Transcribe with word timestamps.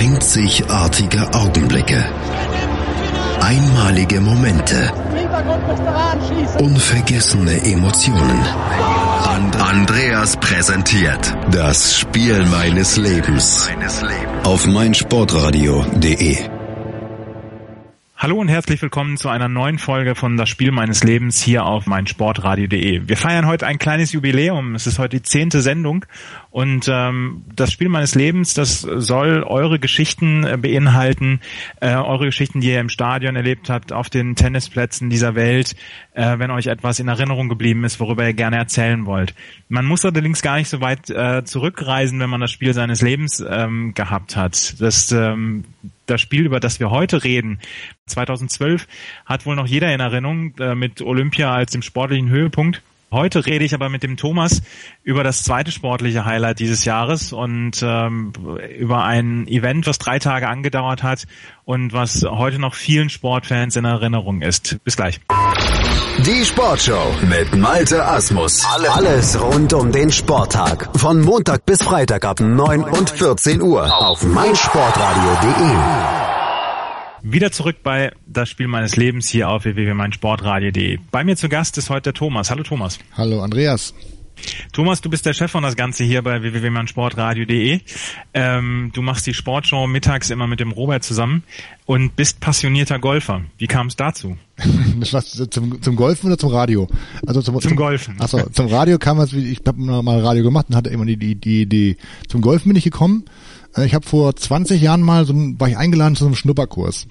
Einzigartige 0.00 1.28
Augenblicke. 1.34 2.02
Einmalige 3.38 4.18
Momente. 4.22 4.90
Unvergessene 6.58 7.62
Emotionen. 7.64 8.40
And 9.28 9.54
Andreas 9.60 10.38
präsentiert 10.38 11.36
das 11.50 11.94
Spiel 11.94 12.46
meines 12.46 12.96
Lebens 12.96 13.68
auf 14.44 14.66
meinsportradio.de. 14.66 16.59
Hallo 18.22 18.36
und 18.36 18.48
herzlich 18.48 18.82
willkommen 18.82 19.16
zu 19.16 19.30
einer 19.30 19.48
neuen 19.48 19.78
Folge 19.78 20.14
von 20.14 20.36
Das 20.36 20.50
Spiel 20.50 20.72
meines 20.72 21.02
Lebens 21.02 21.40
hier 21.40 21.64
auf 21.64 21.86
meinsportradio.de. 21.86 23.08
Wir 23.08 23.16
feiern 23.16 23.46
heute 23.46 23.66
ein 23.66 23.78
kleines 23.78 24.12
Jubiläum. 24.12 24.74
Es 24.74 24.86
ist 24.86 24.98
heute 24.98 25.16
die 25.16 25.22
zehnte 25.22 25.62
Sendung 25.62 26.04
und 26.50 26.86
ähm, 26.92 27.46
das 27.56 27.72
Spiel 27.72 27.88
meines 27.88 28.14
Lebens, 28.14 28.52
das 28.52 28.82
soll 28.82 29.42
eure 29.42 29.78
Geschichten 29.78 30.44
äh, 30.44 30.58
beinhalten, 30.58 31.40
äh, 31.80 31.94
eure 31.94 32.26
Geschichten, 32.26 32.60
die 32.60 32.68
ihr 32.68 32.80
im 32.80 32.90
Stadion 32.90 33.36
erlebt 33.36 33.70
habt, 33.70 33.90
auf 33.90 34.10
den 34.10 34.36
Tennisplätzen 34.36 35.08
dieser 35.08 35.34
Welt, 35.34 35.74
äh, 36.12 36.38
wenn 36.38 36.50
euch 36.50 36.66
etwas 36.66 37.00
in 37.00 37.08
Erinnerung 37.08 37.48
geblieben 37.48 37.84
ist, 37.84 38.00
worüber 38.00 38.26
ihr 38.26 38.34
gerne 38.34 38.58
erzählen 38.58 39.06
wollt. 39.06 39.34
Man 39.70 39.86
muss 39.86 40.04
allerdings 40.04 40.42
gar 40.42 40.56
nicht 40.58 40.68
so 40.68 40.82
weit 40.82 41.08
äh, 41.08 41.42
zurückreisen, 41.44 42.20
wenn 42.20 42.28
man 42.28 42.42
das 42.42 42.50
Spiel 42.50 42.74
seines 42.74 43.00
Lebens 43.00 43.42
ähm, 43.48 43.94
gehabt 43.94 44.36
hat. 44.36 44.78
Das 44.78 45.10
ähm, 45.10 45.64
das 46.10 46.20
Spiel, 46.20 46.44
über 46.44 46.60
das 46.60 46.80
wir 46.80 46.90
heute 46.90 47.24
reden, 47.24 47.58
2012, 48.06 48.86
hat 49.24 49.46
wohl 49.46 49.56
noch 49.56 49.66
jeder 49.66 49.92
in 49.92 50.00
Erinnerung 50.00 50.54
äh, 50.58 50.74
mit 50.74 51.00
Olympia 51.00 51.52
als 51.54 51.72
dem 51.72 51.82
sportlichen 51.82 52.28
Höhepunkt. 52.28 52.82
Heute 53.12 53.44
rede 53.44 53.64
ich 53.64 53.74
aber 53.74 53.88
mit 53.88 54.04
dem 54.04 54.16
Thomas 54.16 54.62
über 55.02 55.24
das 55.24 55.42
zweite 55.42 55.72
sportliche 55.72 56.24
Highlight 56.24 56.60
dieses 56.60 56.84
Jahres 56.84 57.32
und 57.32 57.82
ähm, 57.82 58.32
über 58.78 59.02
ein 59.02 59.48
Event, 59.48 59.88
was 59.88 59.98
drei 59.98 60.20
Tage 60.20 60.48
angedauert 60.48 61.02
hat 61.02 61.26
und 61.64 61.92
was 61.92 62.22
heute 62.22 62.60
noch 62.60 62.74
vielen 62.74 63.10
Sportfans 63.10 63.74
in 63.74 63.84
Erinnerung 63.84 64.42
ist. 64.42 64.78
Bis 64.84 64.96
gleich. 64.96 65.20
Die 66.26 66.44
Sportshow 66.44 67.14
mit 67.26 67.56
Malte 67.56 68.04
Asmus. 68.04 68.62
Alles 68.66 69.40
rund 69.40 69.72
um 69.72 69.90
den 69.90 70.12
Sporttag. 70.12 70.90
Von 70.98 71.22
Montag 71.22 71.64
bis 71.64 71.82
Freitag 71.82 72.26
ab 72.26 72.40
9 72.40 72.82
und 72.82 73.08
14 73.08 73.62
Uhr 73.62 73.90
auf 74.06 74.22
meinsportradio.de. 74.22 75.76
Wieder 77.22 77.52
zurück 77.52 77.76
bei 77.82 78.12
das 78.26 78.50
Spiel 78.50 78.68
meines 78.68 78.96
Lebens 78.96 79.30
hier 79.30 79.48
auf 79.48 79.64
www.meinsportradio.de. 79.64 80.98
Bei 81.10 81.24
mir 81.24 81.36
zu 81.36 81.48
Gast 81.48 81.78
ist 81.78 81.88
heute 81.88 82.12
der 82.12 82.14
Thomas. 82.14 82.50
Hallo 82.50 82.64
Thomas. 82.64 82.98
Hallo 83.16 83.40
Andreas. 83.40 83.94
Thomas, 84.72 85.00
du 85.00 85.10
bist 85.10 85.26
der 85.26 85.32
Chef 85.32 85.50
von 85.50 85.62
das 85.62 85.76
Ganze 85.76 86.04
hier 86.04 86.22
bei 86.22 86.42
www.meinsportradio.de. 86.42 87.80
Ähm, 88.34 88.90
du 88.94 89.02
machst 89.02 89.26
die 89.26 89.34
Sportshow 89.34 89.86
mittags 89.86 90.30
immer 90.30 90.46
mit 90.46 90.60
dem 90.60 90.72
Robert 90.72 91.04
zusammen 91.04 91.42
und 91.86 92.16
bist 92.16 92.40
passionierter 92.40 92.98
Golfer. 92.98 93.42
Wie 93.58 93.66
kam 93.66 93.88
es 93.88 93.96
dazu? 93.96 94.36
Zum, 95.50 95.80
zum 95.80 95.96
Golfen 95.96 96.26
oder 96.26 96.36
zum 96.36 96.50
Radio? 96.50 96.86
Also 97.26 97.40
zum, 97.40 97.58
zum, 97.60 97.70
zum 97.70 97.76
Golfen. 97.76 98.20
Achso, 98.20 98.48
zum 98.50 98.66
Radio 98.66 98.98
kam 98.98 99.18
es, 99.20 99.32
ich 99.32 99.60
habe 99.66 99.80
mal 99.80 100.20
Radio 100.20 100.42
gemacht 100.42 100.66
und 100.68 100.76
hatte 100.76 100.90
immer 100.90 101.06
die, 101.06 101.16
die, 101.16 101.34
die 101.34 101.62
Idee. 101.62 101.96
Zum 102.28 102.42
Golfen 102.42 102.68
bin 102.68 102.76
ich 102.76 102.84
gekommen. 102.84 103.24
Äh, 103.74 103.86
ich 103.86 103.94
habe 103.94 104.06
vor 104.06 104.36
20 104.36 104.80
Jahren 104.80 105.00
mal 105.00 105.24
so 105.24 105.34
war 105.34 105.68
ich 105.68 105.78
eingeladen 105.78 106.14
zu 106.14 106.24
so 106.24 106.26
einem 106.26 106.36
Schnupperkurs. 106.36 107.06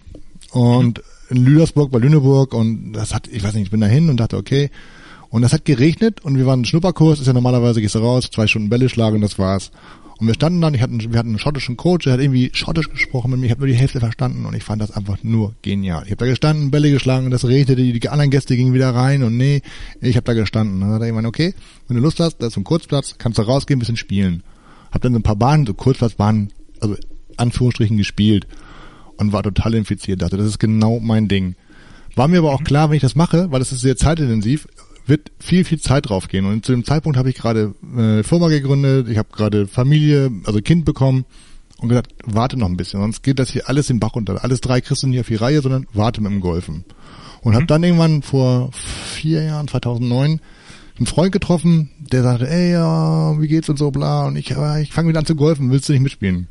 Und 0.52 1.00
mhm. 1.30 1.38
in 1.38 1.46
Lüdersburg 1.46 1.92
bei 1.92 2.00
Lüneburg 2.00 2.54
und 2.54 2.94
das 2.94 3.14
hat, 3.14 3.28
ich 3.28 3.44
weiß 3.44 3.54
nicht, 3.56 3.66
ich 3.66 3.72
bin 3.72 3.82
dahin 3.82 4.10
und 4.10 4.18
dachte, 4.18 4.38
okay, 4.38 4.70
und 5.30 5.42
das 5.42 5.54
hat 5.54 5.66
geregnet 5.66 6.22
und 6.24 6.38
wir 6.38 6.46
waren 6.46 6.62
im 6.62 6.66
Schnupperkurs, 6.66 7.20
ist 7.20 7.28
ja 7.28 7.34
normalerweise, 7.34 7.82
gehst 7.82 7.96
du 7.96 8.00
raus, 8.00 8.30
zwei 8.32 8.48
Stunden 8.48 8.70
Bälle 8.70 8.90
schlagen 8.90 9.18
und 9.18 9.22
das 9.22 9.38
war's. 9.38 9.72
Und 10.20 10.28
wir 10.28 10.34
standen 10.34 10.60
dann, 10.60 10.74
ich 10.74 10.82
hatten, 10.82 11.00
wir 11.00 11.18
hatten 11.18 11.30
einen 11.30 11.40
schottischen 11.40 11.78
Coach, 11.78 12.04
der 12.04 12.14
hat 12.14 12.20
irgendwie 12.20 12.52
schottisch 12.54 12.90
gesprochen 12.90 13.32
mit 13.32 13.40
mir, 13.40 13.46
ich 13.46 13.52
habe 13.52 13.62
nur 13.62 13.68
die 13.68 13.76
Hälfte 13.76 14.02
verstanden 14.02 14.46
und 14.46 14.54
ich 14.54 14.64
fand 14.64 14.82
das 14.82 14.92
einfach 14.92 15.18
nur 15.24 15.56
genial. 15.62 16.04
Ich 16.04 16.12
habe 16.12 16.18
da 16.18 16.26
gestanden, 16.26 16.72
Bälle 16.72 16.92
geschlagen, 16.92 17.30
das 17.32 17.46
regnete, 17.46 17.78
die, 17.78 18.10
anderen 18.10 18.30
Gäste 18.30 18.58
gingen 18.58 18.74
wieder 18.74 18.94
rein 18.94 19.24
und 19.24 19.38
nee, 19.38 19.62
ich 20.02 20.18
habe 20.18 20.26
da 20.26 20.34
gestanden. 20.34 20.82
Dann 20.82 20.90
hat 20.92 21.02
er 21.02 21.08
irgendwann, 21.08 21.26
okay, 21.26 21.54
wenn 21.88 21.96
du 21.96 22.04
Lust 22.04 22.20
hast, 22.20 22.40
da 22.40 22.48
ist 22.48 22.58
ein 22.58 22.66
Kurzplatz, 22.66 23.16
kannst 23.18 23.38
du 23.38 23.44
rausgehen, 23.44 23.78
ein 23.78 23.80
bisschen 23.80 23.96
spielen. 23.96 24.44
Hab 24.92 25.02
dann 25.04 25.14
so 25.14 25.20
ein 25.20 25.24
paar 25.24 25.38
Bahnen, 25.38 25.66
so 25.66 25.74
Kurzplatzbahnen, 25.74 26.52
also 26.82 26.98
Anführungsstrichen 27.38 27.96
gespielt 27.96 28.46
und 29.16 29.32
war 29.32 29.44
total 29.44 29.74
infiziert, 29.74 30.22
dachte, 30.22 30.36
das 30.36 30.48
ist 30.48 30.60
genau 30.60 31.00
mein 31.00 31.30
Ding. 31.30 31.56
War 32.16 32.28
mir 32.28 32.40
aber 32.40 32.52
auch 32.52 32.64
klar, 32.64 32.90
wenn 32.90 32.98
ich 32.98 33.02
das 33.02 33.16
mache, 33.16 33.52
weil 33.52 33.62
es 33.62 33.72
ist 33.72 33.80
sehr 33.80 33.96
zeitintensiv, 33.96 34.68
wird 35.10 35.32
viel, 35.40 35.66
viel 35.66 35.80
Zeit 35.80 36.10
drauf 36.10 36.28
gehen. 36.28 36.46
Und 36.46 36.66
zu 36.66 36.72
dem 36.72 36.86
Zeitpunkt 36.86 37.18
habe 37.18 37.30
ich 37.30 37.36
gerade 37.36 37.74
eine 37.84 38.24
Firma 38.24 38.48
gegründet, 38.48 39.10
ich 39.10 39.18
habe 39.18 39.30
gerade 39.32 39.68
Familie, 39.68 40.32
also 40.46 40.62
Kind 40.62 40.86
bekommen 40.86 41.26
und 41.80 41.90
gesagt, 41.90 42.14
warte 42.26 42.58
noch 42.58 42.68
ein 42.68 42.78
bisschen, 42.78 43.02
sonst 43.02 43.24
geht 43.24 43.40
das 43.40 43.50
hier 43.50 43.68
alles 43.68 43.90
im 43.90 44.00
Bach 44.00 44.16
runter. 44.16 44.44
Alles 44.44 44.62
drei 44.62 44.82
kriegst 44.82 45.04
du 45.04 45.08
nicht 45.08 45.20
auf 45.20 45.28
die 45.28 45.36
Reihe, 45.36 45.62
sondern 45.62 45.88
warte 45.94 46.22
mit 46.22 46.32
dem 46.32 46.42
Golfen. 46.42 46.86
Und 47.42 47.52
mhm. 47.52 47.56
habe 47.56 47.66
dann 47.66 47.84
irgendwann 47.84 48.22
vor 48.22 48.72
vier 48.74 49.44
Jahren, 49.44 49.68
2009, 49.68 50.40
einen 50.98 51.06
Freund 51.06 51.32
getroffen, 51.32 51.92
der 52.00 52.24
sagte, 52.24 52.50
ey, 52.50 52.74
ja, 52.74 53.40
wie 53.40 53.48
geht's 53.48 53.70
und 53.70 53.80
so, 53.80 53.90
bla. 53.90 54.28
Und 54.28 54.36
ich, 54.36 54.50
ja, 54.50 54.80
ich 54.80 54.92
fange 54.92 55.10
wieder 55.10 55.20
an 55.20 55.26
zu 55.26 55.36
golfen, 55.36 55.72
willst 55.72 55.88
du 55.88 55.94
nicht 55.94 56.02
mitspielen? 56.02 56.48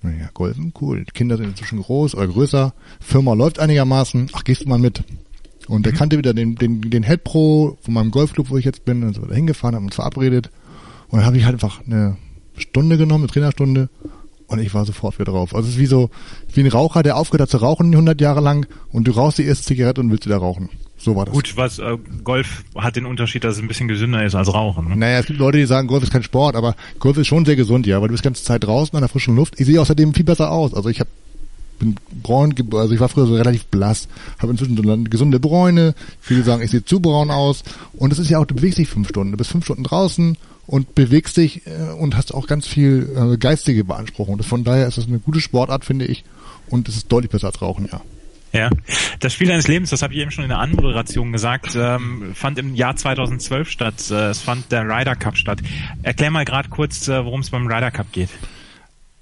Naja, 0.00 0.30
golfen, 0.34 0.72
cool. 0.80 1.04
Die 1.04 1.12
Kinder 1.12 1.36
sind 1.36 1.50
inzwischen 1.50 1.80
groß 1.80 2.14
oder 2.14 2.26
größer. 2.26 2.74
Firma 3.00 3.34
läuft 3.34 3.60
einigermaßen. 3.60 4.30
Ach, 4.32 4.42
gehst 4.42 4.64
du 4.64 4.68
mal 4.68 4.78
mit? 4.78 5.04
Und 5.68 5.86
der 5.86 5.92
mhm. 5.92 5.96
kannte 5.96 6.18
wieder 6.18 6.34
den, 6.34 6.54
den, 6.56 6.80
den 6.80 7.02
Head 7.02 7.24
Pro 7.24 7.78
von 7.80 7.94
meinem 7.94 8.10
Golfclub, 8.10 8.50
wo 8.50 8.58
ich 8.58 8.64
jetzt 8.64 8.84
bin, 8.84 9.02
und 9.02 9.14
so 9.14 9.22
da 9.22 9.34
hingefahren, 9.34 9.76
haben 9.76 9.84
uns 9.86 9.94
verabredet. 9.94 10.50
Und 11.08 11.18
dann 11.18 11.26
habe 11.26 11.36
ich 11.36 11.44
halt 11.44 11.54
einfach 11.54 11.80
eine 11.86 12.16
Stunde 12.56 12.96
genommen, 12.96 13.24
eine 13.24 13.32
Trainerstunde, 13.32 13.88
und 14.46 14.58
ich 14.58 14.74
war 14.74 14.84
sofort 14.84 15.18
wieder 15.18 15.32
drauf. 15.32 15.54
Also 15.54 15.68
es 15.68 15.74
ist 15.74 15.80
wie 15.80 15.86
so, 15.86 16.10
wie 16.52 16.60
ein 16.60 16.66
Raucher, 16.66 17.02
der 17.02 17.16
aufgehört 17.16 17.42
hat 17.42 17.50
zu 17.50 17.56
rauchen 17.56 17.86
100 17.86 18.20
Jahre 18.20 18.40
lang, 18.40 18.66
und 18.90 19.08
du 19.08 19.12
rauchst 19.12 19.38
die 19.38 19.44
erste 19.44 19.64
Zigarette 19.64 20.00
und 20.00 20.10
willst 20.10 20.26
wieder 20.26 20.36
rauchen. 20.36 20.68
So 20.98 21.16
war 21.16 21.24
das. 21.24 21.34
Gut, 21.34 21.56
was 21.56 21.78
äh, 21.80 21.96
Golf 22.22 22.62
hat 22.76 22.94
den 22.94 23.06
Unterschied, 23.06 23.42
dass 23.42 23.56
es 23.56 23.62
ein 23.62 23.66
bisschen 23.66 23.88
gesünder 23.88 24.24
ist 24.24 24.36
als 24.36 24.52
Rauchen. 24.54 24.88
Ne? 24.88 24.96
Naja, 24.96 25.18
es 25.18 25.26
gibt 25.26 25.38
Leute, 25.38 25.58
die 25.58 25.66
sagen, 25.66 25.88
Golf 25.88 26.04
ist 26.04 26.12
kein 26.12 26.22
Sport, 26.22 26.54
aber 26.54 26.76
Golf 27.00 27.16
ist 27.16 27.26
schon 27.26 27.44
sehr 27.44 27.56
gesund, 27.56 27.86
ja, 27.86 28.00
weil 28.00 28.08
du 28.08 28.12
bist 28.12 28.24
die 28.24 28.28
ganze 28.28 28.44
Zeit 28.44 28.62
draußen 28.62 28.94
an 28.94 29.02
der 29.02 29.08
frischen 29.08 29.34
Luft. 29.34 29.58
Ich 29.58 29.66
sehe 29.66 29.80
außerdem 29.80 30.14
viel 30.14 30.24
besser 30.24 30.52
aus. 30.52 30.74
Also 30.74 30.88
ich 30.90 31.00
habe 31.00 31.10
bin 31.78 31.96
braun, 32.22 32.54
also 32.72 32.94
ich 32.94 33.00
war 33.00 33.08
früher 33.08 33.26
so 33.26 33.34
relativ 33.34 33.66
blass, 33.66 34.08
habe 34.38 34.52
inzwischen 34.52 34.76
so 34.76 34.82
eine 34.82 35.04
gesunde 35.04 35.40
Bräune. 35.40 35.94
Viele 36.20 36.42
sagen, 36.42 36.62
ich 36.62 36.70
sehe 36.70 36.84
zu 36.84 37.00
braun 37.00 37.30
aus. 37.30 37.64
Und 37.92 38.10
das 38.10 38.18
ist 38.18 38.30
ja 38.30 38.38
auch, 38.38 38.46
du 38.46 38.54
bewegst 38.54 38.78
dich 38.78 38.88
fünf 38.88 39.08
Stunden. 39.08 39.32
Du 39.32 39.38
bist 39.38 39.50
fünf 39.50 39.64
Stunden 39.64 39.84
draußen 39.84 40.36
und 40.66 40.94
bewegst 40.94 41.36
dich 41.36 41.66
äh, 41.66 41.92
und 41.98 42.16
hast 42.16 42.32
auch 42.34 42.46
ganz 42.46 42.66
viel 42.66 43.08
äh, 43.16 43.36
geistige 43.36 43.84
Beanspruchung. 43.84 44.38
Das, 44.38 44.46
von 44.46 44.64
daher 44.64 44.86
ist 44.86 44.98
das 44.98 45.08
eine 45.08 45.18
gute 45.18 45.40
Sportart, 45.40 45.84
finde 45.84 46.06
ich. 46.06 46.24
Und 46.68 46.88
es 46.88 46.96
ist 46.96 47.10
deutlich 47.10 47.30
besser 47.30 47.48
als 47.48 47.60
Rauchen, 47.60 47.88
ja. 47.90 48.00
Ja, 48.52 48.68
das 49.18 49.32
Spiel 49.32 49.48
deines 49.48 49.66
Lebens, 49.66 49.90
das 49.90 50.02
habe 50.02 50.12
ich 50.12 50.20
eben 50.20 50.30
schon 50.30 50.44
in 50.44 50.50
der 50.50 50.58
Anmoderation 50.58 51.32
gesagt, 51.32 51.74
ähm, 51.74 52.32
fand 52.34 52.58
im 52.58 52.74
Jahr 52.74 52.94
2012 52.94 53.70
statt. 53.70 54.10
Äh, 54.10 54.28
es 54.28 54.40
fand 54.40 54.70
der 54.70 54.86
Ryder 54.86 55.16
Cup 55.16 55.38
statt. 55.38 55.60
Erklär 56.02 56.30
mal 56.30 56.44
gerade 56.44 56.68
kurz, 56.68 57.08
worum 57.08 57.40
es 57.40 57.50
beim 57.50 57.66
Ryder 57.66 57.90
Cup 57.90 58.12
geht. 58.12 58.28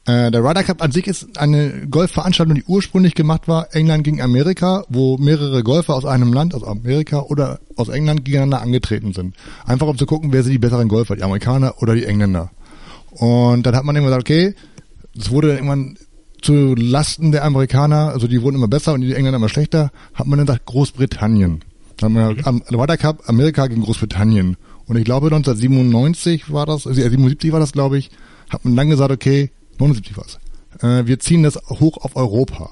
Äh, 0.06 0.30
der 0.30 0.42
Ryder 0.42 0.64
Cup 0.64 0.82
an 0.82 0.92
sich 0.92 1.06
ist 1.06 1.38
eine 1.38 1.86
Golfveranstaltung, 1.88 2.54
die 2.54 2.64
ursprünglich 2.64 3.14
gemacht 3.14 3.48
war, 3.48 3.74
England 3.74 4.04
gegen 4.04 4.22
Amerika, 4.22 4.84
wo 4.88 5.18
mehrere 5.18 5.62
Golfer 5.62 5.94
aus 5.94 6.06
einem 6.06 6.32
Land, 6.32 6.54
aus 6.54 6.64
Amerika 6.64 7.20
oder 7.20 7.60
aus 7.76 7.88
England 7.88 8.24
gegeneinander 8.24 8.62
angetreten 8.62 9.12
sind. 9.12 9.36
Einfach 9.66 9.86
um 9.86 9.98
zu 9.98 10.06
gucken, 10.06 10.32
wer 10.32 10.42
sind 10.42 10.52
die 10.52 10.58
besseren 10.58 10.88
Golfer, 10.88 11.16
die 11.16 11.22
Amerikaner 11.22 11.74
oder 11.82 11.94
die 11.94 12.06
Engländer. 12.06 12.50
Und 13.10 13.64
dann 13.66 13.76
hat 13.76 13.84
man 13.84 13.94
immer 13.94 14.06
gesagt, 14.06 14.22
okay, 14.22 14.54
es 15.18 15.30
wurde 15.30 15.52
irgendwann 15.52 15.98
zu 16.40 16.74
Lasten 16.74 17.32
der 17.32 17.44
Amerikaner, 17.44 18.08
also 18.08 18.26
die 18.26 18.40
wurden 18.40 18.56
immer 18.56 18.68
besser 18.68 18.94
und 18.94 19.02
die 19.02 19.14
Engländer 19.14 19.36
immer 19.36 19.50
schlechter, 19.50 19.90
hat 20.14 20.26
man 20.26 20.38
dann 20.38 20.46
gesagt 20.46 20.64
Großbritannien. 20.64 21.62
Dann 21.98 22.16
haben 22.16 22.36
wir 22.36 22.46
am 22.46 22.62
Ryder 22.70 22.96
Cup 22.96 23.28
Amerika 23.28 23.66
gegen 23.66 23.82
Großbritannien. 23.82 24.56
Und 24.86 24.96
ich 24.96 25.04
glaube 25.04 25.26
1997 25.26 26.50
war 26.50 26.64
das, 26.64 26.86
also 26.86 27.02
77 27.02 27.52
war 27.52 27.60
das 27.60 27.72
glaube 27.72 27.98
ich, 27.98 28.10
hat 28.48 28.64
man 28.64 28.74
dann 28.76 28.88
gesagt, 28.88 29.12
okay, 29.12 29.50
79 29.80 30.16
was. 30.16 30.38
Äh, 30.82 31.06
wir 31.06 31.18
ziehen 31.18 31.42
das 31.42 31.56
hoch 31.68 31.98
auf 31.98 32.16
Europa. 32.16 32.70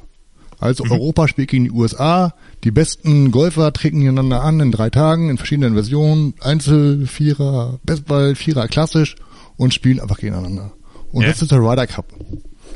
Also 0.61 0.85
mhm. 0.85 0.93
Europa 0.93 1.29
spielt 1.29 1.49
gegen 1.49 1.65
die 1.65 1.71
USA. 1.71 2.35
Die 2.65 2.71
besten 2.71 3.31
Golfer 3.31 3.73
treten 3.73 4.01
gegeneinander 4.01 4.43
an 4.43 4.61
in 4.61 4.73
drei 4.73 4.91
Tagen 4.91 5.31
in 5.31 5.39
verschiedenen 5.39 5.75
Versionen. 5.75 6.35
Einzel, 6.41 7.07
Vierer, 7.07 7.79
Bestball, 7.85 8.35
Vierer, 8.35 8.67
klassisch 8.69 9.17
und 9.57 9.73
spielen 9.75 10.01
einfach 10.01 10.19
gegeneinander. 10.19 10.73
Und 11.13 11.23
ja. 11.23 11.29
das 11.29 11.43
ist 11.43 11.53
der 11.53 11.59
Ryder 11.59 11.87
Cup. 11.87 12.07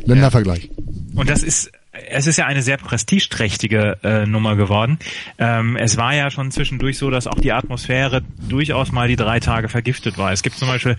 Ländervergleich. 0.04 0.70
Und 1.14 1.28
das 1.28 1.42
ist 1.42 1.70
es 1.92 2.26
ist 2.26 2.38
ja 2.38 2.46
eine 2.46 2.62
sehr 2.62 2.78
prestigeträchtige 2.78 3.98
äh, 4.02 4.24
Nummer 4.24 4.56
geworden. 4.56 4.98
Ähm, 5.38 5.76
es 5.76 5.98
war 5.98 6.14
ja 6.14 6.30
schon 6.30 6.50
zwischendurch 6.50 6.96
so, 6.96 7.10
dass 7.10 7.26
auch 7.26 7.38
die 7.38 7.52
Atmosphäre 7.52 8.22
durchaus 8.48 8.92
mal 8.92 9.08
die 9.08 9.16
drei 9.16 9.40
Tage 9.40 9.68
vergiftet 9.68 10.16
war. 10.16 10.32
Es 10.32 10.42
gibt 10.42 10.56
zum 10.56 10.68
Beispiel 10.68 10.96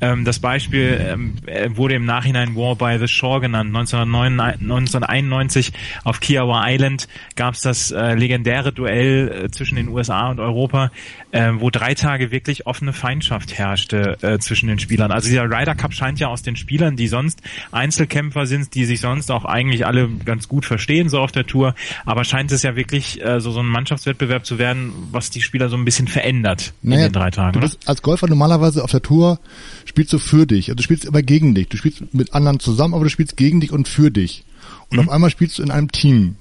ähm, 0.00 0.24
das 0.24 0.40
Beispiel, 0.40 1.00
ähm, 1.00 1.34
äh, 1.46 1.70
wurde 1.76 1.94
im 1.94 2.04
Nachhinein 2.04 2.56
War 2.56 2.74
by 2.74 2.98
the 2.98 3.06
Shore 3.06 3.40
genannt. 3.40 3.68
1991 3.68 5.72
auf 6.02 6.18
Kiowa 6.18 6.64
Island 6.66 7.06
gab 7.36 7.54
es 7.54 7.60
das 7.60 7.92
äh, 7.92 8.14
legendäre 8.14 8.72
Duell 8.72 9.44
äh, 9.44 9.50
zwischen 9.50 9.76
den 9.76 9.86
USA 9.88 10.30
und 10.30 10.40
Europa, 10.40 10.90
äh, 11.30 11.52
wo 11.54 11.70
drei 11.70 11.94
Tage 11.94 12.32
wirklich 12.32 12.66
offene 12.66 12.92
Feindschaft 12.92 13.56
herrschte 13.56 14.18
äh, 14.22 14.40
zwischen 14.40 14.66
den 14.66 14.80
Spielern. 14.80 15.12
Also 15.12 15.28
dieser 15.28 15.44
Ryder 15.44 15.76
Cup 15.76 15.94
scheint 15.94 16.18
ja 16.18 16.26
aus 16.26 16.42
den 16.42 16.56
Spielern, 16.56 16.96
die 16.96 17.06
sonst 17.06 17.42
Einzelkämpfer 17.70 18.46
sind, 18.46 18.74
die 18.74 18.86
sich 18.86 18.98
sonst 18.98 19.30
auch 19.30 19.44
eigentlich 19.44 19.86
alle 19.86 20.08
ganz 20.32 20.48
gut 20.48 20.64
verstehen, 20.64 21.08
so 21.08 21.18
auf 21.18 21.30
der 21.30 21.46
Tour, 21.46 21.74
aber 22.06 22.24
scheint 22.24 22.50
es 22.52 22.62
ja 22.62 22.74
wirklich 22.74 23.22
äh, 23.22 23.40
so, 23.40 23.50
so 23.50 23.60
ein 23.60 23.66
Mannschaftswettbewerb 23.66 24.46
zu 24.46 24.58
werden, 24.58 24.92
was 25.10 25.30
die 25.30 25.42
Spieler 25.42 25.68
so 25.68 25.76
ein 25.76 25.84
bisschen 25.84 26.08
verändert 26.08 26.72
naja, 26.82 27.06
in 27.06 27.12
den 27.12 27.20
drei 27.20 27.30
Tagen. 27.30 27.52
Du 27.52 27.60
bist 27.60 27.86
als 27.86 28.02
Golfer 28.02 28.28
normalerweise 28.28 28.82
auf 28.82 28.90
der 28.90 29.02
Tour 29.02 29.38
spielst 29.84 30.12
du 30.12 30.18
für 30.18 30.46
dich, 30.46 30.68
also 30.68 30.76
du 30.76 30.82
spielst 30.82 31.04
immer 31.04 31.22
gegen 31.22 31.54
dich. 31.54 31.68
Du 31.68 31.76
spielst 31.76 32.14
mit 32.14 32.34
anderen 32.34 32.60
zusammen, 32.60 32.94
aber 32.94 33.04
du 33.04 33.10
spielst 33.10 33.36
gegen 33.36 33.60
dich 33.60 33.72
und 33.72 33.88
für 33.88 34.10
dich. 34.10 34.44
Und 34.90 34.98
mhm. 34.98 35.08
auf 35.08 35.14
einmal 35.14 35.30
spielst 35.30 35.58
du 35.58 35.62
in 35.62 35.70
einem 35.70 35.90
Team. 35.92 36.36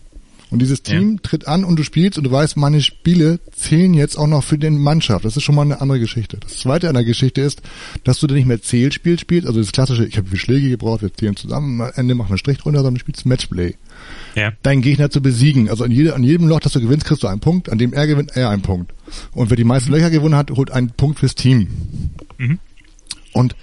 Und 0.51 0.61
dieses 0.61 0.83
Team 0.83 1.13
ja. 1.13 1.19
tritt 1.23 1.47
an 1.47 1.63
und 1.63 1.79
du 1.79 1.83
spielst 1.83 2.17
und 2.17 2.25
du 2.25 2.31
weißt, 2.31 2.57
meine 2.57 2.81
Spiele 2.81 3.39
zählen 3.53 3.93
jetzt 3.93 4.17
auch 4.17 4.27
noch 4.27 4.43
für 4.43 4.57
den 4.57 4.77
Mannschaft. 4.77 5.23
Das 5.23 5.37
ist 5.37 5.43
schon 5.43 5.55
mal 5.55 5.61
eine 5.61 5.79
andere 5.79 5.97
Geschichte. 5.97 6.37
Das 6.41 6.59
zweite 6.59 6.89
an 6.89 6.95
der 6.95 7.05
Geschichte 7.05 7.39
ist, 7.39 7.61
dass 8.03 8.19
du 8.19 8.27
dann 8.27 8.35
nicht 8.35 8.47
mehr 8.47 8.61
Zählspiel 8.61 9.17
spielst, 9.17 9.47
also 9.47 9.61
das 9.61 9.71
klassische, 9.71 10.05
ich 10.05 10.17
habe 10.17 10.27
viele 10.27 10.39
Schläge 10.39 10.69
gebraucht, 10.69 11.03
wir 11.03 11.13
zählen 11.13 11.37
zusammen, 11.37 11.79
am 11.79 11.91
Ende 11.95 12.15
machen 12.15 12.27
wir 12.27 12.31
einen 12.33 12.37
Strich 12.37 12.57
drunter, 12.57 12.79
sondern 12.79 12.95
du 12.95 12.99
spielst 12.99 13.25
Matchplay. 13.25 13.75
Ja. 14.35 14.51
Deinen 14.61 14.81
Gegner 14.81 15.09
zu 15.09 15.21
besiegen. 15.21 15.69
Also 15.69 15.85
an, 15.85 15.91
jede, 15.91 16.15
an 16.15 16.23
jedem 16.23 16.49
Loch, 16.49 16.59
das 16.59 16.73
du 16.73 16.81
gewinnst, 16.81 17.05
kriegst 17.05 17.23
du 17.23 17.27
einen 17.27 17.39
Punkt, 17.39 17.69
an 17.69 17.77
dem 17.77 17.93
er 17.93 18.05
gewinnt, 18.05 18.35
er 18.35 18.49
einen 18.49 18.61
Punkt. 18.61 18.93
Und 19.31 19.49
wer 19.49 19.57
die 19.57 19.63
meisten. 19.63 19.91
Löcher 19.91 20.09
gewonnen 20.09 20.35
hat, 20.35 20.51
holt 20.51 20.71
einen 20.71 20.89
Punkt 20.89 21.19
fürs 21.19 21.35
Team. 21.35 21.67
Mhm. 22.37 22.59
Und 23.31 23.55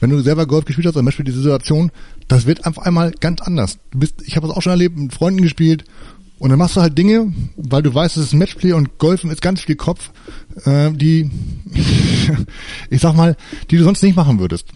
wenn 0.00 0.08
du 0.08 0.20
selber 0.20 0.46
Golf 0.46 0.64
gespielt 0.64 0.86
hast, 0.86 0.94
zum 0.94 1.04
Beispiel 1.04 1.26
die 1.26 1.32
Situation, 1.32 1.90
das 2.28 2.46
wird 2.46 2.64
einfach 2.64 2.84
einmal 2.84 3.12
ganz 3.12 3.42
anders. 3.42 3.78
Du 3.90 3.98
bist, 3.98 4.22
ich 4.24 4.36
habe 4.36 4.46
das 4.46 4.56
auch 4.56 4.62
schon 4.62 4.70
erlebt, 4.70 4.96
mit 4.96 5.12
Freunden 5.12 5.42
gespielt 5.42 5.84
und 6.40 6.48
dann 6.48 6.58
machst 6.58 6.76
du 6.76 6.80
halt 6.80 6.96
Dinge, 6.96 7.32
weil 7.56 7.82
du 7.82 7.94
weißt, 7.94 8.16
es 8.16 8.24
ist 8.24 8.32
ein 8.32 8.38
Matchplay 8.38 8.72
und 8.72 8.98
Golfen 8.98 9.30
ist 9.30 9.42
ganz 9.42 9.60
viel 9.60 9.76
Kopf, 9.76 10.10
äh, 10.64 10.90
die, 10.90 11.30
ich 12.90 13.00
sag 13.00 13.14
mal, 13.14 13.36
die 13.70 13.76
du 13.76 13.84
sonst 13.84 14.02
nicht 14.02 14.16
machen 14.16 14.40
würdest. 14.40 14.66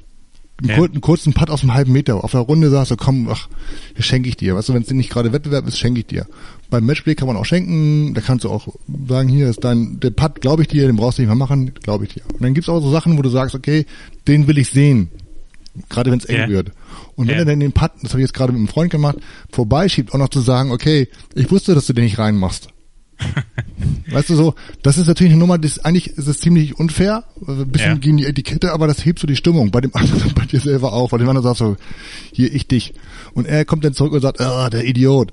Einen, 0.58 0.68
ja. 0.68 0.76
kurzen, 0.76 1.00
kurzen 1.00 1.32
Putt 1.32 1.48
aus 1.48 1.62
einem 1.62 1.72
halben 1.72 1.92
Meter. 1.92 2.22
Auf 2.22 2.32
der 2.32 2.40
Runde 2.40 2.68
sagst 2.68 2.90
du, 2.90 2.96
komm, 2.96 3.28
ach, 3.30 3.48
schenke 3.98 4.28
ich 4.28 4.36
dir. 4.36 4.54
Weißt 4.54 4.68
du, 4.68 4.74
wenn 4.74 4.82
es 4.82 4.90
nicht 4.90 5.10
gerade 5.10 5.32
Wettbewerb 5.32 5.66
ist, 5.66 5.78
schenke 5.78 6.00
ich 6.00 6.06
dir. 6.06 6.26
Beim 6.68 6.84
Matchplay 6.84 7.14
kann 7.14 7.28
man 7.28 7.36
auch 7.38 7.46
schenken, 7.46 8.12
da 8.12 8.20
kannst 8.20 8.44
du 8.44 8.50
auch 8.50 8.68
sagen, 9.08 9.30
hier 9.30 9.48
ist 9.48 9.64
dein, 9.64 9.98
der 10.00 10.10
Putt, 10.10 10.42
glaube 10.42 10.62
ich 10.62 10.68
dir, 10.68 10.86
den 10.86 10.96
brauchst 10.96 11.16
du 11.16 11.22
nicht 11.22 11.28
mehr 11.28 11.34
machen, 11.34 11.72
glaube 11.82 12.04
ich 12.04 12.12
dir. 12.12 12.22
Und 12.30 12.42
dann 12.42 12.52
gibt's 12.52 12.68
auch 12.68 12.80
so 12.80 12.90
Sachen, 12.90 13.16
wo 13.16 13.22
du 13.22 13.30
sagst, 13.30 13.54
okay, 13.54 13.86
den 14.28 14.46
will 14.46 14.58
ich 14.58 14.68
sehen. 14.68 15.08
Gerade 15.88 16.10
wenn 16.10 16.18
es 16.18 16.24
eng 16.24 16.42
ja. 16.42 16.48
wird. 16.48 16.72
Und 17.16 17.28
wenn 17.28 17.36
er 17.36 17.44
dann 17.44 17.60
den 17.60 17.72
Putt, 17.72 17.92
das 18.02 18.10
habe 18.12 18.20
ich 18.20 18.26
jetzt 18.26 18.34
gerade 18.34 18.52
mit 18.52 18.58
einem 18.58 18.68
Freund 18.68 18.90
gemacht, 18.90 19.16
vorbeischiebt, 19.50 20.12
auch 20.12 20.18
noch 20.18 20.28
zu 20.28 20.40
sagen, 20.40 20.70
okay, 20.70 21.08
ich 21.34 21.50
wusste, 21.50 21.74
dass 21.74 21.86
du 21.86 21.92
den 21.92 22.04
nicht 22.04 22.18
reinmachst. 22.18 22.68
weißt 24.10 24.30
du 24.30 24.34
so, 24.34 24.54
das 24.82 24.98
ist 24.98 25.06
natürlich 25.06 25.32
eine 25.32 25.40
Nummer, 25.40 25.58
das 25.58 25.78
eigentlich 25.84 26.08
ist 26.08 26.26
es 26.26 26.40
ziemlich 26.40 26.78
unfair, 26.78 27.24
also 27.46 27.62
ein 27.62 27.68
bisschen 27.68 27.92
ja. 27.92 27.96
gegen 27.96 28.16
die 28.16 28.26
Etikette, 28.26 28.72
aber 28.72 28.86
das 28.86 29.04
hebt 29.04 29.20
so 29.20 29.26
die 29.26 29.36
Stimmung 29.36 29.70
bei 29.70 29.80
dem 29.80 29.90
anderen, 29.94 30.34
bei 30.34 30.44
dir 30.46 30.60
selber 30.60 30.92
auch, 30.92 31.10
bei 31.10 31.18
dem 31.18 31.28
anderen 31.28 31.44
sagst 31.44 31.60
du, 31.60 31.76
hier 32.32 32.52
ich 32.52 32.66
dich. 32.66 32.94
Und 33.32 33.46
er 33.46 33.64
kommt 33.64 33.84
dann 33.84 33.94
zurück 33.94 34.12
und 34.12 34.20
sagt, 34.20 34.40
ah, 34.40 34.70
der 34.70 34.84
Idiot. 34.84 35.32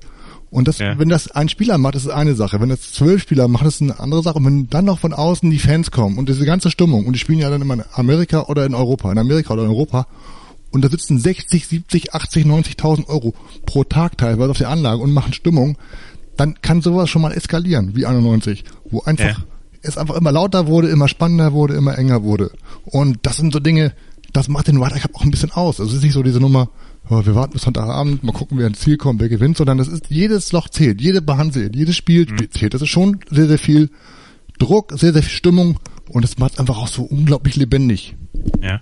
Und 0.52 0.68
das, 0.68 0.78
ja. 0.78 0.98
wenn 0.98 1.08
das 1.08 1.30
ein 1.30 1.48
Spieler 1.48 1.78
macht, 1.78 1.94
ist 1.94 2.04
es 2.04 2.10
eine 2.10 2.34
Sache. 2.34 2.60
Wenn 2.60 2.68
das 2.68 2.92
zwölf 2.92 3.22
Spieler 3.22 3.48
machen, 3.48 3.66
ist 3.66 3.76
es 3.76 3.80
eine 3.80 3.98
andere 3.98 4.22
Sache. 4.22 4.36
Und 4.36 4.44
wenn 4.44 4.68
dann 4.68 4.84
noch 4.84 4.98
von 4.98 5.14
außen 5.14 5.50
die 5.50 5.58
Fans 5.58 5.90
kommen 5.90 6.18
und 6.18 6.28
diese 6.28 6.44
ganze 6.44 6.70
Stimmung, 6.70 7.06
und 7.06 7.14
die 7.14 7.18
spielen 7.18 7.38
ja 7.38 7.48
dann 7.48 7.62
immer 7.62 7.72
in 7.72 7.84
Amerika 7.94 8.42
oder 8.42 8.66
in 8.66 8.74
Europa, 8.74 9.10
in 9.10 9.16
Amerika 9.16 9.54
oder 9.54 9.64
in 9.64 9.70
Europa, 9.70 10.06
und 10.70 10.84
da 10.84 10.90
sitzen 10.90 11.18
60, 11.18 11.66
70, 11.66 12.14
80, 12.14 12.44
90.000 12.44 13.08
Euro 13.08 13.34
pro 13.64 13.84
Tag 13.84 14.18
teilweise 14.18 14.50
auf 14.50 14.58
der 14.58 14.68
Anlage 14.68 15.00
und 15.00 15.12
machen 15.12 15.32
Stimmung, 15.32 15.78
dann 16.36 16.60
kann 16.60 16.82
sowas 16.82 17.08
schon 17.08 17.22
mal 17.22 17.32
eskalieren, 17.32 17.96
wie 17.96 18.04
91, 18.04 18.64
wo 18.90 19.00
einfach 19.00 19.38
ja. 19.38 19.44
es 19.80 19.96
einfach 19.96 20.16
immer 20.16 20.32
lauter 20.32 20.66
wurde, 20.66 20.88
immer 20.88 21.08
spannender 21.08 21.54
wurde, 21.54 21.76
immer 21.76 21.96
enger 21.96 22.24
wurde. 22.24 22.50
Und 22.84 23.20
das 23.22 23.38
sind 23.38 23.54
so 23.54 23.58
Dinge, 23.58 23.94
das 24.34 24.48
macht 24.48 24.68
den 24.68 24.82
Ryder 24.82 25.00
Cup 25.00 25.14
auch 25.14 25.22
ein 25.22 25.30
bisschen 25.30 25.52
aus. 25.52 25.80
Also 25.80 25.92
es 25.92 25.98
ist 25.98 26.04
nicht 26.04 26.12
so 26.12 26.22
diese 26.22 26.40
Nummer, 26.40 26.68
oh, 27.12 27.26
wir 27.26 27.34
warten 27.34 27.52
bis 27.52 27.62
Sonntagabend, 27.62 28.22
mal 28.24 28.32
gucken, 28.32 28.58
wer 28.58 28.66
ins 28.66 28.80
Ziel 28.80 28.96
kommt, 28.96 29.20
wer 29.20 29.28
gewinnt, 29.28 29.56
sondern 29.56 29.78
das 29.78 29.88
ist, 29.88 30.06
jedes 30.08 30.52
Loch 30.52 30.68
zählt, 30.68 31.00
jede 31.00 31.22
Bahn 31.22 31.52
zählt, 31.52 31.76
jedes 31.76 31.96
Spiel 31.96 32.26
mhm. 32.26 32.50
zählt. 32.50 32.74
Das 32.74 32.82
ist 32.82 32.88
schon 32.88 33.20
sehr, 33.30 33.46
sehr 33.46 33.58
viel 33.58 33.90
Druck, 34.58 34.92
sehr, 34.92 35.12
sehr 35.12 35.22
viel 35.22 35.36
Stimmung 35.36 35.78
und 36.08 36.24
es 36.24 36.38
macht 36.38 36.58
einfach 36.58 36.78
auch 36.78 36.88
so 36.88 37.02
unglaublich 37.02 37.56
lebendig. 37.56 38.16
Ja. 38.62 38.80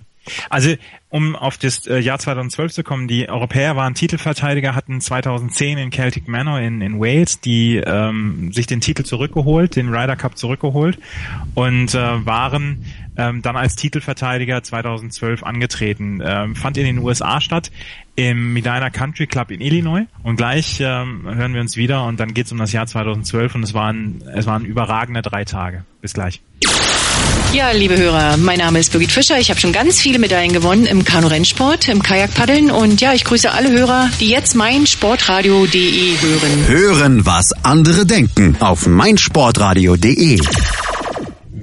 Also 0.49 0.75
um 1.09 1.35
auf 1.35 1.57
das 1.57 1.87
äh, 1.87 1.99
Jahr 1.99 2.19
2012 2.19 2.71
zu 2.71 2.83
kommen, 2.83 3.07
die 3.07 3.27
Europäer 3.27 3.75
waren 3.75 3.95
Titelverteidiger, 3.95 4.75
hatten 4.75 5.01
2010 5.01 5.77
in 5.77 5.91
Celtic 5.91 6.27
Manor 6.27 6.59
in, 6.59 6.81
in 6.81 6.99
Wales 6.99 7.41
die 7.41 7.77
ähm, 7.77 8.53
sich 8.53 8.67
den 8.67 8.81
Titel 8.81 9.03
zurückgeholt, 9.03 9.75
den 9.75 9.89
Ryder 9.89 10.15
Cup 10.15 10.37
zurückgeholt 10.37 10.99
und 11.53 11.93
äh, 11.93 12.25
waren 12.25 12.85
ähm, 13.17 13.41
dann 13.41 13.57
als 13.57 13.75
Titelverteidiger 13.75 14.63
2012 14.63 15.43
angetreten. 15.43 16.21
Ähm, 16.23 16.55
fand 16.55 16.77
in 16.77 16.85
den 16.85 16.99
USA 16.99 17.41
statt, 17.41 17.71
im 18.15 18.53
Medina 18.53 18.89
Country 18.89 19.27
Club 19.27 19.51
in 19.51 19.61
Illinois 19.61 20.05
und 20.23 20.35
gleich 20.35 20.79
ähm, 20.79 21.23
hören 21.25 21.53
wir 21.53 21.61
uns 21.61 21.75
wieder 21.75 22.05
und 22.05 22.19
dann 22.19 22.33
geht's 22.33 22.51
um 22.51 22.57
das 22.57 22.71
Jahr 22.71 22.85
2012 22.85 23.55
und 23.55 23.63
es 23.63 23.73
waren, 23.73 24.23
es 24.33 24.45
waren 24.45 24.65
überragende 24.65 25.21
drei 25.21 25.43
Tage. 25.43 25.83
Bis 26.01 26.13
gleich. 26.13 26.41
Ja, 27.53 27.71
liebe 27.71 27.97
Hörer, 27.97 28.37
mein 28.37 28.59
Name 28.59 28.79
ist 28.79 28.93
Birgit 28.93 29.11
Fischer. 29.11 29.37
Ich 29.37 29.49
habe 29.49 29.59
schon 29.59 29.73
ganz 29.73 29.99
viele 29.99 30.19
Medaillen 30.19 30.53
gewonnen 30.53 30.85
im 30.85 31.03
Kanu-Rennsport, 31.03 31.89
im 31.89 32.01
Kajakpaddeln 32.01 32.71
und 32.71 33.01
ja, 33.01 33.13
ich 33.13 33.25
grüße 33.25 33.51
alle 33.51 33.69
Hörer, 33.71 34.09
die 34.21 34.29
jetzt 34.29 34.55
mein 34.55 34.87
Sportradio.de 34.87 36.15
hören. 36.21 36.67
Hören, 36.67 37.25
was 37.25 37.51
andere 37.63 38.05
denken 38.05 38.55
auf 38.61 38.87
meinsportradio.de. 38.87 40.39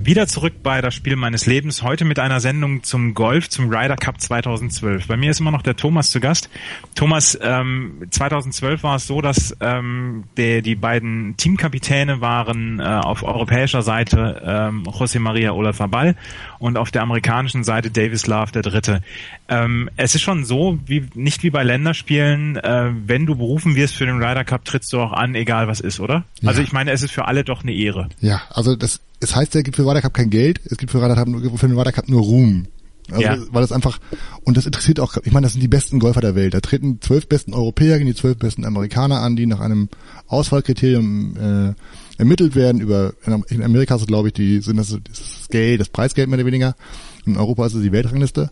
Wieder 0.08 0.26
zurück 0.26 0.62
bei 0.62 0.80
das 0.80 0.94
Spiel 0.94 1.16
meines 1.16 1.44
Lebens. 1.44 1.82
Heute 1.82 2.06
mit 2.06 2.18
einer 2.18 2.40
Sendung 2.40 2.82
zum 2.82 3.12
Golf, 3.12 3.50
zum 3.50 3.68
Ryder 3.68 3.96
Cup 3.96 4.18
2012. 4.18 5.06
Bei 5.06 5.18
mir 5.18 5.30
ist 5.30 5.38
immer 5.38 5.50
noch 5.50 5.60
der 5.60 5.76
Thomas 5.76 6.10
zu 6.10 6.18
Gast. 6.18 6.48
Thomas, 6.94 7.38
ähm, 7.42 8.06
2012 8.08 8.82
war 8.84 8.96
es 8.96 9.06
so, 9.06 9.20
dass 9.20 9.54
ähm, 9.60 10.24
der, 10.38 10.62
die 10.62 10.76
beiden 10.76 11.36
Teamkapitäne 11.36 12.22
waren 12.22 12.80
äh, 12.80 12.84
auf 12.84 13.22
europäischer 13.22 13.82
Seite 13.82 14.40
ähm, 14.46 14.84
José 14.84 15.20
María 15.20 15.50
Olazabal 15.50 16.16
und 16.58 16.78
auf 16.78 16.90
der 16.90 17.02
amerikanischen 17.02 17.62
Seite 17.62 17.90
Davis 17.90 18.26
Love 18.26 18.52
der 18.52 18.62
Dritte. 18.62 19.02
Ähm, 19.50 19.90
es 19.98 20.14
ist 20.14 20.22
schon 20.22 20.46
so, 20.46 20.78
wie 20.86 21.06
nicht 21.16 21.42
wie 21.42 21.50
bei 21.50 21.62
Länderspielen, 21.64 22.56
äh, 22.56 22.92
wenn 23.04 23.26
du 23.26 23.34
berufen 23.34 23.76
wirst 23.76 23.94
für 23.94 24.06
den 24.06 24.22
Ryder 24.22 24.44
Cup, 24.44 24.64
trittst 24.64 24.90
du 24.90 25.00
auch 25.00 25.12
an, 25.12 25.34
egal 25.34 25.68
was 25.68 25.80
ist, 25.80 26.00
oder? 26.00 26.24
Ja. 26.40 26.48
Also 26.48 26.62
ich 26.62 26.72
meine, 26.72 26.92
es 26.92 27.02
ist 27.02 27.10
für 27.10 27.26
alle 27.26 27.44
doch 27.44 27.62
eine 27.62 27.74
Ehre. 27.74 28.08
Ja, 28.20 28.40
also 28.48 28.74
das 28.74 29.02
es 29.20 29.34
heißt, 29.34 29.54
es 29.54 29.64
gibt 29.64 29.76
für 29.76 29.84
Ryder 29.84 30.02
Cup 30.02 30.14
kein 30.14 30.30
Geld, 30.30 30.60
es 30.64 30.78
gibt 30.78 30.92
für 30.92 31.02
Ryder 31.02 31.14
Cup, 31.14 31.28
für 31.58 31.68
den 31.68 31.78
Ryder 31.78 31.92
Cup 31.92 32.08
nur 32.08 32.22
Ruhm. 32.22 32.66
Also, 33.10 33.22
ja. 33.22 33.38
weil 33.52 33.62
das 33.62 33.72
einfach, 33.72 33.98
und 34.44 34.58
das 34.58 34.66
interessiert 34.66 35.00
auch, 35.00 35.16
ich 35.24 35.32
meine, 35.32 35.46
das 35.46 35.52
sind 35.52 35.62
die 35.62 35.68
besten 35.68 35.98
Golfer 35.98 36.20
der 36.20 36.34
Welt. 36.34 36.52
Da 36.52 36.60
treten 36.60 37.00
zwölf 37.00 37.26
besten 37.26 37.54
Europäer 37.54 37.96
gegen 37.96 38.08
die 38.08 38.14
zwölf 38.14 38.36
besten 38.36 38.66
Amerikaner 38.66 39.20
an, 39.22 39.34
die 39.34 39.46
nach 39.46 39.60
einem 39.60 39.88
Auswahlkriterium 40.26 41.36
äh, 41.36 42.20
ermittelt 42.20 42.54
werden. 42.54 42.82
Über 42.82 43.14
in 43.48 43.62
Amerika 43.62 43.94
ist 43.94 44.02
es, 44.02 44.06
glaube 44.06 44.28
ich, 44.28 44.34
die 44.34 44.60
sind 44.60 44.76
das, 44.76 44.88
das 44.88 45.48
Geld, 45.48 45.80
das 45.80 45.88
Preisgeld 45.88 46.28
mehr 46.28 46.38
oder 46.38 46.46
weniger. 46.46 46.76
In 47.24 47.38
Europa 47.38 47.66
ist 47.66 47.74
es 47.74 47.82
die 47.82 47.92
Weltrangliste. 47.92 48.50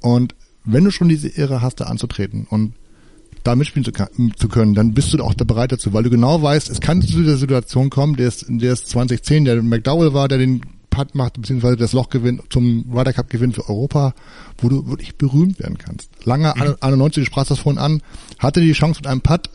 Und 0.00 0.34
wenn 0.64 0.84
du 0.84 0.90
schon 0.90 1.10
diese 1.10 1.28
Ehre 1.28 1.60
hast, 1.60 1.80
da 1.80 1.84
anzutreten 1.84 2.46
und 2.48 2.72
da 3.44 3.54
mitspielen 3.54 3.84
zu, 3.84 3.92
zu, 4.36 4.48
können, 4.48 4.74
dann 4.74 4.94
bist 4.94 5.12
du 5.12 5.22
auch 5.22 5.34
da 5.34 5.44
bereit 5.44 5.70
dazu, 5.70 5.92
weil 5.92 6.02
du 6.02 6.10
genau 6.10 6.42
weißt, 6.42 6.70
es 6.70 6.80
kann 6.80 7.02
zu 7.02 7.18
dieser 7.18 7.36
Situation 7.36 7.90
kommen, 7.90 8.16
der 8.16 8.28
ist, 8.28 8.46
der 8.48 8.72
ist 8.72 8.88
2010, 8.88 9.44
der 9.44 9.62
McDowell 9.62 10.14
war, 10.14 10.28
der 10.28 10.38
den 10.38 10.62
Putt 10.90 11.14
macht, 11.14 11.34
beziehungsweise 11.34 11.76
das 11.76 11.92
Loch 11.92 12.08
gewinnt, 12.08 12.42
zum 12.50 12.86
Ryder 12.92 13.12
Cup 13.12 13.28
gewinnt 13.28 13.54
für 13.54 13.68
Europa, 13.68 14.14
wo 14.58 14.68
du 14.68 14.86
wirklich 14.88 15.16
berühmt 15.16 15.58
werden 15.58 15.76
kannst. 15.76 16.08
Lange, 16.24 16.54
mhm. 16.56 16.76
91, 16.80 17.24
du 17.24 17.26
sprachst 17.26 17.50
das 17.50 17.58
vorhin 17.58 17.80
an, 17.80 18.00
hatte 18.38 18.60
die 18.60 18.72
Chance 18.72 19.00
mit 19.00 19.08
einem 19.08 19.20
Putt, 19.20 19.50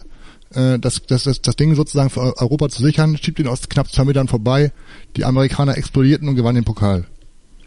äh, 0.53 0.77
das, 0.77 1.01
das, 1.07 1.23
das, 1.23 1.41
das 1.41 1.55
Ding 1.55 1.73
sozusagen 1.75 2.09
für 2.09 2.37
Europa 2.37 2.69
zu 2.69 2.83
sichern, 2.83 3.17
schiebt 3.17 3.39
ihn 3.39 3.47
aus 3.47 3.69
knapp 3.69 3.91
zwei 3.91 4.05
Metern 4.05 4.27
vorbei, 4.27 4.71
die 5.15 5.25
Amerikaner 5.25 5.77
explodierten 5.77 6.27
und 6.27 6.35
gewannen 6.35 6.55
den 6.55 6.65
Pokal. 6.65 7.05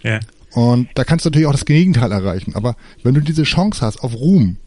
Ja. 0.03 0.21
Und 0.53 0.89
da 0.95 1.05
kannst 1.05 1.25
du 1.25 1.31
natürlich 1.31 1.49
auch 1.49 1.53
das 1.53 1.65
Gegenteil 1.65 2.13
erreichen. 2.13 2.55
Aber 2.55 2.77
wenn 3.03 3.15
du 3.15 3.21
diese 3.21 3.45
Chance 3.45 3.85
hast 3.85 4.03
auf 4.05 4.15
Ruhm, 4.15 4.59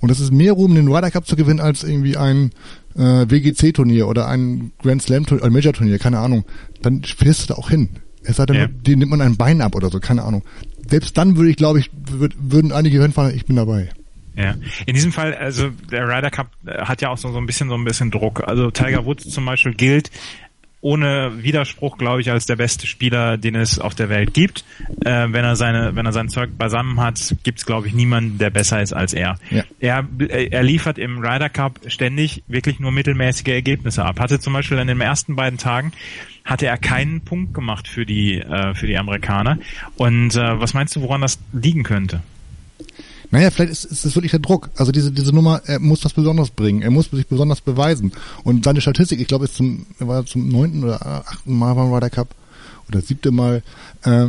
und 0.00 0.10
es 0.10 0.20
ist 0.20 0.32
mehr 0.32 0.52
Ruhm, 0.52 0.74
den 0.74 0.88
Ryder 0.88 1.10
Cup 1.10 1.26
zu 1.26 1.36
gewinnen, 1.36 1.60
als 1.60 1.84
irgendwie 1.84 2.16
ein 2.16 2.50
äh, 2.96 3.26
WGC-Turnier 3.28 4.06
oder 4.06 4.28
ein 4.28 4.72
Grand 4.82 5.02
Slam-Turnier, 5.02 5.44
ein 5.44 5.52
Major-Turnier, 5.52 5.98
keine 5.98 6.18
Ahnung. 6.18 6.44
Dann 6.82 7.02
fährst 7.02 7.44
du 7.44 7.54
da 7.54 7.58
auch 7.58 7.70
hin. 7.70 7.88
Es 8.22 8.36
sei 8.36 8.46
denn, 8.46 8.56
ja. 8.56 8.66
den 8.66 8.98
nimmt 8.98 9.10
man 9.10 9.20
ein 9.20 9.36
Bein 9.36 9.60
ab 9.60 9.74
oder 9.74 9.90
so, 9.90 10.00
keine 10.00 10.22
Ahnung. 10.22 10.42
Selbst 10.88 11.16
dann 11.16 11.36
würde 11.36 11.50
ich, 11.50 11.56
glaube 11.56 11.78
ich, 11.78 11.90
würd, 12.10 12.34
würden 12.38 12.72
einige 12.72 13.00
hinfahren, 13.00 13.34
ich 13.34 13.46
bin 13.46 13.56
dabei. 13.56 13.90
Ja, 14.36 14.56
in 14.86 14.94
diesem 14.94 15.12
Fall, 15.12 15.34
also 15.34 15.70
der 15.90 16.08
Ryder 16.08 16.30
Cup 16.30 16.50
hat 16.66 17.00
ja 17.00 17.10
auch 17.10 17.18
so, 17.18 17.30
so 17.30 17.38
ein 17.38 17.46
bisschen 17.46 17.68
so 17.68 17.76
ein 17.76 17.84
bisschen 17.84 18.10
Druck. 18.10 18.42
Also 18.46 18.70
Tiger 18.70 19.04
Woods 19.06 19.28
zum 19.30 19.44
Beispiel 19.44 19.74
gilt 19.74 20.10
ohne 20.84 21.42
Widerspruch, 21.42 21.96
glaube 21.96 22.20
ich, 22.20 22.30
als 22.30 22.44
der 22.44 22.56
beste 22.56 22.86
Spieler, 22.86 23.38
den 23.38 23.54
es 23.54 23.78
auf 23.78 23.94
der 23.94 24.10
Welt 24.10 24.34
gibt. 24.34 24.66
Äh, 25.02 25.28
wenn 25.30 25.42
er 25.42 25.56
seine, 25.56 25.96
wenn 25.96 26.04
er 26.04 26.12
sein 26.12 26.28
Zeug 26.28 26.58
beisammen 26.58 27.00
hat, 27.00 27.34
gibt 27.42 27.58
es, 27.58 27.64
glaube 27.64 27.88
ich, 27.88 27.94
niemanden, 27.94 28.36
der 28.36 28.50
besser 28.50 28.82
ist 28.82 28.92
als 28.92 29.14
er. 29.14 29.38
Ja. 29.50 29.64
Er, 29.80 30.06
er 30.28 30.62
liefert 30.62 30.98
im 30.98 31.24
Ryder 31.24 31.48
Cup 31.48 31.80
ständig 31.86 32.42
wirklich 32.48 32.80
nur 32.80 32.92
mittelmäßige 32.92 33.48
Ergebnisse 33.48 34.04
ab. 34.04 34.20
Hatte 34.20 34.38
zum 34.40 34.52
Beispiel 34.52 34.76
in 34.76 34.88
den 34.88 35.00
ersten 35.00 35.36
beiden 35.36 35.58
Tagen 35.58 35.92
hatte 36.44 36.66
er 36.66 36.76
keinen 36.76 37.22
Punkt 37.22 37.54
gemacht 37.54 37.88
für 37.88 38.04
die 38.04 38.38
äh, 38.38 38.74
für 38.74 38.86
die 38.86 38.98
Amerikaner. 38.98 39.58
Und 39.96 40.36
äh, 40.36 40.60
was 40.60 40.74
meinst 40.74 40.94
du, 40.94 41.00
woran 41.00 41.22
das 41.22 41.38
liegen 41.54 41.82
könnte? 41.82 42.20
Naja, 43.34 43.50
vielleicht 43.50 43.72
ist, 43.72 43.84
ist 43.84 44.04
es 44.04 44.14
wirklich 44.14 44.30
der 44.30 44.38
Druck. 44.38 44.70
Also 44.76 44.92
diese, 44.92 45.10
diese 45.10 45.34
Nummer, 45.34 45.60
er 45.66 45.80
muss 45.80 46.04
was 46.04 46.12
Besonderes 46.12 46.50
bringen. 46.50 46.82
Er 46.82 46.92
muss 46.92 47.10
sich 47.10 47.26
besonders 47.26 47.60
beweisen. 47.60 48.12
Und 48.44 48.64
seine 48.64 48.80
Statistik, 48.80 49.20
ich 49.20 49.26
glaube, 49.26 49.46
ist 49.46 49.56
zum, 49.56 49.86
war 49.98 50.24
zum 50.24 50.48
neunten 50.48 50.84
oder 50.84 51.04
achten 51.04 51.58
Mal 51.58 51.74
beim 51.74 51.92
Ryder 51.92 52.10
Cup 52.10 52.28
oder 52.88 53.00
siebte 53.00 53.32
Mal, 53.32 53.64
äh, 54.04 54.26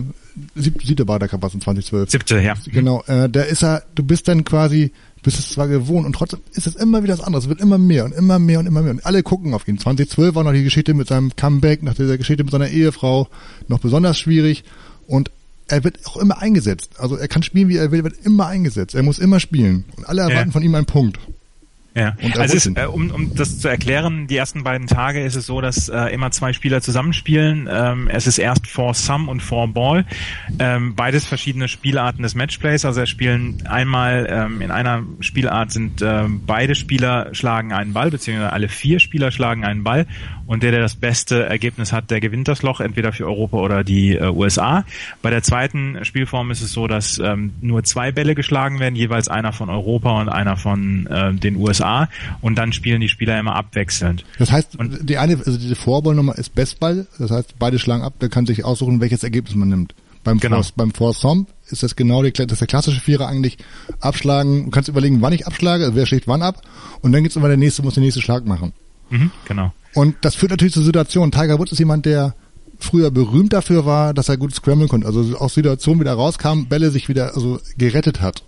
siebte, 0.56 0.88
siebte 0.88 1.04
Ryder 1.04 1.28
Cup 1.28 1.44
war 1.44 1.50
es 1.50 1.54
in 1.54 1.62
2012. 1.62 2.10
Siebte, 2.10 2.40
ja. 2.42 2.56
Genau, 2.66 3.04
äh, 3.06 3.30
da 3.30 3.44
ist 3.44 3.64
er, 3.64 3.84
du 3.94 4.02
bist 4.02 4.28
dann 4.28 4.44
quasi, 4.44 4.92
bist 5.22 5.38
es 5.38 5.52
zwar 5.52 5.68
gewohnt 5.68 6.08
und 6.08 6.14
trotzdem 6.14 6.40
ist 6.54 6.66
es 6.66 6.76
immer 6.76 7.04
wieder 7.04 7.16
das 7.16 7.24
andere. 7.24 7.44
Es 7.44 7.48
wird 7.48 7.62
immer 7.62 7.78
mehr 7.78 8.06
und 8.06 8.12
immer 8.16 8.40
mehr 8.40 8.58
und 8.58 8.66
immer 8.66 8.82
mehr. 8.82 8.94
Und 8.94 9.06
alle 9.06 9.22
gucken 9.22 9.54
auf 9.54 9.68
ihn. 9.68 9.78
2012 9.78 10.34
war 10.34 10.44
noch 10.44 10.54
die 10.54 10.64
Geschichte 10.64 10.96
mit 10.96 11.10
seinem 11.10 11.36
Comeback, 11.36 11.84
nach 11.84 11.94
dieser 11.94 12.18
Geschichte 12.18 12.44
mit 12.44 12.52
seiner 12.52 12.70
Ehefrau 12.70 13.28
noch 13.68 13.78
besonders 13.78 14.18
schwierig. 14.18 14.64
Und 15.06 15.30
er 15.68 15.84
wird 15.84 16.06
auch 16.06 16.18
immer 16.18 16.42
eingesetzt. 16.42 17.00
Also 17.00 17.16
er 17.16 17.28
kann 17.28 17.44
spielen, 17.44 17.70
wie 17.70 17.78
er 17.78 17.92
will, 17.92 18.04
wird 18.04 18.18
immer 18.24 18.48
eingesetzt. 18.48 18.96
Er 18.96 19.04
muss 19.04 19.20
immer 19.20 19.40
spielen. 19.40 19.86
Und 19.98 20.08
alle 20.08 20.22
erwarten 20.22 20.50
ja. 20.50 20.54
von 20.54 20.64
ihm 20.64 20.76
einen 20.76 20.86
Punkt. 20.86 21.20
Ja, 21.98 22.14
also 22.38 22.58
ist, 22.58 22.66
äh, 22.76 22.88
um, 22.88 23.10
um 23.10 23.36
das 23.36 23.60
zu 23.60 23.70
erklären, 23.70 24.28
die 24.28 24.36
ersten 24.36 24.66
beiden 24.66 24.86
Tage 24.86 25.24
ist 25.24 25.36
es 25.36 25.46
so, 25.46 25.62
dass 25.62 25.88
äh, 25.88 26.14
immer 26.14 26.30
zwei 26.32 26.52
Spieler 26.52 26.82
zusammenspielen. 26.82 27.70
Ähm, 27.72 28.10
es 28.10 28.28
ist 28.28 28.38
erst 28.38 28.68
for 28.68 28.94
Sum 28.94 29.30
und 29.30 29.42
for 29.42 29.70
Ball. 29.70 30.06
Ähm, 30.60 30.94
beides 30.96 31.26
verschiedene 31.26 31.70
Spielarten 31.70 32.22
des 32.22 32.36
Matchplays. 32.36 32.84
Also 32.84 33.00
er 33.00 33.06
spielen 33.06 33.66
einmal 33.66 34.28
ähm, 34.30 34.62
in 34.62 34.72
einer 34.72 35.04
Spielart 35.22 35.72
sind 35.72 36.02
ähm, 36.02 36.42
beide 36.46 36.76
Spieler 36.76 37.30
schlagen 37.34 37.72
einen 37.72 37.94
Ball, 37.94 38.12
beziehungsweise 38.12 38.52
alle 38.52 38.68
vier 38.68 39.00
Spieler 39.00 39.32
schlagen 39.32 39.64
einen 39.64 39.86
Ball 39.86 40.06
und 40.48 40.64
der, 40.64 40.72
der 40.72 40.82
das 40.82 40.96
beste 40.96 41.46
Ergebnis 41.46 41.92
hat, 41.92 42.12
der 42.12 42.20
gewinnt 42.20 42.48
das 42.48 42.62
Loch, 42.62 42.80
entweder 42.80 43.12
für 43.12 43.26
Europa 43.26 43.58
oder 43.58 43.84
die 43.84 44.16
äh, 44.16 44.30
USA. 44.30 44.86
Bei 45.22 45.30
der 45.30 45.44
zweiten 45.44 46.04
Spielform 46.04 46.52
ist 46.52 46.62
es 46.62 46.72
so, 46.72 46.88
dass 46.88 47.20
ähm, 47.20 47.54
nur 47.62 47.84
zwei 47.84 48.12
Bälle 48.12 48.36
geschlagen 48.36 48.80
werden, 48.80 48.96
jeweils 48.96 49.28
einer 49.28 49.54
von 49.54 49.70
Europa 49.70 50.22
und 50.22 50.30
einer 50.30 50.58
von 50.58 51.08
äh, 51.08 51.34
den 51.34 51.56
USA 51.56 52.10
und 52.42 52.56
dann 52.56 52.74
spielen 52.74 53.02
die 53.02 53.10
Spieler 53.10 53.40
immer 53.40 53.56
abwechselnd. 53.56 54.26
Das 54.40 54.52
heißt, 54.52 54.76
und 54.76 55.10
die 55.10 55.18
eine, 55.18 55.38
also 55.38 55.58
diese 55.58 55.76
Vorballnummer 55.76 56.38
ist 56.38 56.56
Bestball, 56.56 57.08
das 57.18 57.32
heißt, 57.32 57.56
beide 57.60 57.80
schlagen 57.80 58.04
ab, 58.04 58.14
der 58.20 58.30
kann 58.30 58.46
sich 58.46 58.64
aussuchen, 58.64 59.02
welches 59.02 59.24
Ergebnis 59.24 59.56
man 59.56 59.70
nimmt. 59.70 59.96
Beim 60.24 60.40
genau. 60.40 60.58
Force, 60.58 60.72
beim 60.72 60.92
Force 60.92 61.24
ist 61.70 61.84
das 61.84 61.96
genau 61.96 62.24
die, 62.24 62.34
das 62.34 62.52
ist 62.52 62.60
der 62.60 62.68
klassische 62.68 63.00
Vierer 63.00 63.28
eigentlich 63.28 63.58
abschlagen. 64.00 64.66
Du 64.66 64.72
kannst 64.72 64.90
überlegen, 64.90 65.22
wann 65.22 65.34
ich 65.34 65.46
abschlage, 65.46 65.92
wer 65.94 66.06
schlägt 66.08 66.28
wann 66.28 66.42
ab 66.42 66.62
und 67.02 67.12
dann 67.12 67.24
geht's 67.24 67.36
immer 67.36 67.48
der 67.48 67.58
nächste 67.58 67.84
muss 67.84 67.94
den 67.94 68.04
nächsten 68.04 68.22
Schlag 68.22 68.46
machen. 68.46 68.74
Mhm, 69.10 69.32
genau. 69.48 69.74
Und 69.94 70.16
das 70.22 70.36
führt 70.36 70.52
natürlich 70.52 70.74
zur 70.74 70.84
Situation. 70.84 71.32
Tiger 71.32 71.58
Woods 71.58 71.72
ist 71.72 71.80
jemand, 71.80 72.06
der 72.06 72.36
früher 72.80 73.12
berühmt 73.12 73.54
dafür 73.54 73.86
war, 73.86 74.14
dass 74.14 74.30
er 74.30 74.38
gut 74.38 74.54
scramblen 74.54 74.90
konnte. 74.90 75.08
Also 75.08 75.38
aus 75.38 75.54
Situationen 75.54 76.02
wieder 76.02 76.14
rauskam, 76.14 76.66
Bälle 76.66 76.92
sich 76.92 77.08
wieder 77.08 77.34
also 77.36 77.60
gerettet 77.78 78.22
hat. 78.22 78.44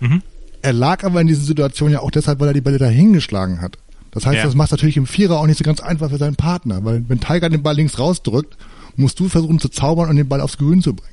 Mhm. 0.00 0.22
Er 0.62 0.72
lag 0.72 1.04
aber 1.04 1.20
in 1.20 1.26
diesen 1.26 1.44
Situationen 1.44 1.92
ja 1.92 2.00
auch 2.00 2.10
deshalb, 2.10 2.40
weil 2.40 2.48
er 2.48 2.54
die 2.54 2.60
Bälle 2.60 2.78
dahin 2.78 3.12
geschlagen 3.12 3.60
hat. 3.60 3.78
Das 4.10 4.26
heißt, 4.26 4.38
ja. 4.38 4.44
das 4.44 4.54
macht 4.54 4.70
natürlich 4.70 4.96
im 4.96 5.06
Vierer 5.06 5.38
auch 5.38 5.46
nicht 5.46 5.58
so 5.58 5.64
ganz 5.64 5.80
einfach 5.80 6.10
für 6.10 6.18
seinen 6.18 6.36
Partner, 6.36 6.84
weil 6.84 7.04
wenn 7.08 7.20
Tiger 7.20 7.48
den 7.50 7.62
Ball 7.62 7.74
links 7.74 7.98
rausdrückt, 7.98 8.56
musst 8.96 9.18
du 9.18 9.28
versuchen 9.28 9.58
zu 9.58 9.68
zaubern 9.68 10.08
und 10.08 10.16
den 10.16 10.28
Ball 10.28 10.40
aufs 10.40 10.56
Grün 10.56 10.82
zu 10.82 10.94
bringen. 10.94 11.10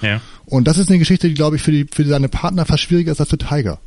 Ja. 0.00 0.20
Und 0.46 0.66
das 0.66 0.78
ist 0.78 0.88
eine 0.88 0.98
Geschichte, 0.98 1.28
die 1.28 1.34
glaube 1.34 1.56
ich 1.56 1.62
für 1.62 1.70
die 1.72 1.86
für 1.90 2.04
seine 2.04 2.28
Partner 2.28 2.64
fast 2.64 2.82
schwieriger 2.82 3.12
ist 3.12 3.20
als 3.20 3.30
für 3.30 3.38
Tiger. 3.38 3.78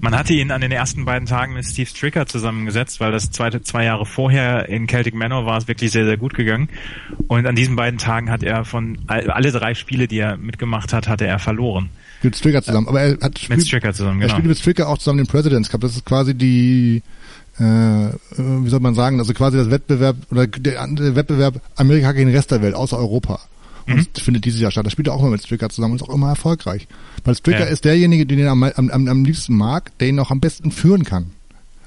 Man 0.00 0.16
hatte 0.16 0.34
ihn 0.34 0.50
an 0.50 0.60
den 0.60 0.72
ersten 0.72 1.04
beiden 1.04 1.26
Tagen 1.26 1.54
mit 1.54 1.64
Steve 1.64 1.88
Stricker 1.88 2.26
zusammengesetzt, 2.26 3.00
weil 3.00 3.12
das 3.12 3.30
zweite 3.30 3.62
zwei 3.62 3.84
Jahre 3.84 4.06
vorher 4.06 4.68
in 4.68 4.88
Celtic 4.88 5.14
Manor 5.14 5.46
war 5.46 5.58
es 5.58 5.68
wirklich 5.68 5.90
sehr, 5.92 6.04
sehr 6.04 6.16
gut 6.16 6.34
gegangen. 6.34 6.68
Und 7.28 7.46
an 7.46 7.54
diesen 7.54 7.76
beiden 7.76 7.98
Tagen 7.98 8.30
hat 8.30 8.42
er 8.42 8.64
von 8.64 8.98
alle 9.06 9.52
drei 9.52 9.74
Spiele, 9.74 10.08
die 10.08 10.18
er 10.18 10.36
mitgemacht 10.36 10.92
hat, 10.92 11.08
hatte 11.08 11.26
er 11.26 11.38
verloren. 11.38 11.90
Mit 12.22 12.36
Stricker 12.36 12.62
zusammen. 12.62 12.88
Aber 12.88 13.00
er 13.00 13.18
hat 13.20 13.40
mit 13.48 13.66
Stricker 13.66 13.94
zusammen, 13.94 14.20
genau. 14.20 14.32
Er 14.32 14.36
spielt 14.36 14.48
mit 14.48 14.58
Stricker 14.58 14.88
auch 14.88 14.98
zusammen 14.98 15.18
den 15.18 15.26
Presidents 15.26 15.70
Cup. 15.70 15.80
Das 15.80 15.96
ist 15.96 16.04
quasi 16.04 16.34
die 16.34 17.02
äh, 17.58 17.62
wie 18.36 18.68
soll 18.68 18.80
man 18.80 18.94
sagen, 18.94 19.18
also 19.18 19.34
quasi 19.34 19.58
das 19.58 19.70
Wettbewerb 19.70 20.16
oder 20.30 20.46
der, 20.46 20.86
der 20.86 21.16
Wettbewerb 21.16 21.60
Amerika 21.76 22.12
gegen 22.12 22.28
den 22.28 22.36
Rest 22.36 22.50
der 22.50 22.62
Welt, 22.62 22.74
außer 22.74 22.96
Europa. 22.96 23.40
Und 23.90 23.96
mhm. 23.96 24.06
das 24.12 24.22
findet 24.22 24.44
dieses 24.44 24.60
Jahr 24.60 24.70
statt. 24.70 24.86
Das 24.86 24.92
spielt 24.92 25.08
er 25.08 25.14
auch 25.14 25.20
immer 25.20 25.30
mit 25.30 25.42
Stricker 25.42 25.68
zusammen 25.68 25.92
und 25.92 26.02
ist 26.02 26.08
auch 26.08 26.14
immer 26.14 26.28
erfolgreich. 26.28 26.86
Weil 27.24 27.34
Stricker 27.34 27.60
ja. 27.60 27.66
ist 27.66 27.84
derjenige, 27.84 28.24
den 28.24 28.38
er 28.38 28.50
am, 28.50 28.62
am, 28.62 28.90
am 28.90 29.24
liebsten 29.24 29.54
mag, 29.56 29.96
der 29.98 30.08
ihn 30.08 30.18
auch 30.18 30.30
am 30.30 30.40
besten 30.40 30.70
führen 30.70 31.04
kann. 31.04 31.30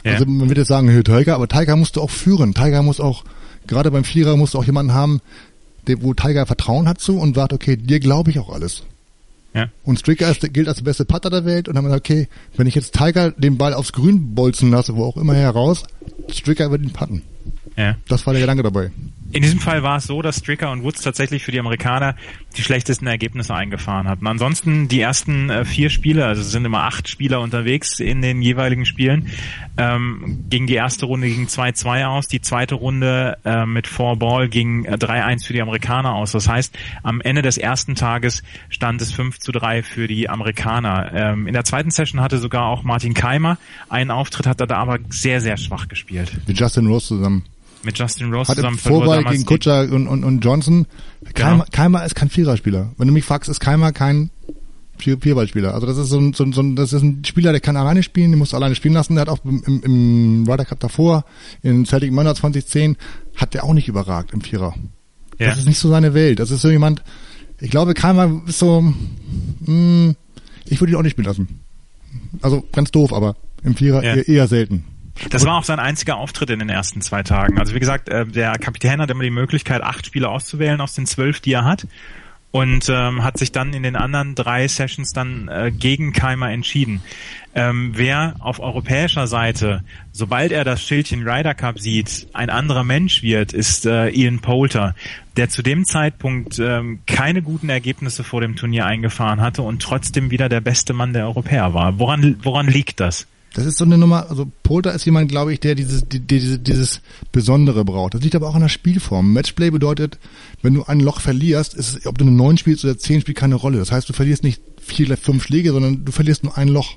Ja. 0.03 0.13
Also 0.13 0.25
man 0.25 0.49
würde 0.49 0.61
jetzt 0.61 0.67
sagen, 0.67 0.89
hey, 0.89 1.03
Tiger, 1.03 1.35
aber 1.35 1.47
Tiger 1.47 1.75
musst 1.75 1.95
du 1.95 2.01
auch 2.01 2.09
führen. 2.09 2.53
Tiger 2.53 2.83
muss 2.83 2.99
auch, 2.99 3.23
gerade 3.67 3.89
beim 3.89 4.03
Vierer 4.03 4.35
musst 4.35 4.53
du 4.53 4.59
auch 4.59 4.65
jemanden 4.65 4.93
haben, 4.93 5.21
der, 5.87 6.01
wo 6.01 6.13
Tiger 6.13 6.45
Vertrauen 6.45 6.87
hat 6.87 6.99
zu 6.99 7.17
und 7.17 7.35
sagt, 7.35 7.53
okay, 7.53 7.77
dir 7.77 7.99
glaube 7.99 8.31
ich 8.31 8.39
auch 8.39 8.49
alles. 8.49 8.83
Ja. 9.53 9.69
Und 9.83 9.99
Stricker 9.99 10.29
ist, 10.29 10.41
gilt 10.53 10.67
als 10.67 10.77
der 10.77 10.83
beste 10.83 11.05
Putter 11.05 11.29
der 11.29 11.45
Welt 11.45 11.67
und 11.67 11.75
dann 11.75 11.83
haben 11.83 11.91
wir 11.91 11.99
gesagt, 11.99 12.09
okay, 12.09 12.27
wenn 12.57 12.67
ich 12.67 12.75
jetzt 12.75 12.95
Tiger 12.95 13.31
den 13.31 13.57
Ball 13.57 13.73
aufs 13.73 13.93
Grün 13.93 14.33
bolzen 14.33 14.71
lasse, 14.71 14.95
wo 14.95 15.05
auch 15.05 15.17
immer 15.17 15.35
heraus, 15.35 15.83
Stricker 16.31 16.71
wird 16.71 16.81
ihn 16.81 16.91
putten. 16.91 17.21
Ja. 17.77 17.95
Das 18.07 18.25
war 18.25 18.33
der 18.33 18.41
Gedanke 18.41 18.63
dabei. 18.63 18.91
In 19.33 19.41
diesem 19.41 19.59
Fall 19.59 19.81
war 19.81 19.97
es 19.97 20.05
so, 20.05 20.21
dass 20.21 20.37
Stricker 20.37 20.71
und 20.71 20.83
Woods 20.83 21.01
tatsächlich 21.01 21.43
für 21.43 21.51
die 21.51 21.59
Amerikaner 21.59 22.15
die 22.55 22.61
schlechtesten 22.61 23.07
Ergebnisse 23.07 23.55
eingefahren 23.55 24.07
hatten. 24.07 24.27
Ansonsten 24.27 24.87
die 24.87 25.01
ersten 25.01 25.49
äh, 25.49 25.65
vier 25.65 25.89
Spiele, 25.89 26.27
also 26.27 26.43
es 26.43 26.51
sind 26.51 26.63
immer 26.65 26.83
acht 26.83 27.07
Spieler 27.07 27.41
unterwegs 27.41 27.99
in 27.99 28.21
den 28.21 28.43
jeweiligen 28.43 28.85
Spielen, 28.85 29.31
ähm, 29.75 30.45
ging 30.51 30.67
die 30.67 30.75
erste 30.75 31.07
Runde 31.07 31.27
gegen 31.27 31.47
2-2 31.47 32.05
aus, 32.05 32.27
die 32.27 32.41
zweite 32.41 32.75
Runde 32.75 33.39
äh, 33.43 33.65
mit 33.65 33.87
Four 33.87 34.17
Ball 34.17 34.49
ging 34.49 34.85
äh, 34.85 34.97
3-1 34.97 35.47
für 35.47 35.53
die 35.53 35.63
Amerikaner 35.63 36.13
aus. 36.13 36.31
Das 36.31 36.47
heißt, 36.47 36.77
am 37.01 37.19
Ende 37.19 37.41
des 37.41 37.57
ersten 37.57 37.95
Tages 37.95 38.43
stand 38.69 39.01
es 39.01 39.11
5 39.11 39.39
zu 39.39 39.51
3 39.51 39.81
für 39.81 40.07
die 40.07 40.29
Amerikaner. 40.29 41.11
Ähm, 41.11 41.47
in 41.47 41.53
der 41.53 41.63
zweiten 41.63 41.89
Session 41.89 42.21
hatte 42.21 42.37
sogar 42.37 42.67
auch 42.67 42.83
Martin 42.83 43.15
Keimer 43.15 43.57
einen 43.89 44.11
Auftritt, 44.11 44.45
hat 44.45 44.61
er 44.61 44.67
da 44.67 44.77
aber 44.77 44.99
sehr, 45.09 45.41
sehr 45.41 45.57
schwach 45.57 45.87
gespielt. 45.87 46.39
Mit 46.45 46.59
Justin 46.59 46.85
Rose 46.85 47.07
zusammen 47.07 47.43
mit 47.83 47.97
Justin 47.97 48.33
Rose 48.33 48.49
Hatte 48.49 48.61
zusammen 48.61 48.77
Vorbei 48.77 49.23
gegen 49.23 49.45
Kutscher 49.45 49.81
und, 49.91 50.07
und, 50.07 50.23
und 50.23 50.43
Johnson. 50.43 50.87
Keimer, 51.33 51.51
genau. 51.51 51.65
Keimer 51.71 52.05
ist 52.05 52.15
kein 52.15 52.29
Viererspieler. 52.29 52.91
Wenn 52.97 53.07
du 53.07 53.13
mich 53.13 53.25
fragst, 53.25 53.49
ist 53.49 53.59
Keimer 53.59 53.91
kein 53.91 54.29
Vierballspieler. 54.97 55.73
Also 55.73 55.87
das 55.87 55.97
ist 55.97 56.09
so 56.09 56.19
ein, 56.19 56.33
so, 56.33 56.43
ein, 56.43 56.53
so 56.53 56.61
ein, 56.61 56.75
das 56.75 56.93
ist 56.93 57.01
ein 57.01 57.25
Spieler, 57.25 57.51
der 57.51 57.61
kann 57.61 57.75
alleine 57.75 58.03
spielen, 58.03 58.31
den 58.31 58.39
musst 58.39 58.53
du 58.53 58.57
alleine 58.57 58.75
spielen 58.75 58.93
lassen. 58.93 59.15
Der 59.15 59.21
hat 59.21 59.29
auch 59.29 59.43
im, 59.43 59.81
im, 59.83 60.45
Ryder 60.47 60.65
Cup 60.65 60.79
davor, 60.79 61.25
in 61.61 61.85
Celtic 61.85 62.11
Mörder 62.11 62.35
2010, 62.35 62.95
hat 63.35 63.53
der 63.53 63.63
auch 63.63 63.73
nicht 63.73 63.87
überragt 63.87 64.31
im 64.31 64.41
Vierer. 64.41 64.75
Ja. 65.39 65.49
Das 65.49 65.59
ist 65.59 65.67
nicht 65.67 65.79
so 65.79 65.89
seine 65.89 66.13
Welt. 66.13 66.39
Das 66.39 66.51
ist 66.51 66.61
so 66.61 66.69
jemand, 66.69 67.03
ich 67.59 67.71
glaube, 67.71 67.93
Keimer 67.93 68.43
ist 68.47 68.59
so, 68.59 68.81
mh, 68.81 68.95
hm, 69.65 70.15
ich 70.65 70.79
würde 70.79 70.93
ihn 70.93 70.97
auch 70.97 71.03
nicht 71.03 71.13
spielen 71.13 71.27
lassen. 71.27 71.59
Also 72.41 72.63
ganz 72.71 72.91
doof, 72.91 73.13
aber 73.13 73.35
im 73.63 73.75
Vierer 73.75 74.03
ja. 74.03 74.15
eher, 74.15 74.27
eher 74.27 74.47
selten. 74.47 74.85
Das 75.29 75.45
war 75.45 75.57
auch 75.57 75.63
sein 75.63 75.79
einziger 75.79 76.17
Auftritt 76.17 76.49
in 76.49 76.59
den 76.59 76.69
ersten 76.69 77.01
zwei 77.01 77.23
Tagen. 77.23 77.59
Also 77.59 77.73
wie 77.75 77.79
gesagt, 77.79 78.09
äh, 78.09 78.25
der 78.25 78.53
Kapitän 78.53 79.01
hat 79.01 79.09
immer 79.09 79.23
die 79.23 79.29
Möglichkeit, 79.29 79.81
acht 79.81 80.05
Spieler 80.05 80.29
auszuwählen 80.29 80.81
aus 80.81 80.93
den 80.93 81.05
zwölf, 81.05 81.39
die 81.39 81.53
er 81.53 81.65
hat. 81.65 81.87
Und 82.51 82.87
ähm, 82.87 83.23
hat 83.23 83.39
sich 83.39 83.51
dann 83.51 83.73
in 83.73 83.81
den 83.81 83.95
anderen 83.95 84.35
drei 84.35 84.67
Sessions 84.67 85.11
dann 85.11 85.47
äh, 85.47 85.71
gegen 85.71 86.13
Keimer 86.13 86.51
entschieden. 86.51 87.01
Ähm, 87.55 87.93
wer 87.95 88.35
auf 88.37 88.59
europäischer 88.59 89.25
Seite, 89.25 89.83
sobald 90.11 90.51
er 90.51 90.63
das 90.63 90.83
Schildchen 90.83 91.27
Ryder 91.27 91.55
Cup 91.55 91.79
sieht, 91.79 92.27
ein 92.33 92.51
anderer 92.51 92.83
Mensch 92.83 93.23
wird, 93.23 93.53
ist 93.53 93.87
äh, 93.87 94.09
Ian 94.09 94.39
Poulter, 94.39 94.93
der 95.35 95.49
zu 95.49 95.63
dem 95.63 95.83
Zeitpunkt 95.83 96.59
ähm, 96.59 96.99
keine 97.07 97.41
guten 97.41 97.69
Ergebnisse 97.69 98.23
vor 98.23 98.41
dem 98.41 98.55
Turnier 98.55 98.85
eingefahren 98.85 99.41
hatte 99.41 99.63
und 99.63 99.81
trotzdem 99.81 100.29
wieder 100.29 100.47
der 100.47 100.61
beste 100.61 100.93
Mann 100.93 101.13
der 101.13 101.25
Europäer 101.25 101.73
war. 101.73 101.97
Woran, 101.97 102.37
woran 102.43 102.67
liegt 102.67 102.99
das? 102.99 103.25
Das 103.53 103.67
ist 103.67 103.77
so 103.77 103.85
eine 103.85 103.99
Nummer, 103.99 104.29
also 104.31 104.51
Polter 104.63 104.93
ist 104.93 105.05
jemand, 105.05 105.29
glaube 105.29 105.53
ich, 105.53 105.59
der 105.59 105.75
dieses, 105.75 106.07
die, 106.07 106.19
die, 106.19 106.57
dieses 106.57 107.01
Besondere 107.31 107.85
braucht. 107.85 108.15
Das 108.15 108.21
liegt 108.21 108.33
aber 108.33 108.49
auch 108.49 108.55
an 108.55 108.61
der 108.61 108.69
Spielform. 108.69 109.31
Matchplay 109.31 109.69
bedeutet, 109.69 110.17
wenn 110.63 110.73
du 110.73 110.83
ein 110.85 110.99
Loch 110.99 111.21
verlierst, 111.21 111.75
ist, 111.75 112.07
ob 112.07 112.17
du 112.17 112.25
eine 112.25 112.35
9 112.35 112.57
spielst 112.57 112.83
oder 112.83 112.97
10 112.97 113.21
spielt 113.21 113.37
keine 113.37 113.55
Rolle. 113.55 113.77
Das 113.77 113.91
heißt, 113.91 114.09
du 114.09 114.13
verlierst 114.13 114.43
nicht 114.43 114.59
vier, 114.81 115.15
fünf 115.17 115.43
Schläge, 115.43 115.71
sondern 115.71 116.03
du 116.03 116.11
verlierst 116.11 116.43
nur 116.43 116.57
ein 116.57 116.67
Loch. 116.67 116.95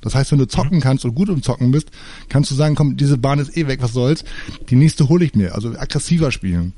Das 0.00 0.14
heißt, 0.14 0.32
wenn 0.32 0.38
du 0.38 0.48
zocken 0.48 0.78
mhm. 0.78 0.82
kannst 0.82 1.04
und 1.04 1.14
gut 1.14 1.28
im 1.28 1.42
Zocken 1.42 1.72
bist, 1.72 1.90
kannst 2.30 2.50
du 2.50 2.54
sagen, 2.54 2.74
komm, 2.74 2.96
diese 2.96 3.18
Bahn 3.18 3.38
ist 3.38 3.54
eh 3.54 3.66
weg, 3.66 3.82
was 3.82 3.92
soll's. 3.92 4.24
Die 4.70 4.76
nächste 4.76 5.10
hole 5.10 5.26
ich 5.26 5.34
mir. 5.34 5.54
Also 5.54 5.70
aggressiver 5.70 6.32
spielen. 6.32 6.72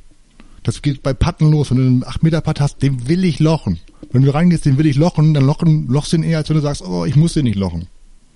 Das 0.65 0.83
geht 0.83 1.05
bei 1.05 1.15
Patten 1.15 1.51
los. 1.53 1.71
Wenn 1.71 1.77
du 1.77 1.85
einen 1.85 2.05
8 2.05 2.25
Meter 2.25 2.41
Putt 2.41 2.61
hast, 2.61 2.83
den 2.83 3.07
will 3.07 3.25
ich 3.25 3.39
lochen. 3.39 3.79
Wenn 4.11 4.23
du 4.23 4.35
reingehst, 4.35 4.65
den 4.65 4.77
will 4.77 4.87
ich 4.87 4.97
lochen, 4.97 5.35
dann 5.35 5.45
lochen, 5.45 5.87
lochst 5.87 6.13
den 6.13 6.25
eher, 6.25 6.39
als 6.39 6.49
wenn 6.49 6.57
du 6.57 6.63
sagst, 6.63 6.83
oh, 6.83 7.05
ich 7.05 7.15
muss 7.15 7.35
den 7.35 7.45
nicht 7.45 7.57
lochen. 7.57 7.87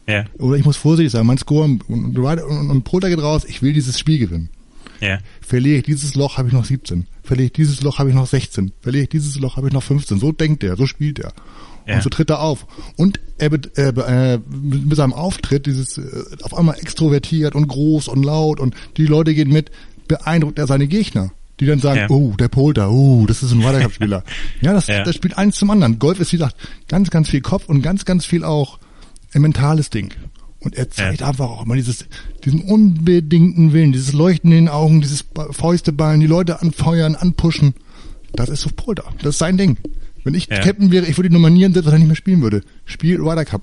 Ja. 0.06 0.24
Oder 0.38 0.56
ich 0.56 0.64
muss 0.64 0.76
vorsichtig 0.76 1.12
sein, 1.12 1.26
mein 1.26 1.38
Score 1.38 1.64
und, 1.64 1.88
und, 1.88 2.18
und, 2.18 2.70
und 2.70 2.84
Polter 2.84 3.08
geht 3.08 3.22
raus, 3.22 3.44
ich 3.46 3.62
will 3.62 3.72
dieses 3.72 3.98
Spiel 3.98 4.18
gewinnen. 4.18 4.48
Ja. 5.00 5.18
Verliere 5.40 5.78
ich 5.78 5.84
dieses 5.84 6.14
Loch, 6.14 6.38
habe 6.38 6.48
ich 6.48 6.54
noch 6.54 6.64
17. 6.64 7.06
Verliere 7.22 7.46
ich 7.46 7.52
dieses 7.52 7.82
Loch, 7.82 7.98
habe 7.98 8.08
ich 8.10 8.14
noch 8.14 8.26
16. 8.26 8.72
Verliere 8.80 9.04
ich 9.04 9.08
dieses 9.10 9.38
Loch, 9.38 9.56
habe 9.56 9.68
ich 9.68 9.72
noch 9.74 9.82
15. 9.82 10.18
So 10.18 10.32
denkt 10.32 10.62
er, 10.62 10.76
so 10.76 10.86
spielt 10.86 11.18
er. 11.18 11.32
Ja. 11.86 11.96
Und 11.96 12.02
so 12.02 12.08
tritt 12.08 12.30
er 12.30 12.40
auf. 12.40 12.66
Und 12.96 13.18
er 13.38 13.52
äh, 13.52 14.34
äh, 14.34 14.38
mit 14.50 14.96
seinem 14.96 15.12
Auftritt, 15.12 15.66
dieses 15.66 15.98
äh, 15.98 16.02
auf 16.42 16.56
einmal 16.56 16.76
extrovertiert 16.78 17.56
und 17.56 17.66
groß 17.66 18.06
und 18.08 18.24
laut 18.24 18.60
und 18.60 18.74
die 18.96 19.06
Leute 19.06 19.34
gehen 19.34 19.50
mit, 19.50 19.72
beeindruckt 20.06 20.58
er 20.58 20.66
seine 20.68 20.86
Gegner. 20.86 21.32
Die 21.60 21.66
dann 21.66 21.80
sagen, 21.80 22.00
Ja. 22.00 22.10
oh, 22.10 22.34
der 22.38 22.48
Polter, 22.48 22.90
oh, 22.90 23.24
das 23.26 23.42
ist 23.42 23.52
ein 23.52 23.64
Ryder 23.64 23.80
Cup 23.80 23.92
Spieler. 23.92 24.24
ja, 24.60 24.72
das, 24.72 24.86
Ja. 24.86 25.02
das 25.04 25.14
spielt 25.16 25.36
eins 25.36 25.56
zum 25.56 25.70
anderen. 25.70 25.98
Golf 25.98 26.18
ist, 26.20 26.32
wie 26.32 26.36
gesagt, 26.36 26.56
ganz, 26.88 27.10
ganz 27.10 27.28
viel 27.28 27.40
Kopf 27.40 27.68
und 27.68 27.82
ganz, 27.82 28.04
ganz 28.04 28.24
viel 28.24 28.42
auch 28.44 28.78
ein 29.34 29.42
mentales 29.42 29.90
Ding. 29.90 30.12
Und 30.60 30.76
er 30.76 30.88
zeigt 30.90 31.20
Ja. 31.20 31.28
einfach 31.28 31.48
auch 31.50 31.64
immer 31.64 31.74
dieses, 31.74 32.06
diesen 32.44 32.60
unbedingten 32.62 33.72
Willen, 33.72 33.92
dieses 33.92 34.12
Leuchten 34.12 34.52
in 34.52 34.66
den 34.66 34.68
Augen, 34.68 35.00
dieses 35.00 35.22
Ba- 35.24 35.52
Fäusteballen, 35.52 36.20
die 36.20 36.26
Leute 36.26 36.60
anfeuern, 36.60 37.14
anpushen. 37.16 37.74
Das 38.32 38.48
ist 38.48 38.60
so 38.62 38.70
Polter. 38.74 39.04
Das 39.18 39.30
ist 39.30 39.38
sein 39.38 39.56
Ding. 39.56 39.76
Wenn 40.24 40.34
ich 40.34 40.46
Ja. 40.46 40.58
Captain 40.60 40.92
wäre, 40.92 41.06
ich 41.06 41.18
würde 41.18 41.28
ihn 41.30 41.32
nominieren, 41.32 41.72
selbst 41.72 41.86
wenn 41.88 41.94
er 41.94 41.98
nicht 41.98 42.06
mehr 42.06 42.16
spielen 42.16 42.42
würde. 42.42 42.62
Spiel 42.84 43.20
Ryder 43.20 43.44
Cup. 43.44 43.62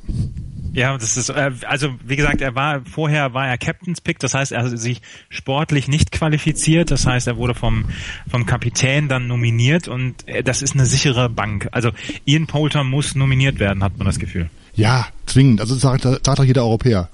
Ja, 0.74 0.96
das 0.98 1.18
ist 1.18 1.30
äh, 1.30 1.52
also 1.68 1.90
wie 2.06 2.16
gesagt, 2.16 2.42
er 2.42 2.54
war 2.54 2.82
vorher 2.86 3.34
war 3.34 3.48
er 3.48 3.58
Captain's 3.58 4.02
Pick, 4.02 4.20
das 4.20 4.34
heißt, 4.36 4.52
er 4.52 4.64
hat 4.64 4.78
sich 4.78 5.02
sportlich 5.30 5.88
nicht 5.88 6.12
qualifiziert, 6.12 6.92
das 6.92 7.08
heißt, 7.08 7.26
er 7.28 7.38
wurde 7.38 7.56
vom 7.56 7.86
vom 8.30 8.46
Kapitän 8.46 9.08
dann 9.08 9.26
nominiert 9.26 9.88
und 9.88 10.28
äh, 10.28 10.44
das 10.44 10.62
ist 10.62 10.76
eine 10.76 10.86
sichere 10.86 11.28
Bank. 11.30 11.70
Also 11.72 11.90
Ian 12.26 12.46
Poulter 12.46 12.84
muss 12.84 13.16
nominiert 13.16 13.58
werden, 13.60 13.84
hat 13.84 13.98
man 13.98 14.06
das 14.06 14.20
Gefühl. 14.20 14.50
Ja, 14.76 15.08
zwingend. 15.26 15.62
Also 15.62 15.74
das 15.76 15.82
sagt, 15.82 16.06
das 16.06 16.20
sagt 16.24 16.40
auch 16.40 16.44
jeder 16.44 16.64
Europäer. 16.64 17.10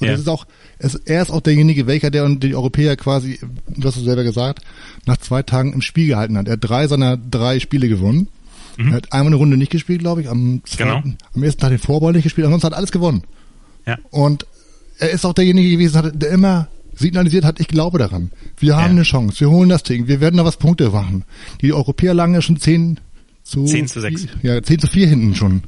Und 0.00 0.06
Ja. 0.06 0.12
das 0.12 0.20
ist 0.22 0.28
auch, 0.28 0.46
es, 0.78 0.94
er 0.96 1.22
ist 1.22 1.30
auch 1.30 1.40
derjenige, 1.40 1.86
welcher 1.86 2.10
der 2.10 2.24
und 2.24 2.42
die 2.42 2.54
Europäer 2.54 2.96
quasi, 2.96 3.38
du 3.68 3.86
hast 3.88 3.96
es 3.96 4.02
selber 4.04 4.24
gesagt, 4.24 4.60
nach 5.06 5.16
zwei 5.18 5.42
Tagen 5.42 5.72
im 5.72 5.82
Spiel 5.82 6.08
gehalten 6.08 6.36
hat. 6.36 6.46
Er 6.48 6.54
hat 6.54 6.60
drei 6.62 6.86
seiner 6.88 7.16
drei 7.16 7.60
Spiele 7.60 7.88
gewonnen. 7.88 8.28
Er 8.76 8.90
hat 8.94 9.12
einmal 9.12 9.28
eine 9.28 9.36
Runde 9.36 9.56
nicht 9.56 9.70
gespielt, 9.70 10.00
glaube 10.00 10.22
ich, 10.22 10.28
am 10.28 10.60
zweiten, 10.64 11.02
Genau. 11.02 11.14
am 11.34 11.42
ersten 11.44 11.60
Tag 11.60 11.70
den 11.70 11.78
Vorball 11.78 12.12
nicht 12.12 12.24
gespielt, 12.24 12.44
ansonsten 12.46 12.66
hat 12.66 12.74
alles 12.74 12.90
gewonnen. 12.90 13.22
Ja. 13.86 13.98
Und 14.10 14.46
er 14.98 15.10
ist 15.10 15.24
auch 15.24 15.32
derjenige 15.32 15.70
gewesen, 15.70 16.10
der 16.18 16.30
immer 16.30 16.66
signalisiert 16.96 17.44
hat, 17.44 17.60
ich 17.60 17.68
glaube 17.68 17.98
daran. 17.98 18.32
Wir 18.58 18.74
haben 18.76 18.84
Ja. 18.86 18.90
eine 18.90 19.02
Chance, 19.04 19.38
wir 19.40 19.50
holen 19.50 19.68
das 19.68 19.84
Ding, 19.84 20.08
wir 20.08 20.20
werden 20.20 20.38
da 20.38 20.44
was 20.44 20.56
Punkte 20.56 20.90
machen. 20.90 21.24
Die 21.60 21.72
Europäer 21.72 22.14
lagen 22.14 22.34
ja 22.34 22.42
schon 22.42 22.56
10 22.58 22.98
zu, 23.44 23.64
10 23.64 23.86
zu 23.86 24.00
6. 24.00 24.26
Ja, 24.42 24.60
10 24.60 24.80
zu 24.80 24.86
4 24.88 25.06
hinten 25.06 25.36
schon. 25.36 25.62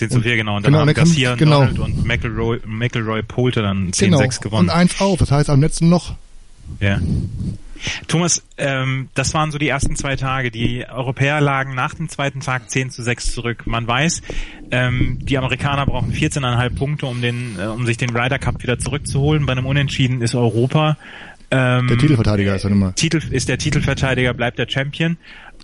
10 0.00 0.10
zu 0.10 0.20
4, 0.22 0.36
genau. 0.36 0.56
Und 0.56 0.64
dann 0.64 0.72
genau, 0.72 0.86
haben 0.86 0.94
Garcia, 0.94 1.34
genau. 1.34 1.60
Donald 1.66 1.78
und 1.78 2.06
McElroy, 2.06 2.58
McElroy 2.64 3.22
Poulter 3.22 3.62
dann 3.62 3.90
10-6 3.90 4.40
gewonnen. 4.40 4.68
Und 4.68 4.74
eins 4.74 5.00
auf, 5.00 5.18
das 5.18 5.30
heißt 5.30 5.50
am 5.50 5.60
letzten 5.60 5.90
Loch. 5.90 6.14
Ja. 6.80 7.00
Thomas, 8.08 8.42
ähm, 8.58 9.08
das 9.14 9.32
waren 9.34 9.50
so 9.50 9.58
die 9.58 9.68
ersten 9.68 9.96
zwei 9.96 10.16
Tage. 10.16 10.50
Die 10.50 10.86
Europäer 10.86 11.40
lagen 11.40 11.74
nach 11.74 11.94
dem 11.94 12.08
zweiten 12.08 12.40
Tag 12.40 12.70
10 12.70 12.90
zu 12.90 13.02
6 13.02 13.32
zurück. 13.32 13.66
Man 13.66 13.86
weiß, 13.86 14.22
ähm, 14.70 15.18
die 15.20 15.36
Amerikaner 15.38 15.86
brauchen 15.86 16.12
14,5 16.12 16.70
Punkte, 16.74 17.06
um 17.06 17.20
den, 17.20 17.58
äh, 17.58 17.66
um 17.66 17.86
sich 17.86 17.96
den 17.96 18.10
Ryder 18.10 18.38
Cup 18.38 18.62
wieder 18.62 18.78
zurückzuholen. 18.78 19.46
Bei 19.46 19.52
einem 19.52 19.66
Unentschieden 19.66 20.22
ist 20.22 20.34
Europa. 20.34 20.96
Ähm, 21.50 21.88
Der 21.88 21.98
Titelverteidiger 21.98 22.54
ist 22.54 22.64
dann 22.64 22.72
immer. 22.72 22.94
Titel, 22.94 23.20
ist 23.30 23.48
der 23.48 23.58
Titelverteidiger, 23.58 24.34
bleibt 24.34 24.58
der 24.58 24.68
Champion. 24.68 25.16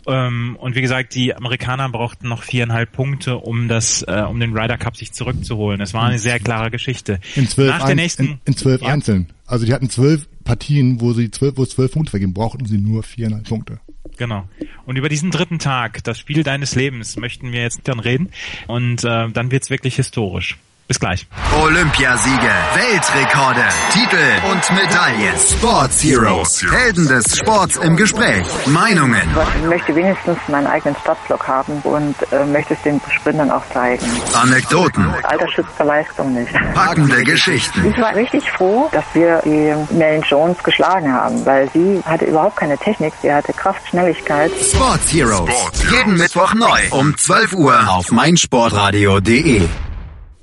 Ähm, 0.07 0.57
und 0.61 0.77
wie 0.77 0.83
gesagt, 0.83 1.15
die 1.15 1.35
Amerikaner 1.35 1.89
brauchten 1.89 2.29
noch 2.29 2.43
viereinhalb 2.43 2.93
Punkte, 2.93 3.37
um 3.39 3.69
das, 3.69 4.03
äh, 4.03 4.23
um 4.29 4.39
den 4.39 4.57
Ryder 4.57 4.79
Cup 4.79 4.97
sich 4.97 5.13
zurückzuholen. 5.13 5.81
Es 5.81 5.95
war 5.95 6.05
eine 6.05 6.19
sehr 6.19 6.39
klare 6.39 6.71
Geschichte. 6.71 7.21
In 7.35 7.49
zwölf, 7.49 7.71
Nach 7.71 7.81
der 7.81 7.89
ein, 7.89 7.97
nächsten, 7.97 8.25
in, 8.25 8.41
in 8.45 8.57
zwölf 8.57 8.83
Ja. 8.83 8.89
Einzeln. 8.89 9.33
Also 9.47 9.67
die 9.67 9.73
hatten 9.73 9.91
zwölf 9.91 10.29
Partien, 10.45 11.01
wo 11.01 11.13
sie 11.13 11.31
zwölf, 11.31 11.57
wo 11.57 11.63
es 11.65 11.71
zwölf 11.71 11.93
Punkte 11.93 12.11
vergeben, 12.11 12.35
brauchten 12.35 12.67
sie 12.67 12.79
nur 12.79 13.03
viereinhalb 13.03 13.49
Punkte. 13.49 13.81
Genau. 14.17 14.49
Und 14.87 14.97
über 14.97 15.09
diesen 15.09 15.31
dritten 15.31 15.59
Tag, 15.59 16.03
das 16.05 16.19
Spiel 16.19 16.43
deines 16.43 16.75
Lebens, 16.75 17.17
möchten 17.17 17.53
wir 17.53 17.61
jetzt 17.61 17.81
dann 17.85 18.01
reden. 18.01 18.31
Und 18.67 19.05
äh, 19.05 19.29
dann 19.31 19.51
wird's 19.51 19.71
wirklich 19.71 19.97
historisch. 19.97 20.57
Bis 20.89 21.01
gleich. 21.01 21.27
Olympiasiege, 21.61 22.53
Weltrekorde, 22.75 23.65
Titel 23.93 24.51
und 24.53 24.71
Medaillen. 24.71 25.35
Sports 25.37 26.01
Heroes, 26.05 26.65
Helden 26.71 27.09
des 27.09 27.39
Sports 27.39 27.77
im 27.79 27.97
Gespräch. 27.97 28.47
Meinungen. 28.67 29.21
Ich 29.63 29.69
möchte 29.69 29.97
wenigstens 29.97 30.39
meinen 30.47 30.69
eigenen 30.69 30.95
Startblock 31.03 31.49
haben 31.49 31.73
und 31.83 32.15
äh, 32.31 32.45
möchte 32.47 32.75
es 32.75 32.83
den 32.83 33.01
Sprintern 33.11 33.51
auch 33.51 33.65
zeigen. 33.73 34.07
Anekdoten, 34.33 35.13
Alter 35.25 35.49
schützt 35.51 35.77
Leistung 35.81 36.35
nicht. 36.35 36.53
packende 36.75 37.25
Geschichten. 37.25 37.85
Ich 37.91 37.99
war 38.01 38.15
richtig 38.15 38.49
froh, 38.53 38.89
dass 38.93 39.05
wir 39.13 39.43
die 39.45 39.75
Mel 39.93 40.23
Jones 40.29 40.63
geschlagen 40.63 41.13
haben, 41.13 41.45
weil 41.45 41.69
sie 41.73 42.01
hatte 42.05 42.27
überhaupt 42.27 42.57
keine 42.59 42.79
Technik, 42.79 43.13
sie 43.23 43.33
hatte 43.33 43.53
Kraft, 43.53 43.89
Schnelligkeit. 43.89 44.53
Sports 44.63 45.13
Heroes. 45.13 45.51
Jeden 45.91 46.17
Mittwoch 46.17 46.55
neu 46.55 46.81
um 46.91 47.17
12 47.17 47.55
Uhr 47.55 47.89
auf 47.89 48.13
meinsportradio.de. 48.13 49.63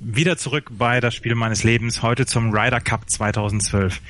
Wieder 0.06 0.36
zurück 0.36 0.66
bei 0.70 1.00
das 1.00 1.14
Spiel 1.14 1.34
meines 1.34 1.64
Lebens, 1.64 2.02
heute 2.02 2.26
zum 2.26 2.52
Ryder 2.52 2.80
Cup 2.80 3.08
2012. 3.08 4.02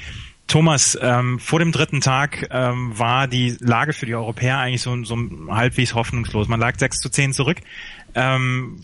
Thomas, 0.48 0.98
ähm, 1.00 1.38
vor 1.38 1.60
dem 1.60 1.70
dritten 1.70 2.00
Tag 2.00 2.48
ähm, 2.50 2.98
war 2.98 3.28
die 3.28 3.56
Lage 3.60 3.92
für 3.92 4.04
die 4.04 4.16
Europäer 4.16 4.58
eigentlich 4.58 4.82
so, 4.82 5.04
so 5.04 5.16
halbwegs 5.48 5.94
hoffnungslos. 5.94 6.48
Man 6.48 6.58
lag 6.58 6.76
6 6.76 6.98
zu 6.98 7.10
10 7.10 7.32
zurück. 7.32 7.58
Ähm, 8.16 8.80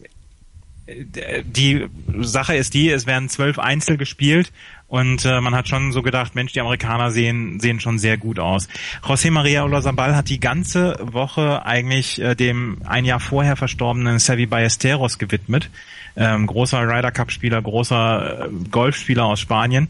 die 1.45 1.87
Sache 2.19 2.55
ist 2.55 2.75
die, 2.75 2.91
es 2.91 3.07
werden 3.07 3.29
zwölf 3.29 3.59
Einzel 3.59 3.97
gespielt 3.97 4.53
und 4.91 5.25
äh, 5.25 5.41
man 5.41 5.55
hat 5.55 5.69
schon 5.69 5.93
so 5.93 6.03
gedacht, 6.03 6.35
Mensch, 6.35 6.53
die 6.53 6.61
Amerikaner 6.61 7.13
sehen 7.13 7.61
sehen 7.61 7.79
schon 7.79 7.99
sehr 7.99 8.17
gut 8.17 8.41
aus. 8.41 8.69
José 9.03 9.31
María 9.31 9.63
Olazabal 9.63 10.17
hat 10.17 10.29
die 10.29 10.41
ganze 10.41 10.97
Woche 11.01 11.65
eigentlich 11.65 12.21
äh, 12.21 12.35
dem 12.35 12.79
ein 12.85 13.05
Jahr 13.05 13.21
vorher 13.21 13.55
verstorbenen 13.55 14.19
Sevi 14.19 14.47
Ballesteros 14.47 15.19
gewidmet. 15.19 15.71
Ähm, 16.17 16.49
großer 16.49 16.83
Ryder 16.83 17.13
Cup 17.13 17.31
Spieler, 17.31 17.63
großer 17.63 18.47
äh, 18.47 18.49
Golfspieler 18.71 19.27
aus 19.27 19.39
Spanien. 19.39 19.87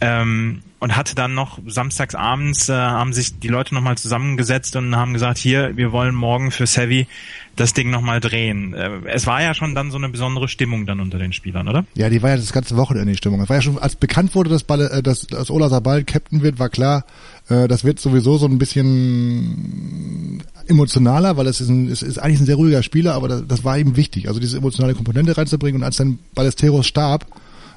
Ähm, 0.00 0.62
und 0.80 0.96
hatte 0.96 1.14
dann 1.14 1.34
noch 1.34 1.58
samstags 1.66 2.14
abends 2.14 2.68
äh, 2.70 2.72
haben 2.72 3.12
sich 3.12 3.38
die 3.38 3.48
Leute 3.48 3.74
nochmal 3.74 3.98
zusammengesetzt 3.98 4.74
und 4.76 4.96
haben 4.96 5.12
gesagt, 5.12 5.38
hier, 5.38 5.76
wir 5.76 5.92
wollen 5.92 6.14
morgen 6.14 6.50
für 6.50 6.66
Sevi 6.66 7.06
das 7.54 7.74
Ding 7.74 7.90
nochmal 7.90 8.20
drehen. 8.20 8.72
Äh, 8.72 8.90
es 9.12 9.26
war 9.26 9.42
ja 9.42 9.52
schon 9.52 9.74
dann 9.74 9.90
so 9.90 9.98
eine 9.98 10.08
besondere 10.08 10.48
Stimmung 10.48 10.86
dann 10.86 11.00
unter 11.00 11.18
den 11.18 11.34
Spielern, 11.34 11.68
oder? 11.68 11.84
Ja, 11.94 12.08
die 12.08 12.22
war 12.22 12.30
ja 12.30 12.36
das 12.36 12.52
ganze 12.52 12.78
Wochenende 12.78 13.12
die 13.12 13.18
Stimmung. 13.18 13.42
Es 13.42 13.50
war 13.50 13.56
ja 13.56 13.62
schon, 13.62 13.78
als 13.78 13.94
bekannt 13.94 14.34
wurde, 14.34 14.48
dass, 14.48 14.64
Balle, 14.64 14.90
äh, 14.90 15.02
dass, 15.02 15.26
dass 15.26 15.50
Ola 15.50 15.68
Sabal 15.68 16.04
Captain 16.04 16.40
wird, 16.42 16.58
war 16.58 16.70
klar, 16.70 17.04
äh, 17.50 17.68
das 17.68 17.84
wird 17.84 18.00
sowieso 18.00 18.38
so 18.38 18.46
ein 18.46 18.56
bisschen 18.58 20.42
emotionaler, 20.66 21.36
weil 21.36 21.46
es 21.46 21.60
ist, 21.60 21.68
ein, 21.68 21.88
es 21.88 22.02
ist 22.02 22.18
eigentlich 22.18 22.40
ein 22.40 22.46
sehr 22.46 22.56
ruhiger 22.56 22.82
Spieler, 22.82 23.12
aber 23.14 23.28
das, 23.28 23.46
das 23.46 23.64
war 23.64 23.76
ihm 23.76 23.96
wichtig, 23.96 24.28
also 24.28 24.40
diese 24.40 24.56
emotionale 24.56 24.94
Komponente 24.94 25.36
reinzubringen. 25.36 25.82
Und 25.82 25.84
als 25.84 25.96
dann 25.96 26.18
Ballesteros 26.34 26.86
starb, 26.86 27.26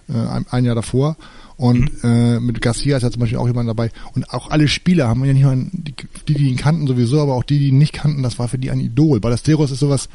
äh, 0.09 0.13
ein, 0.13 0.45
ein 0.49 0.65
Jahr 0.65 0.75
davor, 0.75 1.17
und 1.55 1.91
äh, 2.03 2.39
mit 2.39 2.61
Garcia 2.61 2.97
ist 2.97 3.03
ja 3.03 3.11
zum 3.11 3.19
Beispiel 3.21 3.37
auch 3.37 3.47
jemand 3.47 3.69
dabei. 3.69 3.91
Und 4.15 4.29
auch 4.31 4.49
alle 4.49 4.67
Spieler 4.67 5.07
haben 5.07 5.23
ja 5.23 5.33
nicht 5.33 5.43
nur 5.43 5.55
die, 5.55 5.93
die, 6.27 6.33
die 6.33 6.49
ihn 6.49 6.57
kannten 6.57 6.87
sowieso, 6.87 7.21
aber 7.21 7.35
auch 7.35 7.43
die, 7.43 7.59
die 7.59 7.67
ihn 7.67 7.77
nicht 7.77 7.93
kannten, 7.93 8.23
das 8.23 8.39
war 8.39 8.47
für 8.47 8.57
die 8.57 8.71
ein 8.71 8.79
Idol. 8.79 9.19
Ballesteros 9.19 9.71
ist 9.71 9.79
sowas, 9.79 10.09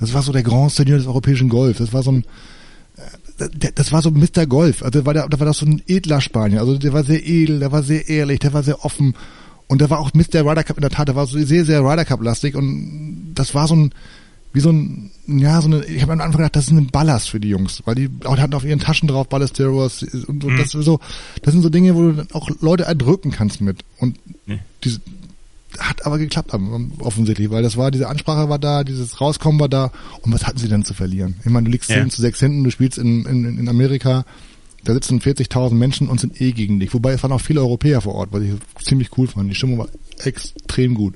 das 0.00 0.14
war 0.14 0.22
so 0.22 0.32
der 0.32 0.42
Grand 0.42 0.72
Senior 0.72 0.98
des 0.98 1.06
europäischen 1.06 1.50
Golf. 1.50 1.78
Das 1.78 1.92
war 1.92 2.02
so 2.02 2.12
ein, 2.12 2.24
der, 3.38 3.72
das 3.72 3.92
war 3.92 4.02
so 4.02 4.10
Mr. 4.10 4.46
Golf. 4.46 4.82
Also 4.82 5.04
war 5.04 5.14
der, 5.14 5.28
da 5.28 5.38
war 5.38 5.46
das 5.46 5.58
so 5.58 5.66
ein 5.66 5.82
edler 5.86 6.20
Spanier. 6.20 6.60
Also 6.60 6.78
der 6.78 6.92
war 6.92 7.04
sehr 7.04 7.24
edel, 7.24 7.60
der 7.60 7.70
war 7.70 7.82
sehr 7.82 8.08
ehrlich, 8.08 8.38
der 8.38 8.52
war 8.52 8.62
sehr 8.62 8.84
offen. 8.84 9.14
Und 9.66 9.82
der 9.82 9.90
war 9.90 10.00
auch 10.00 10.14
Mr. 10.14 10.40
Ryder 10.40 10.64
Cup 10.64 10.78
in 10.78 10.82
der 10.82 10.90
Tat, 10.90 11.08
der 11.08 11.16
war 11.16 11.26
so 11.26 11.38
sehr, 11.38 11.64
sehr 11.64 11.82
Ryder 11.82 12.06
Cup 12.06 12.22
lastig 12.22 12.56
und 12.56 13.34
das 13.34 13.54
war 13.54 13.68
so 13.68 13.76
ein, 13.76 13.90
wie 14.52 14.60
so 14.60 14.70
ein, 14.70 15.10
ja, 15.26 15.60
so 15.60 15.68
eine, 15.68 15.84
ich 15.84 16.00
habe 16.02 16.12
am 16.12 16.20
Anfang 16.20 16.38
gedacht, 16.38 16.56
das 16.56 16.64
ist 16.66 16.70
ein 16.72 16.86
Ballast 16.88 17.28
für 17.30 17.38
die 17.40 17.48
Jungs, 17.48 17.82
weil 17.84 17.94
die 17.94 18.08
auch 18.24 18.38
hatten 18.38 18.54
auf 18.54 18.64
ihren 18.64 18.80
Taschen 18.80 19.08
drauf 19.08 19.28
Ballesteros 19.28 20.02
und, 20.26 20.44
und 20.44 20.56
das 20.58 20.74
ist 20.74 20.84
so, 20.84 21.00
das 21.42 21.52
sind 21.52 21.62
so 21.62 21.68
Dinge, 21.68 21.94
wo 21.94 22.02
du 22.02 22.12
dann 22.14 22.28
auch 22.32 22.48
Leute 22.60 22.84
erdrücken 22.84 23.30
kannst 23.30 23.60
mit. 23.60 23.78
Und 23.98 24.18
Nee. 24.46 24.60
diese, 24.84 25.00
hat 25.78 26.06
aber 26.06 26.18
geklappt 26.18 26.52
offensichtlich, 27.00 27.50
weil 27.50 27.62
das 27.62 27.76
war, 27.76 27.90
diese 27.90 28.08
Ansprache 28.08 28.48
war 28.48 28.58
da, 28.58 28.84
dieses 28.84 29.20
Rauskommen 29.20 29.60
war 29.60 29.68
da 29.68 29.92
und 30.22 30.32
was 30.32 30.46
hatten 30.46 30.58
sie 30.58 30.68
denn 30.68 30.84
zu 30.84 30.94
verlieren? 30.94 31.36
Ich 31.44 31.50
meine, 31.50 31.66
du 31.66 31.70
liegst 31.70 31.90
Ja. 31.90 31.96
10 31.96 32.10
zu 32.10 32.22
6 32.22 32.40
hinten, 32.40 32.64
du 32.64 32.70
spielst 32.70 32.96
in, 32.98 33.26
in, 33.26 33.58
in 33.58 33.68
Amerika, 33.68 34.24
da 34.84 34.94
sitzen 34.94 35.20
40.000 35.20 35.74
Menschen 35.74 36.08
und 36.08 36.20
sind 36.20 36.40
eh 36.40 36.52
gegen 36.52 36.80
dich. 36.80 36.94
Wobei 36.94 37.12
es 37.12 37.22
waren 37.22 37.32
auch 37.32 37.40
viele 37.40 37.60
Europäer 37.60 38.00
vor 38.00 38.14
Ort, 38.14 38.30
was 38.32 38.42
ich 38.42 38.52
ziemlich 38.82 39.10
cool 39.18 39.26
fand. 39.28 39.50
Die 39.50 39.54
Stimmung 39.54 39.78
war 39.78 39.88
extrem 40.24 40.94
gut. 40.94 41.14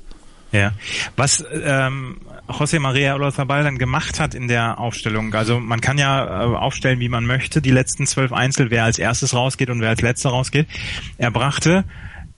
Ja. 0.51 0.73
Was 1.17 1.43
ähm, 1.63 2.17
José 2.47 2.79
María 2.79 3.15
Olazabal 3.15 3.63
dann 3.63 3.77
gemacht 3.77 4.19
hat 4.19 4.35
in 4.35 4.47
der 4.47 4.79
Aufstellung, 4.79 5.33
also 5.33 5.59
man 5.59 5.79
kann 5.79 5.97
ja 5.97 6.25
äh, 6.25 6.55
aufstellen, 6.55 6.99
wie 6.99 7.09
man 7.09 7.25
möchte, 7.25 7.61
die 7.61 7.71
letzten 7.71 8.05
zwölf 8.05 8.33
Einzel, 8.33 8.69
wer 8.69 8.83
als 8.83 8.99
erstes 8.99 9.33
rausgeht 9.33 9.69
und 9.69 9.79
wer 9.79 9.89
als 9.89 10.01
letzter 10.01 10.29
rausgeht. 10.29 10.67
Er 11.17 11.31
brachte 11.31 11.85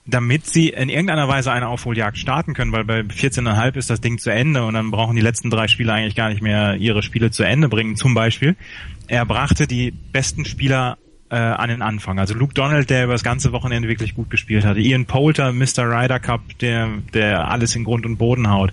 damit 0.06 0.46
sie 0.46 0.68
in 0.68 0.88
irgendeiner 0.88 1.28
Weise 1.28 1.52
eine 1.52 1.68
Aufholjagd 1.68 2.16
starten 2.16 2.54
können, 2.54 2.72
weil 2.72 2.84
bei 2.84 3.00
14,5 3.00 3.76
ist 3.76 3.90
das 3.90 4.00
Ding 4.00 4.18
zu 4.18 4.30
Ende 4.30 4.64
und 4.64 4.74
dann 4.74 4.90
brauchen 4.90 5.16
die 5.16 5.22
letzten 5.22 5.50
drei 5.50 5.66
Spieler 5.66 5.94
eigentlich 5.94 6.14
gar 6.14 6.28
nicht 6.28 6.42
mehr 6.42 6.76
ihre 6.76 7.02
Spiele 7.02 7.30
zu 7.30 7.42
Ende 7.42 7.68
bringen. 7.68 7.96
Zum 7.96 8.14
Beispiel, 8.14 8.56
er 9.08 9.26
brachte 9.26 9.66
die 9.66 9.90
besten 9.90 10.44
Spieler 10.44 10.96
äh, 11.28 11.34
an 11.36 11.68
den 11.68 11.82
Anfang. 11.82 12.18
Also 12.18 12.34
Luke 12.34 12.54
Donald, 12.54 12.88
der 12.88 13.04
über 13.04 13.12
das 13.12 13.24
ganze 13.24 13.52
Wochenende 13.52 13.88
wirklich 13.88 14.14
gut 14.14 14.30
gespielt 14.30 14.64
hatte. 14.64 14.80
Ian 14.80 15.06
Poulter, 15.06 15.52
Mr. 15.52 15.90
Ryder 15.90 16.20
Cup, 16.20 16.40
der, 16.60 16.88
der 17.14 17.50
alles 17.50 17.74
in 17.74 17.84
Grund 17.84 18.06
und 18.06 18.16
Boden 18.16 18.48
haut. 18.48 18.72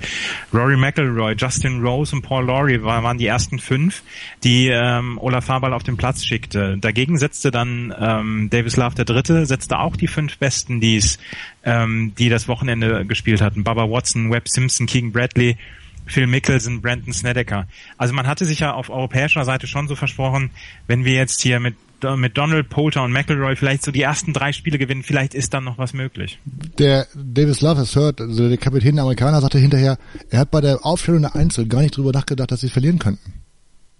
Rory 0.54 0.78
McElroy, 0.78 1.34
Justin 1.36 1.82
Rose 1.82 2.16
und 2.16 2.22
Paul 2.22 2.46
Laurie 2.46 2.82
waren 2.84 3.18
die 3.18 3.26
ersten 3.26 3.58
fünf, 3.60 4.04
die 4.44 4.68
ähm, 4.68 5.18
Olaf 5.20 5.46
Fabal 5.46 5.74
auf 5.74 5.84
den 5.84 5.98
Platz 5.98 6.24
schickte. 6.24 6.78
Dagegen 6.78 7.18
setzte 7.18 7.50
dann 7.50 7.94
ähm, 8.00 8.50
Davis 8.52 8.78
Love 8.78 8.96
der 8.96 9.06
Dritte, 9.06 9.46
setzte 9.46 9.80
auch 9.80 9.96
die 9.96 10.08
fünf 10.08 10.38
Besten, 10.38 10.80
die's, 10.80 11.18
ähm, 11.64 12.14
die 12.18 12.30
das 12.30 12.48
Wochenende 12.48 13.06
gespielt 13.06 13.42
hatten. 13.42 13.64
Baba 13.64 13.90
Watson, 13.90 14.32
Webb 14.32 14.48
Simpson, 14.48 14.86
King 14.86 15.12
Bradley, 15.12 15.58
Phil 16.06 16.28
Mickelson, 16.28 16.82
Brandon 16.82 17.14
Snedeker. 17.14 17.68
Also 17.98 18.14
man 18.14 18.28
hatte 18.28 18.46
sich 18.46 18.60
ja 18.60 18.74
auf 18.74 18.90
europäischer 18.90 19.46
Seite 19.46 19.68
schon 19.68 19.88
so 19.88 19.96
versprochen, 19.96 20.52
wenn 20.86 21.06
wir 21.06 21.14
jetzt 21.14 21.42
hier 21.42 21.60
mit 21.60 21.76
mit 22.18 22.38
Donald, 22.38 22.70
Poulter 22.70 23.04
und 23.04 23.12
McElroy 23.12 23.56
vielleicht 23.56 23.84
so 23.84 23.92
die 23.92 24.02
ersten 24.02 24.34
drei 24.34 24.52
Spiele 24.52 24.78
gewinnen, 24.78 25.04
vielleicht 25.04 25.34
ist 25.34 25.54
dann 25.54 25.64
noch 25.64 25.78
was 25.78 25.94
möglich. 25.94 26.40
Der 26.78 27.08
Davis 27.16 27.62
Love 27.62 27.82
has 27.82 27.96
heard, 27.96 28.22
also 28.22 28.48
der 28.48 28.58
Kapitän 28.58 28.96
der 28.96 29.04
Amerikaner 29.04 29.42
sagte 29.42 29.60
hinterher, 29.60 29.98
er 30.30 30.40
hat 30.40 30.52
bei 30.52 30.62
der 30.62 30.86
Aufstellung 30.86 31.22
der 31.22 31.36
Einzel 31.36 31.68
gar 31.68 31.82
nicht 31.82 31.98
drüber 31.98 32.12
nachgedacht, 32.12 32.52
dass 32.52 32.62
sie 32.62 32.70
verlieren 32.70 33.00
könnten. 33.00 33.34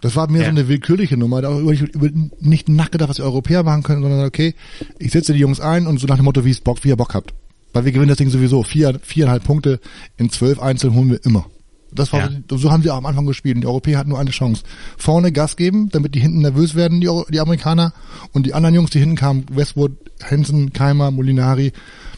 Das 0.00 0.16
war 0.16 0.30
mir 0.30 0.40
ja. 0.40 0.44
so 0.44 0.50
eine 0.50 0.68
willkürliche 0.68 1.16
Nummer, 1.16 1.40
da 1.40 1.58
über, 1.58 1.72
über 1.72 2.10
nicht 2.38 2.68
nachgedacht, 2.68 3.08
was 3.08 3.16
die 3.16 3.22
Europäer 3.22 3.62
machen 3.62 3.82
können, 3.82 4.02
sondern 4.02 4.26
okay, 4.26 4.54
ich 4.98 5.12
setze 5.12 5.32
die 5.32 5.40
Jungs 5.40 5.60
ein 5.60 5.86
und 5.86 5.98
so 5.98 6.06
nach 6.06 6.16
dem 6.16 6.26
Motto, 6.26 6.44
wie 6.44 6.50
es 6.50 6.60
Bock, 6.60 6.84
wie 6.84 6.88
ihr 6.88 6.96
Bock 6.96 7.14
habt. 7.14 7.32
Weil 7.72 7.86
wir 7.86 7.92
gewinnen 7.92 8.10
das 8.10 8.18
Ding 8.18 8.28
sowieso. 8.28 8.62
Vier, 8.62 9.00
viereinhalb 9.02 9.44
Punkte 9.44 9.80
in 10.18 10.28
zwölf 10.28 10.60
Einzel 10.60 10.92
holen 10.92 11.10
wir 11.10 11.24
immer. 11.24 11.46
Das 11.94 12.12
war, 12.12 12.30
ja. 12.30 12.30
so 12.48 12.70
haben 12.70 12.82
sie 12.82 12.90
auch 12.90 12.96
am 12.96 13.06
Anfang 13.06 13.26
gespielt. 13.26 13.56
Und 13.56 13.62
die 13.62 13.66
Europäer 13.66 13.98
hatten 13.98 14.10
nur 14.10 14.18
eine 14.18 14.30
Chance. 14.30 14.62
Vorne 14.96 15.32
Gas 15.32 15.56
geben, 15.56 15.88
damit 15.90 16.14
die 16.14 16.20
hinten 16.20 16.40
nervös 16.40 16.74
werden, 16.74 17.00
die, 17.00 17.08
die 17.30 17.40
Amerikaner. 17.40 17.92
Und 18.32 18.46
die 18.46 18.54
anderen 18.54 18.74
Jungs, 18.74 18.90
die 18.90 19.00
hinten 19.00 19.16
kamen, 19.16 19.46
Westwood, 19.50 19.92
Hansen, 20.22 20.72
Keimer, 20.72 21.10
Molinari, 21.10 21.72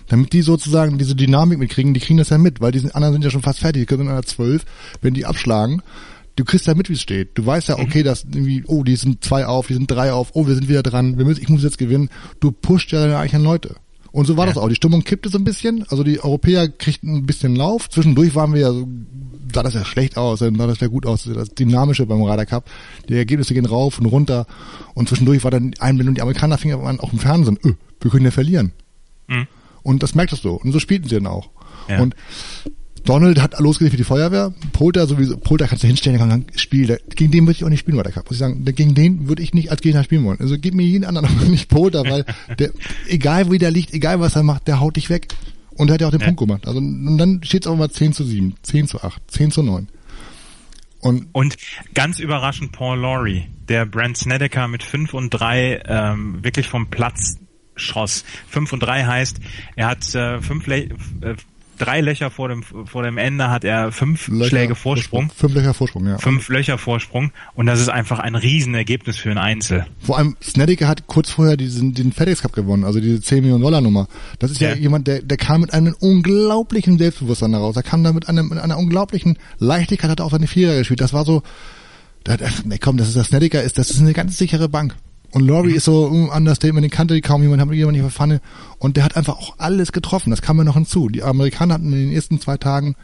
damit 0.08 0.32
die 0.32 0.42
sozusagen 0.42 0.98
diese 0.98 1.14
Dynamik 1.14 1.58
mitkriegen, 1.58 1.94
die 1.94 2.00
kriegen 2.00 2.18
das 2.18 2.30
ja 2.30 2.38
mit, 2.38 2.60
weil 2.60 2.72
die 2.72 2.94
anderen 2.94 3.14
sind 3.14 3.24
ja 3.24 3.30
schon 3.30 3.42
fast 3.42 3.60
fertig, 3.60 3.82
die 3.82 3.86
können 3.86 4.02
in 4.02 4.08
einer 4.08 4.22
zwölf, 4.22 4.64
wenn 5.00 5.14
die 5.14 5.26
abschlagen, 5.26 5.82
du 6.36 6.44
kriegst 6.44 6.66
ja 6.66 6.74
mit, 6.74 6.88
wie 6.88 6.94
es 6.94 7.02
steht. 7.02 7.36
Du 7.36 7.44
weißt 7.44 7.68
ja, 7.68 7.76
mhm. 7.76 7.84
okay, 7.84 8.02
dass 8.02 8.24
irgendwie, 8.24 8.62
oh, 8.66 8.84
die 8.84 8.96
sind 8.96 9.24
zwei 9.24 9.46
auf, 9.46 9.66
die 9.66 9.74
sind 9.74 9.90
drei 9.90 10.12
auf, 10.12 10.30
oh, 10.34 10.46
wir 10.46 10.54
sind 10.54 10.68
wieder 10.68 10.82
dran, 10.82 11.18
wir 11.18 11.24
müssen, 11.24 11.42
ich 11.42 11.48
muss 11.48 11.62
jetzt 11.62 11.78
gewinnen. 11.78 12.10
Du 12.40 12.52
pusht 12.52 12.92
ja 12.92 13.00
deine 13.00 13.18
eigenen 13.18 13.44
Leute. 13.44 13.76
Und 14.16 14.24
so 14.24 14.38
war 14.38 14.46
ja. 14.46 14.54
das 14.54 14.62
auch. 14.62 14.70
Die 14.70 14.74
Stimmung 14.74 15.04
kippte 15.04 15.28
so 15.28 15.36
ein 15.36 15.44
bisschen. 15.44 15.84
Also 15.90 16.02
die 16.02 16.24
Europäer 16.24 16.70
kriegten 16.70 17.16
ein 17.16 17.26
bisschen 17.26 17.54
Lauf. 17.54 17.90
Zwischendurch 17.90 18.34
waren 18.34 18.54
wir 18.54 18.62
ja 18.62 18.72
so, 18.72 18.88
sah 19.52 19.62
das 19.62 19.74
ja 19.74 19.84
schlecht 19.84 20.16
aus, 20.16 20.38
dann 20.38 20.56
sah 20.56 20.66
das 20.66 20.80
ja 20.80 20.86
gut 20.86 21.04
aus. 21.04 21.24
Das 21.24 21.50
Dynamische 21.50 22.06
beim 22.06 22.22
Ryder 22.22 22.46
Cup. 22.46 22.64
Die 23.10 23.14
Ergebnisse 23.14 23.52
gehen 23.52 23.66
rauf 23.66 23.98
und 23.98 24.06
runter. 24.06 24.46
Und 24.94 25.10
zwischendurch 25.10 25.44
war 25.44 25.50
dann 25.50 25.74
Einblendung. 25.80 26.14
Die 26.14 26.22
Amerikaner 26.22 26.56
fingen 26.56 26.98
auch 26.98 27.12
im 27.12 27.18
Fernsehen, 27.18 27.58
öh, 27.62 27.74
wir 28.00 28.10
können 28.10 28.24
ja 28.24 28.30
verlieren. 28.30 28.72
Mhm. 29.26 29.48
Und 29.82 30.02
das 30.02 30.14
merktest 30.14 30.44
du. 30.44 30.54
Und 30.54 30.72
so 30.72 30.78
spielten 30.78 31.06
sie 31.10 31.16
dann 31.16 31.26
auch. 31.26 31.50
Ja. 31.86 32.00
Und 32.00 32.16
Donald 33.06 33.40
hat 33.40 33.58
losgelegt 33.58 33.92
für 33.92 33.96
die 33.96 34.04
Feuerwehr. 34.04 34.52
Polter 34.72 35.06
sowieso, 35.06 35.36
Polter 35.38 35.66
kannst 35.66 35.82
du 35.82 35.86
hinstellen, 35.86 36.18
der 36.18 36.28
kann 36.28 36.44
spielen. 36.56 36.98
Gegen 37.14 37.30
den 37.30 37.46
würde 37.46 37.52
ich 37.52 37.64
auch 37.64 37.68
nicht 37.68 37.80
spielen, 37.80 37.96
weil 37.96 38.04
der 38.04 38.12
Cup. 38.12 38.26
Muss 38.26 38.32
ich 38.32 38.38
sagen, 38.38 38.64
gegen 38.64 38.94
den 38.94 39.28
würde 39.28 39.42
ich 39.42 39.54
nicht 39.54 39.70
als 39.70 39.80
Gegner 39.80 40.04
spielen 40.04 40.24
wollen. 40.24 40.40
Also 40.40 40.56
gib 40.58 40.74
mir 40.74 40.82
jeden 40.82 41.04
anderen, 41.04 41.26
aber 41.30 41.44
nicht 41.46 41.68
Polter, 41.68 42.04
weil 42.04 42.24
der, 42.58 42.70
egal 43.08 43.50
wie 43.50 43.58
der 43.58 43.70
liegt, 43.70 43.94
egal 43.94 44.20
was 44.20 44.36
er 44.36 44.42
macht, 44.42 44.68
der 44.68 44.80
haut 44.80 44.96
dich 44.96 45.08
weg. 45.08 45.28
Und 45.76 45.90
er 45.90 45.94
hat 45.94 46.00
ja 46.00 46.06
auch 46.08 46.12
den 46.12 46.20
ja. 46.20 46.26
Punkt 46.26 46.40
gemacht. 46.40 46.66
Also, 46.66 46.78
und 46.78 47.18
dann 47.18 47.42
steht 47.42 47.64
es 47.64 47.70
auch 47.70 47.76
mal 47.76 47.90
10 47.90 48.12
zu 48.12 48.24
7, 48.24 48.54
10 48.62 48.88
zu 48.88 49.02
8, 49.02 49.22
10 49.30 49.50
zu 49.50 49.62
9. 49.62 49.88
Und, 51.00 51.28
und 51.32 51.56
ganz 51.94 52.18
überraschend 52.18 52.72
Paul 52.72 52.98
Laurie, 52.98 53.44
der 53.68 53.86
Brent 53.86 54.16
Snedeker 54.16 54.66
mit 54.68 54.82
5 54.82 55.14
und 55.14 55.30
3 55.30 55.82
ähm, 55.86 56.42
wirklich 56.42 56.68
vom 56.68 56.88
Platz 56.88 57.36
schoss. 57.76 58.24
5 58.48 58.72
und 58.72 58.80
3 58.80 59.04
heißt, 59.04 59.40
er 59.76 59.86
hat 59.86 60.14
äh, 60.14 60.40
fünf 60.40 60.66
Le 60.66 60.88
äh, 61.20 61.36
drei 61.78 62.00
Löcher 62.00 62.30
vor 62.30 62.48
dem 62.48 62.62
vor 62.62 63.02
dem 63.02 63.18
Ende 63.18 63.50
hat 63.50 63.64
er 63.64 63.92
fünf 63.92 64.28
Löcher, 64.28 64.48
Schläge 64.48 64.74
Vorsprung. 64.74 65.30
Fünf 65.30 65.54
Löcher 65.54 65.74
Vorsprung, 65.74 66.06
ja. 66.06 66.18
Fünf 66.18 66.48
Löcher 66.48 66.78
Vorsprung 66.78 67.32
und 67.54 67.66
das 67.66 67.80
ist 67.80 67.88
einfach 67.88 68.18
ein 68.18 68.34
Riesenergebnis 68.34 69.16
für 69.16 69.30
ein 69.30 69.38
Einzel. 69.38 69.86
Vor 69.98 70.18
allem 70.18 70.36
Snedeker 70.42 70.88
hat 70.88 71.06
kurz 71.06 71.30
vorher 71.30 71.56
diesen 71.56 71.94
den 71.94 72.12
FedEx 72.12 72.42
Cup 72.42 72.52
gewonnen, 72.52 72.84
also 72.84 73.00
diese 73.00 73.20
10 73.20 73.42
Millionen 73.42 73.62
Dollar 73.62 73.80
Nummer. 73.80 74.08
Das 74.38 74.50
ist 74.50 74.60
ja, 74.60 74.70
ja 74.70 74.76
jemand, 74.76 75.06
der 75.06 75.22
der 75.22 75.36
kam 75.36 75.60
mit 75.60 75.72
einem 75.72 75.94
unglaublichen 76.00 76.98
Selbstbewusstsein 76.98 77.52
daraus. 77.52 77.76
Er 77.76 77.82
kam 77.82 78.02
da 78.04 78.12
mit, 78.12 78.28
einem, 78.28 78.48
mit 78.48 78.58
einer 78.58 78.78
unglaublichen 78.78 79.38
Leichtigkeit, 79.58 80.10
hat 80.10 80.20
auch 80.20 80.30
seine 80.30 80.46
Vierer 80.46 80.76
gespielt. 80.76 81.00
Das 81.00 81.12
war 81.12 81.24
so, 81.24 81.42
da, 82.24 82.36
nee, 82.64 82.78
komm, 82.78 82.96
das 82.96 83.08
ist 83.08 83.16
das 83.16 83.28
Snedeker 83.28 83.62
ist, 83.62 83.78
das 83.78 83.90
ist 83.90 84.00
eine 84.00 84.12
ganz 84.12 84.38
sichere 84.38 84.68
Bank. 84.68 84.96
Und 85.32 85.46
Laurie 85.46 85.70
mhm. 85.70 85.76
ist 85.76 85.84
so 85.84 86.08
ein 86.08 86.28
Understatement, 86.28 86.84
den 86.84 86.90
kannte 86.90 87.20
kaum 87.20 87.42
jemand, 87.42 87.60
hat 87.60 87.72
jemand 87.72 87.92
nicht 87.92 88.02
verfanne. 88.02 88.40
Und 88.78 88.96
der 88.96 89.04
hat 89.04 89.16
einfach 89.16 89.36
auch 89.36 89.54
alles 89.58 89.92
getroffen. 89.92 90.30
Das 90.30 90.42
kam 90.42 90.56
mir 90.56 90.64
noch 90.64 90.74
hinzu. 90.74 91.08
Die 91.08 91.22
Amerikaner 91.22 91.74
hatten 91.74 91.92
in 91.92 92.08
den 92.08 92.12
ersten 92.12 92.40
zwei 92.40 92.56
Tagen, 92.56 92.96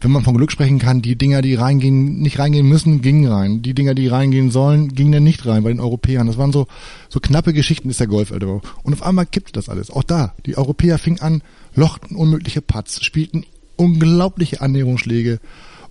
wenn 0.00 0.10
man 0.10 0.24
von 0.24 0.36
Glück 0.36 0.50
sprechen 0.50 0.78
kann, 0.78 1.02
die 1.02 1.16
Dinger, 1.16 1.42
die 1.42 1.54
reingehen, 1.54 2.20
nicht 2.20 2.38
reingehen 2.38 2.66
müssen, 2.66 3.02
gingen 3.02 3.30
rein. 3.30 3.60
Die 3.60 3.74
Dinger, 3.74 3.94
die 3.94 4.08
reingehen 4.08 4.50
sollen, 4.50 4.94
gingen 4.94 5.12
dann 5.12 5.24
nicht 5.24 5.44
rein 5.44 5.62
bei 5.62 5.68
den 5.68 5.80
Europäern. 5.80 6.26
Das 6.26 6.38
waren 6.38 6.52
so, 6.52 6.66
so 7.10 7.20
knappe 7.20 7.52
Geschichten 7.52 7.90
ist 7.90 8.00
der 8.00 8.06
Golf, 8.06 8.32
Alter. 8.32 8.62
Und 8.82 8.92
auf 8.94 9.02
einmal 9.02 9.26
kippte 9.26 9.52
das 9.52 9.68
alles. 9.68 9.90
Auch 9.90 10.02
da. 10.02 10.34
Die 10.46 10.56
Europäer 10.56 10.98
fingen 10.98 11.20
an, 11.20 11.42
lochten 11.74 12.16
unmögliche 12.16 12.62
Putts, 12.62 13.04
spielten 13.04 13.44
unglaubliche 13.76 14.62
Annäherungsschläge. 14.62 15.38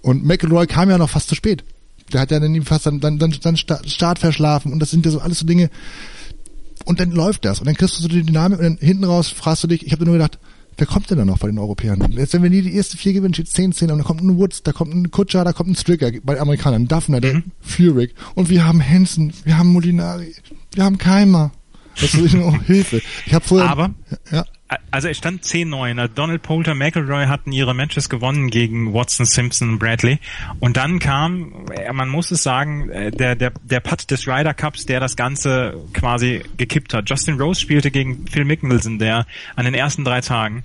Und 0.01 0.25
McElroy 0.25 0.65
kam 0.65 0.89
ja 0.89 0.97
noch 0.97 1.09
fast 1.09 1.29
zu 1.29 1.35
spät. 1.35 1.63
Der 2.13 2.21
hat 2.21 2.31
ja 2.31 2.39
dann 2.39 2.61
fast 2.63 2.85
dann, 2.85 2.99
dann, 2.99 3.19
dann, 3.19 3.33
dann 3.41 3.57
Start 3.57 4.19
verschlafen 4.19 4.73
und 4.73 4.79
das 4.79 4.91
sind 4.91 5.05
ja 5.05 5.11
so 5.11 5.19
alles 5.19 5.39
so 5.39 5.45
Dinge. 5.45 5.69
Und 6.85 6.99
dann 6.99 7.11
läuft 7.11 7.45
das 7.45 7.59
und 7.59 7.67
dann 7.67 7.75
kriegst 7.75 7.97
du 7.97 8.01
so 8.01 8.07
die 8.07 8.23
Dynamik 8.23 8.59
und 8.59 8.65
dann 8.65 8.77
hinten 8.77 9.03
raus 9.03 9.29
fragst 9.29 9.63
du 9.63 9.67
dich, 9.67 9.85
ich 9.85 9.91
habe 9.91 10.05
nur 10.05 10.13
gedacht, 10.13 10.39
wer 10.77 10.87
kommt 10.87 11.09
denn 11.09 11.17
da 11.17 11.25
noch 11.25 11.37
bei 11.39 11.47
den 11.47 11.59
Europäern? 11.59 12.11
Jetzt, 12.13 12.33
wenn 12.33 12.41
wir 12.41 12.49
nie 12.49 12.61
die 12.61 12.73
erste 12.73 12.97
vier 12.97 13.13
gewinnen, 13.13 13.33
steht 13.33 13.49
10, 13.49 13.73
10 13.73 13.91
und 13.91 13.97
dann 13.97 14.07
kommt 14.07 14.21
ein 14.21 14.37
Woods, 14.37 14.63
da 14.63 14.71
kommt 14.71 14.93
ein 14.93 15.11
Kutscher, 15.11 15.43
da 15.43 15.53
kommt 15.53 15.69
ein 15.69 15.75
Stricker 15.75 16.11
bei 16.23 16.33
den 16.33 16.41
Amerikanern, 16.41 16.87
Daphne, 16.87 17.21
der 17.21 17.35
mhm. 17.35 17.43
Furyk 17.59 18.13
und 18.35 18.49
wir 18.49 18.65
haben 18.65 18.81
Hansen, 18.81 19.33
wir 19.43 19.57
haben 19.57 19.69
Molinari, 19.73 20.35
wir 20.73 20.83
haben 20.83 20.97
Keimer. 20.97 21.51
Das 21.99 22.13
ist 22.13 22.33
oh, 22.35 22.53
Hilfe. 22.65 23.01
Ich 23.25 23.33
habe 23.33 23.45
vorher. 23.45 23.69
Aber 23.69 23.93
ja 24.31 24.45
also 24.91 25.07
es 25.07 25.17
stand 25.17 25.43
10-9. 25.43 26.09
Donald 26.09 26.41
Poulter, 26.43 26.75
McElroy 26.75 27.25
hatten 27.25 27.51
ihre 27.51 27.73
Matches 27.73 28.09
gewonnen 28.09 28.49
gegen 28.49 28.93
Watson, 28.93 29.25
Simpson 29.25 29.69
und 29.71 29.79
Bradley. 29.79 30.19
Und 30.59 30.77
dann 30.77 30.99
kam, 30.99 31.65
äh, 31.71 31.91
man 31.91 32.09
muss 32.09 32.31
es 32.31 32.43
sagen, 32.43 32.89
äh, 32.89 33.11
der, 33.11 33.35
der, 33.35 33.51
der 33.63 33.79
Putt 33.79 34.09
des 34.11 34.27
Ryder 34.27 34.53
Cups, 34.53 34.85
der 34.85 34.99
das 34.99 35.15
Ganze 35.15 35.75
quasi 35.93 36.43
gekippt 36.57 36.93
hat. 36.93 37.09
Justin 37.09 37.39
Rose 37.39 37.59
spielte 37.59 37.89
gegen 37.91 38.27
Phil 38.27 38.45
Mickelson, 38.45 38.99
der 38.99 39.25
an 39.55 39.65
den 39.65 39.73
ersten 39.73 40.05
drei 40.05 40.21
Tagen 40.21 40.63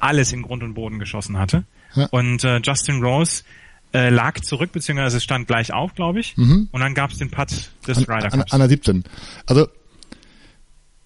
alles 0.00 0.32
in 0.32 0.42
Grund 0.42 0.62
und 0.62 0.74
Boden 0.74 0.98
geschossen 0.98 1.38
hatte. 1.38 1.64
Ja. 1.94 2.06
Und 2.10 2.44
äh, 2.44 2.60
Justin 2.62 3.02
Rose 3.02 3.44
äh, 3.92 4.10
lag 4.10 4.40
zurück, 4.40 4.72
beziehungsweise 4.72 5.20
stand 5.20 5.46
gleich 5.46 5.72
auf, 5.72 5.94
glaube 5.94 6.20
ich. 6.20 6.36
Mhm. 6.36 6.68
Und 6.72 6.80
dann 6.80 6.94
gab 6.94 7.10
es 7.10 7.18
den 7.18 7.30
Putt 7.30 7.70
des 7.86 7.98
an, 7.98 8.04
Ryder 8.04 8.30
Cups. 8.30 8.52
An, 8.52 8.60
an 8.60 8.60
der 8.60 8.68
17. 8.68 9.04
Also 9.46 9.68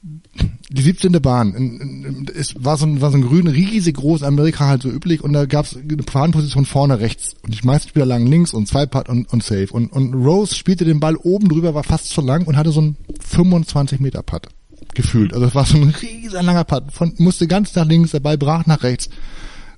die 0.02 0.82
17. 0.82 1.12
Bahn. 1.20 2.26
Es 2.34 2.54
war 2.58 2.76
so 2.76 2.86
ein, 2.86 3.00
war 3.00 3.10
so 3.10 3.18
ein 3.18 3.22
grün, 3.22 3.46
riesig 3.46 3.96
groß, 3.96 4.22
Amerika 4.22 4.66
halt 4.66 4.82
so 4.82 4.88
üblich 4.88 5.22
und 5.22 5.32
da 5.32 5.44
gab 5.44 5.66
es 5.66 5.76
eine 5.76 6.02
Fahnenposition 6.02 6.64
vorne 6.64 7.00
rechts 7.00 7.34
und 7.42 7.54
die 7.54 7.66
meisten 7.66 7.90
Spieler 7.90 8.06
lagen 8.06 8.26
links 8.26 8.54
und 8.54 8.66
zwei 8.66 8.86
Putt 8.86 9.08
und, 9.08 9.30
und 9.32 9.42
Safe. 9.42 9.68
Und, 9.70 9.92
und 9.92 10.14
Rose 10.14 10.54
spielte 10.54 10.84
den 10.84 11.00
Ball 11.00 11.16
oben 11.16 11.48
drüber, 11.48 11.74
war 11.74 11.84
fast 11.84 12.06
zu 12.10 12.20
lang 12.22 12.46
und 12.46 12.56
hatte 12.56 12.72
so 12.72 12.80
einen 12.80 12.96
25 13.20 14.00
Meter 14.00 14.22
Putt 14.22 14.48
gefühlt. 14.94 15.34
Also 15.34 15.46
es 15.46 15.54
war 15.54 15.66
so 15.66 15.76
ein 15.76 15.94
riesen 16.02 16.44
langer 16.44 16.64
Putt. 16.64 16.92
Von, 16.92 17.14
musste 17.18 17.46
ganz 17.46 17.74
nach 17.74 17.86
links, 17.86 18.12
der 18.12 18.20
Ball 18.20 18.38
brach 18.38 18.66
nach 18.66 18.82
rechts. 18.82 19.10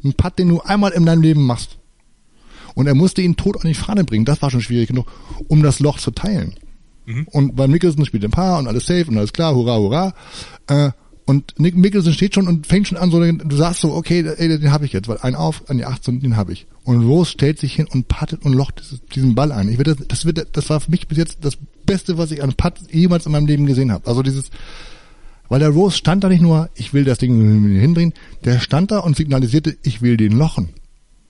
Ein 0.04 0.14
Putt, 0.14 0.38
den 0.38 0.48
du 0.48 0.60
einmal 0.60 0.92
in 0.92 1.06
deinem 1.06 1.22
Leben 1.22 1.44
machst. 1.44 1.78
Und 2.74 2.86
er 2.86 2.94
musste 2.94 3.22
ihn 3.22 3.36
tot 3.36 3.56
an 3.56 3.68
die 3.68 3.74
Fahne 3.74 4.04
bringen. 4.04 4.24
Das 4.24 4.40
war 4.40 4.50
schon 4.50 4.62
schwierig 4.62 4.88
genug, 4.88 5.06
um 5.48 5.62
das 5.62 5.80
Loch 5.80 5.98
zu 5.98 6.10
teilen. 6.10 6.54
Mhm. 7.06 7.26
Und 7.30 7.56
bei 7.56 7.68
Mickelson 7.68 8.04
spielt 8.04 8.24
ein 8.24 8.30
Paar 8.30 8.58
und 8.58 8.68
alles 8.68 8.86
safe 8.86 9.06
und 9.08 9.18
alles 9.18 9.32
klar, 9.32 9.54
hurra, 9.54 9.76
hurra. 9.78 10.14
Äh, 10.68 10.90
und 11.24 11.54
Nick 11.58 11.76
Mickelson 11.76 12.12
steht 12.12 12.34
schon 12.34 12.48
und 12.48 12.66
fängt 12.66 12.88
schon 12.88 12.98
an, 12.98 13.10
so, 13.10 13.20
du 13.20 13.56
sagst 13.56 13.80
so, 13.80 13.94
okay, 13.94 14.24
ey, 14.36 14.48
den 14.58 14.72
habe 14.72 14.84
ich 14.84 14.92
jetzt, 14.92 15.08
weil 15.08 15.18
ein 15.18 15.34
auf 15.34 15.68
an 15.70 15.78
die 15.78 15.84
18, 15.84 16.20
den 16.20 16.36
habe 16.36 16.52
ich. 16.52 16.66
Und 16.84 17.06
Rose 17.06 17.30
stellt 17.30 17.58
sich 17.58 17.74
hin 17.74 17.86
und 17.88 18.08
pattet 18.08 18.44
und 18.44 18.52
locht 18.52 18.82
diesen 19.14 19.34
Ball 19.34 19.52
ein. 19.52 19.68
Ich 19.68 19.78
würde, 19.78 19.96
das 19.96 20.24
wird, 20.24 20.48
das 20.56 20.68
war 20.68 20.80
für 20.80 20.90
mich 20.90 21.06
bis 21.06 21.18
jetzt 21.18 21.38
das 21.42 21.56
Beste, 21.86 22.18
was 22.18 22.32
ich 22.32 22.42
an 22.42 22.54
Putt 22.54 22.74
jemals 22.90 23.26
in 23.26 23.32
meinem 23.32 23.46
Leben 23.46 23.66
gesehen 23.66 23.92
habe. 23.92 24.06
Also 24.08 24.22
dieses, 24.22 24.50
weil 25.48 25.60
der 25.60 25.68
Rose 25.68 25.96
stand 25.96 26.24
da 26.24 26.28
nicht 26.28 26.42
nur, 26.42 26.70
ich 26.74 26.92
will 26.92 27.04
das 27.04 27.18
Ding 27.18 27.78
hinbringen, 27.78 28.14
der 28.44 28.58
stand 28.58 28.90
da 28.90 28.98
und 28.98 29.16
signalisierte, 29.16 29.76
ich 29.82 30.02
will 30.02 30.16
den 30.16 30.32
lochen. 30.32 30.70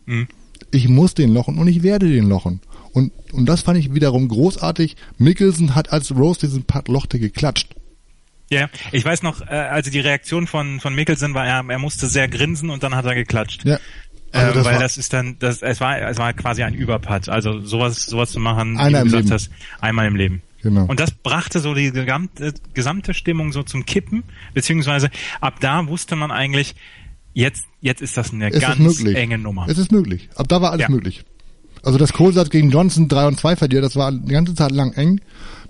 Mhm. 0.06 0.26
Ich 0.70 0.88
muss 0.88 1.14
den 1.14 1.34
lochen 1.34 1.58
und 1.58 1.68
ich 1.68 1.82
werde 1.82 2.08
den 2.08 2.28
lochen. 2.28 2.60
Und, 2.92 3.12
und 3.32 3.46
das 3.46 3.62
fand 3.62 3.78
ich 3.78 3.94
wiederum 3.94 4.28
großartig. 4.28 4.96
Mickelson 5.18 5.74
hat 5.74 5.92
als 5.92 6.14
Rose 6.14 6.40
diesen 6.40 6.64
Putt 6.64 6.88
lochte 6.88 7.18
geklatscht. 7.18 7.74
Ja, 8.50 8.68
ich 8.92 9.04
weiß 9.04 9.22
noch, 9.22 9.40
äh, 9.40 9.54
also 9.54 9.90
die 9.90 10.00
Reaktion 10.00 10.46
von 10.46 10.78
von 10.80 10.94
Mikkelsen 10.94 11.32
war, 11.32 11.46
er, 11.46 11.64
er 11.66 11.78
musste 11.78 12.06
sehr 12.06 12.28
grinsen 12.28 12.68
und 12.68 12.82
dann 12.82 12.94
hat 12.94 13.06
er 13.06 13.14
geklatscht. 13.14 13.64
Ja. 13.64 13.78
Also 14.32 14.46
Also 14.46 14.48
ähm, 14.48 14.54
das 14.54 14.64
weil 14.66 14.78
das 14.80 14.96
ist 14.98 15.12
dann, 15.12 15.36
das, 15.38 15.62
es 15.62 15.80
war, 15.80 16.00
es 16.02 16.18
war 16.18 16.32
quasi 16.34 16.62
ein 16.62 16.74
Überputt. 16.74 17.28
Also 17.30 17.60
sowas, 17.60 18.04
sowas 18.04 18.30
zu 18.32 18.40
machen, 18.40 18.78
wie 18.78 18.92
du 18.92 19.02
gesagt 19.04 19.24
Leben. 19.24 19.30
hast, 19.32 19.50
einmal 19.80 20.06
im 20.06 20.16
Leben. 20.16 20.42
Genau. 20.62 20.84
Und 20.84 21.00
das 21.00 21.10
brachte 21.10 21.60
so 21.60 21.74
die 21.74 21.90
gesamte, 21.90 22.52
gesamte 22.74 23.14
Stimmung 23.14 23.52
so 23.52 23.62
zum 23.62 23.84
Kippen, 23.84 24.22
beziehungsweise 24.54 25.10
ab 25.40 25.54
da 25.60 25.86
wusste 25.88 26.14
man 26.14 26.30
eigentlich, 26.30 26.74
jetzt, 27.34 27.64
jetzt 27.80 28.00
ist 28.00 28.16
das 28.16 28.32
eine 28.32 28.52
Es 28.52 28.60
ganz 28.60 29.02
enge 29.02 29.38
Nummer. 29.38 29.66
Es 29.68 29.78
ist 29.78 29.90
möglich. 29.92 30.28
Ab 30.36 30.48
da 30.48 30.60
war 30.62 30.70
alles 30.72 30.82
Ja. 30.82 30.88
möglich. 30.90 31.24
Also 31.82 31.98
das 31.98 32.12
Kohlsatz 32.12 32.50
gegen 32.50 32.70
Johnson 32.70 33.08
3 33.08 33.26
und 33.26 33.38
2 33.38 33.56
verliert, 33.56 33.84
das 33.84 33.96
war 33.96 34.12
die 34.12 34.32
ganze 34.32 34.54
Zeit 34.54 34.70
lang 34.70 34.92
eng. 34.92 35.20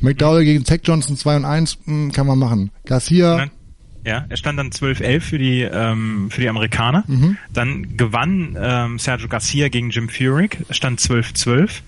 McDowell 0.00 0.44
gegen 0.44 0.64
Zach 0.64 0.78
Johnson 0.84 1.16
2 1.16 1.36
und 1.36 1.44
1 1.44 1.78
mh, 1.86 2.12
kann 2.12 2.26
man 2.26 2.38
machen. 2.38 2.70
Garcia, 2.84 3.36
Ne? 3.36 3.50
Ja, 4.04 4.26
er 4.28 4.36
stand 4.36 4.58
dann 4.58 4.70
12-11 4.70 5.20
für 5.20 5.38
die 5.38 5.60
ähm, 5.60 6.28
für 6.30 6.40
die 6.40 6.48
Amerikaner. 6.48 7.04
Mhm. 7.06 7.36
Dann 7.52 7.96
gewann 7.96 8.56
ähm, 8.60 8.98
Sergio 8.98 9.28
Garcia 9.28 9.68
gegen 9.68 9.90
Jim 9.90 10.08
Furyk, 10.08 10.64
stand 10.70 11.00
12-12. 11.00 11.82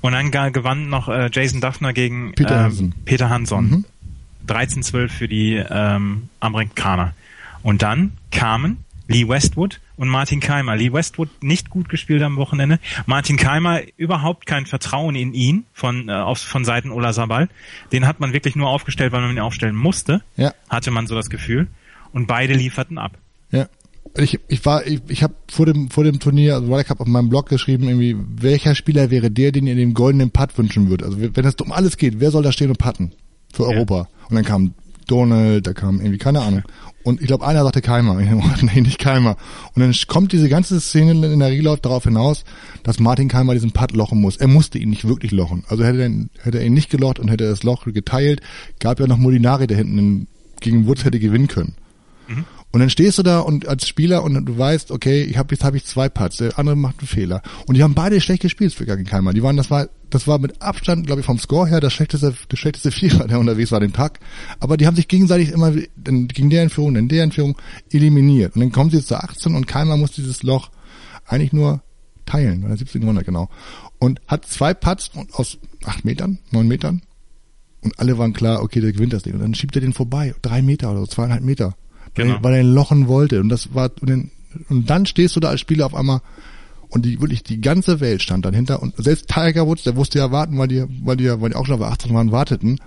Und 0.00 0.12
dann 0.12 0.32
gewann 0.52 0.88
noch 0.88 1.08
äh, 1.08 1.30
Jason 1.32 1.60
Duffner 1.60 1.92
gegen 1.92 2.32
Peter 2.32 2.56
ähm, 2.56 2.62
Hansen. 2.62 2.94
Peter 3.04 3.30
Hanson. 3.30 3.70
Mhm. 3.70 3.84
13-12 4.48 5.08
für 5.08 5.28
die 5.28 5.54
ähm, 5.54 6.28
Amerikaner. 6.40 7.14
Und 7.62 7.82
dann 7.82 8.12
kamen 8.32 8.78
Lee 9.08 9.28
Westwood 9.28 9.80
und 9.96 10.08
Martin 10.08 10.40
Keimer. 10.40 10.76
Lee 10.76 10.92
Westwood 10.92 11.28
nicht 11.42 11.70
gut 11.70 11.88
gespielt 11.88 12.22
am 12.22 12.36
Wochenende. 12.36 12.78
Martin 13.06 13.36
Keimer 13.36 13.80
überhaupt 13.96 14.46
kein 14.46 14.66
Vertrauen 14.66 15.14
in 15.14 15.34
ihn 15.34 15.64
von 15.72 16.08
äh, 16.08 16.12
aus, 16.12 16.42
von 16.42 16.64
Seiten 16.64 16.90
Ola 16.90 17.12
Sabal. 17.12 17.48
Den 17.92 18.06
hat 18.06 18.20
man 18.20 18.32
wirklich 18.32 18.56
nur 18.56 18.68
aufgestellt, 18.68 19.12
weil 19.12 19.20
man 19.22 19.30
ihn 19.32 19.40
aufstellen 19.40 19.76
musste. 19.76 20.22
Ja. 20.36 20.52
Hatte 20.68 20.90
man 20.90 21.06
so 21.06 21.14
das 21.14 21.30
Gefühl. 21.30 21.68
Und 22.12 22.26
beide 22.26 22.54
lieferten 22.54 22.98
ab. 22.98 23.18
ja. 23.50 23.68
Ich, 24.14 24.38
ich 24.48 24.66
war, 24.66 24.86
ich, 24.86 25.00
ich 25.08 25.22
habe 25.22 25.34
vor 25.50 25.64
dem 25.64 25.88
vor 25.88 26.04
dem 26.04 26.20
Turnier, 26.20 26.56
also 26.56 26.66
Ryder 26.66 26.84
Cup 26.84 27.00
auf 27.00 27.06
meinem 27.06 27.30
Blog 27.30 27.48
geschrieben, 27.48 27.84
irgendwie, 27.88 28.14
welcher 28.18 28.74
Spieler 28.74 29.10
wäre 29.10 29.30
der, 29.30 29.52
den 29.52 29.66
ihr 29.66 29.74
den 29.74 29.94
goldenen 29.94 30.30
Putt 30.30 30.58
wünschen 30.58 30.90
würdet? 30.90 31.06
Also 31.06 31.18
wenn 31.18 31.44
es 31.46 31.54
um 31.54 31.72
alles 31.72 31.96
geht, 31.96 32.20
wer 32.20 32.30
soll 32.30 32.42
da 32.42 32.52
stehen 32.52 32.68
und 32.68 32.78
putten 32.78 33.12
für 33.54 33.66
Europa? 33.66 34.08
Und 34.28 34.36
dann 34.36 34.44
kam 34.44 34.74
Donald, 35.06 35.66
da 35.66 35.72
kam 35.72 36.00
irgendwie 36.00 36.18
keine 36.18 36.40
Ahnung. 36.40 36.62
Und 37.04 37.20
ich 37.20 37.26
glaube, 37.26 37.46
einer 37.46 37.64
sagte 37.64 37.82
Keimer. 37.82 38.18
Ich 38.20 38.28
dachte, 38.28 38.66
nee, 38.74 38.80
nicht 38.80 38.98
Keimer. 38.98 39.36
Und 39.74 39.80
dann 39.80 39.94
kommt 40.06 40.32
diese 40.32 40.48
ganze 40.48 40.80
Szene 40.80 41.12
in 41.12 41.38
der 41.40 41.50
Reload 41.50 41.80
darauf 41.82 42.04
hinaus, 42.04 42.44
dass 42.84 42.98
Martin 43.00 43.28
Keimer 43.28 43.54
diesen 43.54 43.72
Putt 43.72 43.92
lochen 43.92 44.20
muss. 44.20 44.36
Er 44.36 44.48
musste 44.48 44.78
ihn 44.78 44.90
nicht 44.90 45.06
wirklich 45.06 45.32
lochen. 45.32 45.64
Also 45.68 45.84
hätte 45.84 46.00
er, 46.00 46.06
ihn- 46.06 46.30
hätte 46.40 46.58
er 46.58 46.64
ihn 46.66 46.74
nicht 46.74 46.90
gelocht 46.90 47.18
und 47.18 47.28
hätte 47.28 47.44
er 47.44 47.50
das 47.50 47.62
Loch 47.62 47.84
geteilt, 47.86 48.40
gab 48.78 49.00
ja 49.00 49.06
noch 49.06 49.18
Molinari, 49.18 49.66
der 49.66 49.78
hinten 49.78 49.98
in, 49.98 50.26
gegen 50.60 50.86
Woods 50.86 51.04
hätte 51.04 51.18
gewinnen 51.18 51.48
können. 51.48 51.74
Und 52.70 52.80
dann 52.80 52.88
stehst 52.88 53.18
du 53.18 53.22
da 53.22 53.40
und 53.40 53.68
als 53.68 53.86
Spieler 53.86 54.22
und 54.22 54.46
du 54.46 54.56
weißt, 54.56 54.92
okay, 54.92 55.22
ich 55.24 55.36
habe 55.36 55.54
jetzt 55.54 55.62
habe 55.64 55.76
ich 55.76 55.84
zwei 55.84 56.08
Putts, 56.08 56.38
der 56.38 56.58
andere 56.58 56.76
macht 56.76 57.00
einen 57.00 57.08
Fehler 57.08 57.42
und 57.66 57.76
die 57.76 57.82
haben 57.82 57.92
beide 57.94 58.18
schlecht 58.22 58.40
gespielt 58.42 58.72
für 58.72 58.86
Keimer. 58.86 59.34
Die 59.34 59.42
waren 59.42 59.58
das 59.58 59.70
war 59.70 59.88
das 60.12 60.26
war 60.28 60.38
mit 60.38 60.62
Abstand, 60.62 61.06
glaube 61.06 61.20
ich, 61.20 61.26
vom 61.26 61.38
Score 61.38 61.68
her 61.68 61.80
das 61.80 61.92
schlechteste 61.92 62.34
der 62.50 62.56
schlechteste 62.56 62.90
Vierer, 62.98 63.26
der 63.26 63.40
unterwegs 63.40 63.70
war 63.72 63.78
an 63.78 63.88
dem 63.88 63.92
Tag, 63.92 64.20
aber 64.60 64.76
die 64.76 64.86
haben 64.86 64.96
sich 64.96 65.08
gegenseitig 65.08 65.50
immer 65.50 65.72
gegen 65.72 66.50
der 66.50 66.62
Entführung, 66.62 66.94
dann 66.94 67.08
der 67.08 67.24
Entführung 67.24 67.56
eliminiert 67.90 68.54
und 68.54 68.60
dann 68.60 68.72
kommen 68.72 68.90
sie 68.90 68.98
jetzt 68.98 69.08
zu 69.08 69.16
18 69.16 69.54
und 69.54 69.66
Keimer 69.66 69.96
muss 69.96 70.12
dieses 70.12 70.42
Loch 70.42 70.70
eigentlich 71.26 71.52
nur 71.52 71.82
teilen, 72.26 72.60
oder 72.64 72.72
1700 72.72 73.24
genau. 73.24 73.48
Und 73.98 74.20
hat 74.28 74.46
zwei 74.46 74.74
Putts 74.74 75.10
und 75.14 75.34
aus 75.34 75.58
acht 75.84 76.04
Metern, 76.04 76.38
neun 76.52 76.68
Metern 76.68 77.02
und 77.80 77.98
alle 77.98 78.16
waren 78.18 78.32
klar, 78.32 78.62
okay, 78.62 78.80
der 78.80 78.92
gewinnt 78.92 79.12
das 79.12 79.22
Ding. 79.24 79.34
Und 79.34 79.40
dann 79.40 79.54
schiebt 79.54 79.74
er 79.76 79.80
den 79.80 79.92
vorbei, 79.92 80.34
drei 80.40 80.62
Meter 80.62 80.90
oder 80.92 81.00
so, 81.00 81.06
zweieinhalb 81.06 81.42
Meter. 81.42 81.74
Weil, 82.14 82.26
Genau. 82.26 82.36
er- 82.36 82.44
weil 82.44 82.54
er 82.54 82.60
ihn 82.60 82.72
lochen 82.74 83.08
wollte. 83.08 83.40
Und 83.40 83.48
das 83.48 83.74
war, 83.74 83.90
und 84.00 84.08
dann, 84.08 84.30
und 84.68 84.88
dann 84.88 85.04
stehst 85.06 85.34
du 85.34 85.40
da 85.40 85.48
als 85.48 85.60
Spieler 85.60 85.86
auf 85.86 85.94
einmal 85.96 86.20
und 86.92 87.06
die, 87.06 87.20
wirklich 87.20 87.42
die 87.42 87.60
ganze 87.60 88.00
Welt 88.00 88.22
stand 88.22 88.44
dann 88.44 88.54
hinter 88.54 88.82
und 88.82 88.94
selbst 88.96 89.28
Tiger 89.28 89.66
Woods, 89.66 89.82
der 89.82 89.96
wusste 89.96 90.18
ja 90.18 90.30
warten, 90.30 90.58
weil 90.58 90.68
die, 90.68 90.84
weil 91.02 91.16
die, 91.16 91.28
weil 91.40 91.50
die 91.50 91.56
auch 91.56 91.66
schon 91.66 91.78
bei 91.78 91.86
18 91.86 92.12
waren, 92.14 92.32
warteten. 92.32 92.78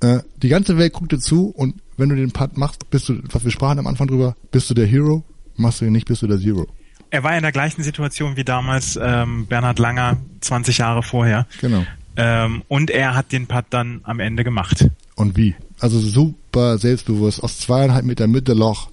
Äh, 0.00 0.18
die 0.42 0.48
ganze 0.48 0.76
Welt 0.78 0.92
guckte 0.92 1.18
zu 1.18 1.48
und 1.48 1.76
wenn 1.96 2.08
du 2.08 2.16
den 2.16 2.32
Putt 2.32 2.56
machst, 2.56 2.90
bist 2.90 3.08
du, 3.08 3.20
was 3.30 3.44
wir 3.44 3.52
sprachen 3.52 3.78
am 3.78 3.86
Anfang 3.86 4.08
drüber, 4.08 4.34
bist 4.50 4.68
du 4.68 4.74
der 4.74 4.86
Hero, 4.86 5.22
machst 5.56 5.80
du 5.80 5.84
ihn 5.84 5.92
nicht, 5.92 6.06
bist 6.06 6.22
du 6.22 6.26
der 6.26 6.38
Zero. 6.38 6.66
Er 7.10 7.22
war 7.22 7.36
in 7.36 7.42
der 7.42 7.52
gleichen 7.52 7.82
Situation 7.82 8.36
wie 8.36 8.44
damals 8.44 8.98
ähm, 9.00 9.46
Bernhard 9.46 9.78
Langer 9.78 10.16
20 10.40 10.78
Jahre 10.78 11.02
vorher. 11.02 11.46
Genau. 11.60 11.84
Ähm, 12.16 12.62
und 12.68 12.90
er 12.90 13.14
hat 13.14 13.32
den 13.32 13.46
Putt 13.46 13.66
dann 13.70 14.00
am 14.04 14.18
Ende 14.18 14.42
gemacht. 14.42 14.88
Und 15.14 15.36
wie? 15.36 15.54
Also 15.78 16.00
super 16.00 16.78
selbstbewusst, 16.78 17.42
aus 17.42 17.58
zweieinhalb 17.58 18.04
Meter 18.04 18.26
Mitte 18.26 18.54
Loch. 18.54 18.90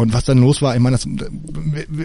Und 0.00 0.12
was 0.14 0.24
dann 0.24 0.38
los 0.38 0.62
war, 0.62 0.74
ich 0.74 0.80
meine, 0.80 0.96
das, 0.96 1.06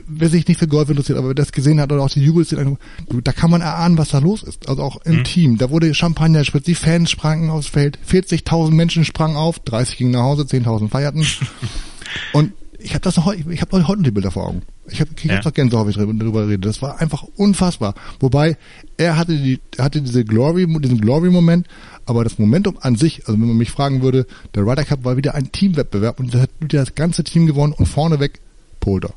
wer, 0.08 0.29
sich 0.29 0.47
nicht 0.47 0.60
für 0.60 0.67
Golf 0.67 0.89
interessiert, 0.89 1.17
aber 1.17 1.29
wer 1.29 1.36
das 1.36 1.51
gesehen 1.51 1.79
hat 1.79 1.91
oder 1.91 2.01
auch 2.03 2.10
die 2.10 2.21
Jubelszene, 2.21 2.77
da 3.23 3.31
kann 3.31 3.49
man 3.51 3.62
erahnen, 3.62 3.97
was 3.97 4.10
da 4.10 4.19
los 4.19 4.43
ist. 4.43 4.67
Also 4.67 4.84
auch 4.84 4.97
im 5.05 5.23
Team. 5.23 5.58
Da 5.58 5.69
wurde 5.69 5.93
Champagner 5.93 6.39
gespritzt, 6.39 6.67
die 6.67 6.75
Fans 6.75 7.10
sprangen 7.10 7.49
aufs 7.49 7.67
Feld, 7.67 7.97
40.000 8.10 8.71
Menschen 8.71 9.05
sprangen 9.05 9.38
auf, 9.38 9.60
30 9.60 9.97
gingen 9.97 10.12
nach 10.12 10.23
Hause, 10.23 10.43
10.000 10.43 10.89
feierten. 10.89 11.25
Und 12.34 12.51
ich 12.79 12.91
habe 12.91 13.01
das 13.01 13.15
noch 13.17 13.25
heute, 13.25 13.51
ich 13.51 13.62
habe 13.62 13.88
heute 13.88 14.03
die 14.03 14.12
Bilder 14.12 14.29
vor 14.31 14.47
Augen. 14.47 14.62
Ich 14.88 15.01
habe 15.01 15.10
ich 15.17 15.23
Ja. 15.23 15.38
hab 15.38 15.43
doch 15.43 15.53
Gänsehaut, 15.53 15.86
wenn 15.86 15.91
ich 15.91 15.97
drüber 15.97 16.13
drüber 16.13 16.47
rede. 16.47 16.67
Das 16.67 16.81
war 16.81 16.99
einfach 17.01 17.23
unfassbar. 17.36 17.95
Wobei 18.19 18.58
er 18.97 19.17
hatte 19.17 19.38
die, 19.38 19.60
er 19.77 19.86
hatte 19.86 20.01
diese 20.01 20.23
Glory, 20.23 20.67
diesen 20.79 21.01
Glory-Moment, 21.01 21.67
aber 22.05 22.23
das 22.23 22.39
Momentum 22.39 22.77
an 22.81 22.95
sich, 22.95 23.21
also 23.27 23.34
wenn 23.34 23.47
man 23.47 23.58
mich 23.58 23.71
fragen 23.71 24.01
würde, 24.01 24.25
der 24.53 24.63
Ryder 24.63 24.86
Cup 24.86 25.03
war 25.03 25.17
wieder 25.17 25.36
ein 25.36 25.51
Teamwettbewerb 25.51 26.19
und 26.19 26.34
da 26.34 26.41
hat 26.41 26.49
wieder 26.60 26.79
das 26.79 26.95
ganze 26.95 27.23
Team 27.23 27.45
gewonnen 27.47 27.73
und 27.73 27.88
vorneweg 27.88 28.39
Polder. 28.79 29.13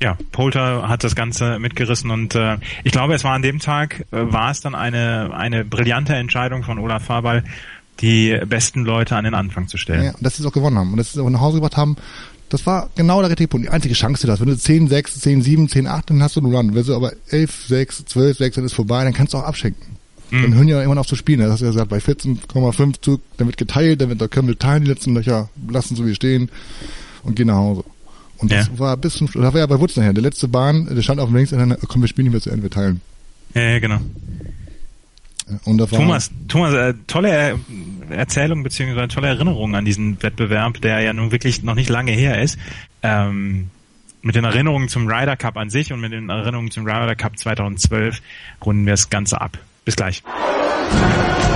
Ja, 0.00 0.18
Poulter 0.30 0.88
hat 0.88 1.04
das 1.04 1.14
Ganze 1.16 1.58
mitgerissen 1.58 2.10
und 2.10 2.34
äh, 2.34 2.58
ich 2.84 2.92
glaube, 2.92 3.14
es 3.14 3.24
war 3.24 3.32
an 3.32 3.40
dem 3.40 3.60
Tag, 3.60 4.04
äh, 4.12 4.30
war 4.30 4.50
es 4.50 4.60
dann 4.60 4.74
eine, 4.74 5.30
eine 5.34 5.64
brillante 5.64 6.14
Entscheidung 6.14 6.64
von 6.64 6.78
Olaf 6.78 7.04
Fabal, 7.04 7.44
die 8.00 8.38
besten 8.46 8.84
Leute 8.84 9.16
an 9.16 9.24
den 9.24 9.32
Anfang 9.32 9.68
zu 9.68 9.78
stellen. 9.78 10.04
Ja, 10.04 10.10
und 10.14 10.22
dass 10.22 10.36
sie 10.36 10.42
es 10.42 10.46
auch 10.46 10.52
gewonnen 10.52 10.76
haben 10.76 10.90
und 10.90 10.98
dass 10.98 11.12
sie 11.12 11.18
es 11.18 11.24
auch 11.24 11.30
nach 11.30 11.40
Hause 11.40 11.56
gebracht 11.56 11.78
haben. 11.78 11.96
Das 12.48 12.64
war 12.66 12.90
genau 12.94 13.20
der 13.20 13.30
richtige 13.30 13.48
Punkt. 13.48 13.66
Die 13.66 13.70
einzige 13.70 13.94
Chance, 13.94 14.20
die 14.22 14.26
du 14.28 14.32
hast. 14.32 14.40
Wenn 14.40 14.48
du 14.48 14.56
10, 14.56 14.88
6, 14.88 15.20
10, 15.20 15.42
7, 15.42 15.68
10, 15.68 15.86
8, 15.88 16.10
dann 16.10 16.22
hast 16.22 16.36
du 16.36 16.40
einen 16.40 16.54
Run. 16.54 16.74
Wenn 16.74 16.84
du 16.84 16.94
aber 16.94 17.12
11, 17.30 17.64
6, 17.66 18.04
12, 18.06 18.38
6, 18.38 18.56
dann 18.56 18.64
ist 18.64 18.72
vorbei, 18.72 19.02
dann 19.04 19.12
kannst 19.12 19.34
du 19.34 19.38
auch 19.38 19.42
abschenken. 19.44 19.96
Dann 20.30 20.54
hören 20.54 20.66
die 20.66 20.72
ja 20.72 20.78
irgendwann 20.78 20.98
auf 20.98 21.06
zu 21.06 21.14
spielen. 21.16 21.38
Das 21.40 21.50
hast 21.52 21.60
du 21.60 21.66
ja 21.66 21.70
gesagt, 21.70 21.88
bei 21.88 21.98
14,5 21.98 23.00
Zug, 23.00 23.20
dann 23.36 23.46
wird 23.46 23.56
geteilt, 23.56 24.00
dann 24.00 24.08
wird, 24.08 24.20
da 24.20 24.26
können 24.28 24.48
wir 24.48 24.58
teilen 24.58 24.82
die 24.84 24.90
letzten 24.90 25.14
Löcher, 25.14 25.48
lassen 25.68 25.94
so 25.96 26.04
wie 26.06 26.14
stehen 26.16 26.48
und 27.22 27.36
gehen 27.36 27.46
nach 27.46 27.54
Hause. 27.56 27.84
Und 28.38 28.50
das 28.52 28.66
Ja. 28.66 28.78
war 28.78 28.96
bis 28.96 29.14
zum 29.14 29.28
Schluss, 29.28 29.42
das 29.44 29.52
war 29.54 29.60
ja 29.60 29.66
bei 29.66 29.78
Wutz 29.80 29.96
nachher. 29.96 30.12
Der 30.12 30.22
letzte 30.24 30.48
Bahn, 30.48 30.86
der 30.94 31.00
stand 31.02 31.20
auf 31.20 31.28
dem 31.28 31.36
Links 31.36 31.52
und 31.52 31.58
dann, 31.60 31.76
komm, 31.88 32.00
wir 32.02 32.08
spielen 32.08 32.24
nicht 32.26 32.32
mehr 32.32 32.40
zu 32.40 32.50
Ende, 32.50 32.64
wir 32.64 32.70
teilen. 32.70 33.00
Ja, 33.54 33.62
ja, 33.62 33.78
genau. 33.78 34.00
Und 35.64 35.78
das 35.78 35.92
war, 35.92 36.00
Thomas, 36.00 36.30
Thomas, 36.48 36.74
äh, 36.74 36.94
tolle 37.06 37.28
Er- 37.30 37.58
Erzählung 38.10 38.62
beziehungsweise 38.62 39.08
tolle 39.08 39.28
Erinnerung 39.28 39.74
an 39.74 39.84
diesen 39.84 40.22
Wettbewerb, 40.22 40.80
der 40.80 41.00
ja 41.00 41.12
nun 41.12 41.32
wirklich 41.32 41.62
noch 41.62 41.74
nicht 41.74 41.88
lange 41.88 42.12
her 42.12 42.40
ist. 42.40 42.58
Ähm, 43.02 43.70
mit 44.22 44.34
den 44.34 44.44
Erinnerungen 44.44 44.88
zum 44.88 45.06
Ryder 45.06 45.36
Cup 45.36 45.56
an 45.56 45.70
sich 45.70 45.92
und 45.92 46.00
mit 46.00 46.12
den 46.12 46.28
Erinnerungen 46.28 46.70
zum 46.70 46.84
Ryder 46.84 47.14
Cup 47.14 47.38
2012 47.38 48.20
runden 48.64 48.84
wir 48.84 48.92
das 48.92 49.08
Ganze 49.08 49.40
ab. 49.40 49.58
Bis 49.84 49.94
gleich. 49.94 50.22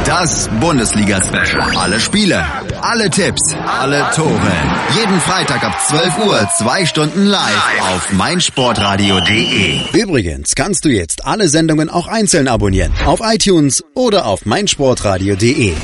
Das 0.07 0.49
Bundesliga-Special. 0.61 1.77
Alle 1.77 2.01
Spiele, 2.01 2.45
alle 2.81 3.11
Tipps, 3.11 3.55
alle 3.55 4.09
Tore. 4.15 4.53
Jeden 4.97 5.21
Freitag 5.21 5.63
ab 5.63 5.79
12 5.87 6.27
Uhr, 6.27 6.49
zwei 6.57 6.87
Stunden 6.87 7.27
live 7.27 7.81
auf 7.93 8.13
meinsportradio.de. 8.13 9.81
Übrigens 9.93 10.55
kannst 10.55 10.85
du 10.85 10.89
jetzt 10.89 11.27
alle 11.27 11.49
Sendungen 11.49 11.91
auch 11.91 12.09
einzeln 12.09 12.49
abonnieren. 12.49 12.93
Auf 13.05 13.21
iTunes 13.23 13.85
oder 13.95 14.27
auf 14.27 14.47
meinsportradio.de. 14.47 15.75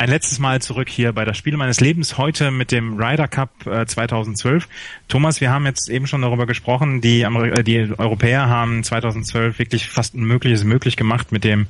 Ein 0.00 0.08
letztes 0.08 0.38
Mal 0.38 0.62
zurück 0.62 0.88
hier 0.88 1.12
bei 1.12 1.26
das 1.26 1.36
Spiel 1.36 1.58
meines 1.58 1.78
Lebens 1.78 2.16
heute 2.16 2.50
mit 2.50 2.72
dem 2.72 2.98
Ryder 2.98 3.28
Cup 3.28 3.66
äh, 3.66 3.84
2012. 3.84 4.66
Thomas, 5.08 5.42
wir 5.42 5.50
haben 5.50 5.66
jetzt 5.66 5.90
eben 5.90 6.06
schon 6.06 6.22
darüber 6.22 6.46
gesprochen, 6.46 7.02
die, 7.02 7.26
Amer 7.26 7.58
äh, 7.58 7.62
die 7.62 7.92
Europäer 7.98 8.48
haben 8.48 8.82
2012 8.82 9.58
wirklich 9.58 9.90
fast 9.90 10.14
Unmögliches 10.14 10.64
möglich 10.64 10.96
gemacht 10.96 11.32
mit 11.32 11.44
dem 11.44 11.66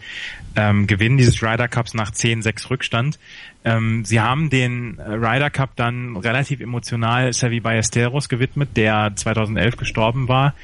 ähm, 0.54 0.86
Gewinn 0.86 1.16
dieses 1.16 1.42
Ryder 1.42 1.66
Cups 1.66 1.92
nach 1.92 2.12
10-6 2.12 2.70
Rückstand. 2.70 3.18
Ähm, 3.64 4.04
sie 4.04 4.20
haben 4.20 4.48
den 4.48 5.00
äh, 5.00 5.10
Ryder 5.10 5.50
Cup 5.50 5.74
dann 5.74 6.16
relativ 6.16 6.60
emotional 6.60 7.32
Sevi 7.32 7.58
Ballesteros 7.58 8.28
gewidmet, 8.28 8.76
der 8.76 9.10
2011 9.16 9.76
gestorben 9.76 10.28
war. 10.28 10.54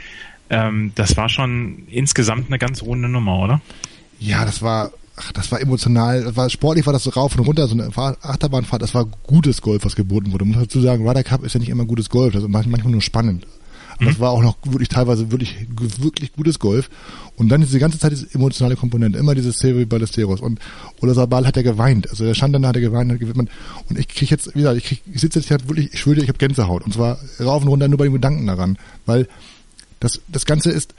Ähm, 0.51 0.93
das 0.95 1.17
war 1.17 1.29
schon 1.29 1.89
insgesamt 1.89 2.47
eine 2.47 2.61
ganz 2.61 2.81
runde 2.85 3.09
Nummer, 3.09 3.41
oder? 3.41 3.61
Ja, 4.21 4.45
das 4.45 4.63
war, 4.63 4.93
ach, 5.17 5.33
das 5.33 5.51
war 5.51 5.61
emotional, 5.61 6.25
das 6.25 6.37
war 6.37 6.51
sportlich 6.51 6.87
war 6.87 6.93
das 6.93 7.05
so 7.05 7.11
rauf 7.11 7.37
und 7.37 7.47
runter, 7.47 7.67
so 7.67 7.75
eine 7.75 7.91
Fahr- 7.91 8.17
Achterbahnfahrt, 8.23 8.83
das 8.83 8.95
war 8.95 9.07
gutes 9.27 9.63
Golf, 9.63 9.85
was 9.85 9.97
geboten 9.97 10.33
wurde. 10.33 10.45
Man 10.45 10.55
muss 10.55 10.65
dazu 10.65 10.81
sagen, 10.81 11.07
Ryder 11.09 11.25
Cup 11.25 11.45
ist 11.45 11.55
ja 11.55 11.61
nicht 11.61 11.71
immer 11.71 11.85
gutes 11.85 12.11
Golf, 12.11 12.33
das 12.33 12.43
ist 12.43 12.49
manchmal 12.49 12.81
nur 12.83 13.03
spannend. 13.03 13.47
Und 13.99 14.07
das 14.09 14.21
war 14.21 14.31
auch 14.31 14.43
noch 14.43 14.59
wirklich 14.65 14.91
teilweise 14.91 15.31
wirklich, 15.33 15.57
wirklich 16.01 16.35
gutes 16.35 16.59
Golf. 16.59 16.91
Und 17.37 17.49
dann 17.49 17.63
ist 17.63 17.73
die 17.73 17.79
ganze 17.79 17.99
Zeit 17.99 18.13
diese 18.13 18.27
emotionale 18.35 18.77
Komponente, 18.77 19.19
immer 19.19 19.35
dieses 19.35 19.59
Silvio 19.59 19.87
Ballesteros. 19.87 20.43
Und 20.43 20.59
oder 21.01 21.15
Sabal 21.15 21.47
hat 21.47 21.57
er 21.57 21.63
geweint. 21.63 22.11
Also 22.11 22.25
der 22.25 22.35
stand 22.35 22.55
dann, 22.55 22.67
hat 22.67 22.77
er 22.77 22.83
geweint, 22.83 23.11
hat 23.11 23.21
gewidmet. 23.21 23.49
Und 23.89 23.99
ich 23.99 24.07
kriege 24.09 24.31
jetzt, 24.31 24.55
wie 24.55 24.59
gesagt, 24.59 24.77
ich, 24.77 24.85
krieg, 24.85 25.03
ich 25.11 25.21
sitze 25.23 25.39
jetzt 25.39 25.49
hier 25.49 25.59
wirklich, 25.67 25.95
ich 25.95 26.01
schwöre, 26.01 26.21
ich 26.21 26.29
habe 26.29 26.37
Gänsehaut. 26.37 26.85
Und 26.85 26.93
zwar 26.93 27.19
rauf 27.41 27.63
und 27.63 27.69
runter 27.69 27.89
nur 27.89 27.97
bei 27.97 28.05
den 28.05 28.13
Gedanken 28.13 28.47
daran. 28.47 28.77
Weil 29.07 29.29
das, 30.01 30.21
das 30.29 30.45
Ganze 30.45 30.71
ist, 30.71 30.95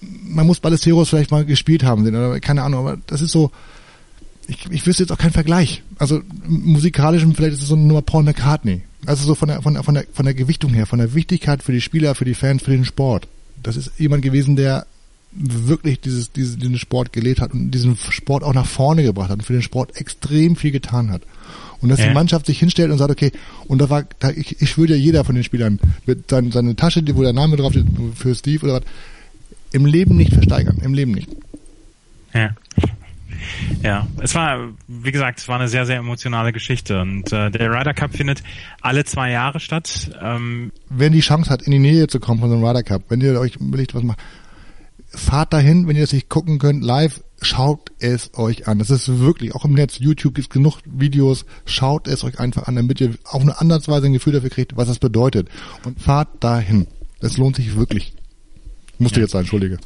man 0.00 0.46
muss 0.46 0.60
Ballesteros 0.60 1.08
vielleicht 1.08 1.30
mal 1.30 1.44
gespielt 1.44 1.84
haben, 1.84 2.06
oder 2.06 2.40
keine 2.40 2.62
Ahnung, 2.62 2.80
aber 2.80 2.98
das 3.06 3.20
ist 3.20 3.32
so, 3.32 3.50
ich, 4.48 4.66
ich 4.70 4.86
wüsste 4.86 5.02
jetzt 5.02 5.12
auch 5.12 5.18
keinen 5.18 5.32
Vergleich. 5.32 5.82
Also 5.98 6.22
musikalisch 6.46 7.24
vielleicht 7.34 7.54
ist 7.54 7.62
es 7.62 7.68
so 7.68 7.76
nur 7.76 8.02
Paul 8.02 8.22
McCartney. 8.22 8.82
Also 9.04 9.24
so 9.24 9.34
von 9.34 9.48
der, 9.48 9.62
von 9.62 9.74
der, 9.74 9.82
von 9.82 9.94
der, 9.94 10.04
von 10.12 10.24
der 10.24 10.34
Gewichtung 10.34 10.74
her, 10.74 10.86
von 10.86 10.98
der 10.98 11.14
Wichtigkeit 11.14 11.62
für 11.62 11.72
die 11.72 11.80
Spieler, 11.80 12.14
für 12.14 12.24
die 12.24 12.34
Fans, 12.34 12.62
für 12.62 12.72
den 12.72 12.84
Sport. 12.84 13.28
Das 13.62 13.76
ist 13.76 13.92
jemand 13.98 14.22
gewesen, 14.22 14.56
der 14.56 14.86
wirklich 15.32 16.00
dieses, 16.00 16.32
dieses, 16.32 16.56
diesen 16.56 16.78
Sport 16.78 17.12
gelebt 17.12 17.40
hat 17.40 17.52
und 17.52 17.70
diesen 17.70 17.96
Sport 17.96 18.42
auch 18.42 18.54
nach 18.54 18.66
vorne 18.66 19.02
gebracht 19.02 19.30
hat 19.30 19.38
und 19.38 19.44
für 19.44 19.52
den 19.52 19.62
Sport 19.62 19.96
extrem 19.96 20.56
viel 20.56 20.70
getan 20.70 21.10
hat. 21.10 21.22
Und 21.80 21.90
dass 21.90 22.00
ja. 22.00 22.08
die 22.08 22.14
Mannschaft 22.14 22.46
sich 22.46 22.58
hinstellt 22.58 22.90
und 22.90 22.98
sagt, 22.98 23.10
okay, 23.10 23.32
und 23.66 23.80
da 23.80 23.90
war, 23.90 24.04
da, 24.18 24.30
ich, 24.30 24.62
ich 24.62 24.78
würde 24.78 24.96
ja 24.96 25.00
jeder 25.00 25.24
von 25.24 25.34
den 25.34 25.44
Spielern 25.44 25.78
mit 26.06 26.30
seine, 26.30 26.50
seine 26.50 26.74
Tasche, 26.74 27.04
wo 27.14 27.22
der 27.22 27.34
Name 27.34 27.56
drauf 27.56 27.72
steht, 27.72 27.86
für 28.14 28.34
Steve 28.34 28.64
oder 28.64 28.74
was, 28.74 28.82
im 29.76 29.84
Leben 29.84 30.16
nicht 30.16 30.32
versteigern, 30.32 30.78
im 30.82 30.94
Leben 30.94 31.12
nicht. 31.12 31.28
Ja. 32.32 32.50
Ja, 33.82 34.06
es 34.20 34.34
war, 34.34 34.70
wie 34.88 35.12
gesagt, 35.12 35.38
es 35.38 35.48
war 35.48 35.56
eine 35.56 35.68
sehr, 35.68 35.84
sehr 35.84 35.98
emotionale 35.98 36.52
Geschichte 36.52 37.00
und 37.00 37.30
äh, 37.32 37.50
der 37.50 37.70
Ryder 37.70 37.92
Cup 37.92 38.14
findet 38.14 38.42
alle 38.80 39.04
zwei 39.04 39.30
Jahre 39.30 39.60
statt. 39.60 40.10
Ähm, 40.20 40.72
wenn 40.88 41.12
die 41.12 41.20
Chance 41.20 41.50
hat, 41.50 41.62
in 41.62 41.70
die 41.70 41.78
Nähe 41.78 42.06
zu 42.08 42.18
kommen 42.18 42.40
von 42.40 42.48
so 42.48 42.56
einem 42.56 42.64
Ryder 42.64 42.82
Cup, 42.82 43.02
wenn 43.10 43.20
ihr 43.20 43.38
euch 43.38 43.56
überlegt, 43.56 43.94
was 43.94 44.02
macht, 44.02 44.18
fahrt 45.08 45.52
dahin, 45.52 45.86
wenn 45.86 45.96
ihr 45.96 46.02
das 46.02 46.12
nicht 46.12 46.30
gucken 46.30 46.58
könnt, 46.58 46.82
live, 46.82 47.22
schaut 47.42 47.92
es 47.98 48.30
euch 48.34 48.66
an. 48.66 48.78
Das 48.78 48.90
ist 48.90 49.20
wirklich, 49.20 49.54
auch 49.54 49.66
im 49.66 49.74
Netz, 49.74 49.98
YouTube 49.98 50.34
gibt 50.34 50.48
es 50.48 50.50
genug 50.50 50.80
Videos, 50.86 51.44
schaut 51.66 52.08
es 52.08 52.24
euch 52.24 52.40
einfach 52.40 52.66
an, 52.66 52.76
damit 52.76 53.00
ihr 53.00 53.14
auch 53.24 53.42
eine 53.42 53.60
andersweise 53.60 54.06
ein 54.06 54.14
Gefühl 54.14 54.32
dafür 54.32 54.50
kriegt, 54.50 54.76
was 54.76 54.88
das 54.88 54.98
bedeutet. 54.98 55.48
Und 55.84 56.00
fahrt 56.00 56.28
dahin. 56.40 56.86
Es 57.20 57.36
lohnt 57.36 57.56
sich 57.56 57.76
wirklich. 57.76 58.14
Musste 58.98 59.20
ja. 59.20 59.24
jetzt 59.24 59.32
sein, 59.32 59.40
entschuldige. 59.40 59.78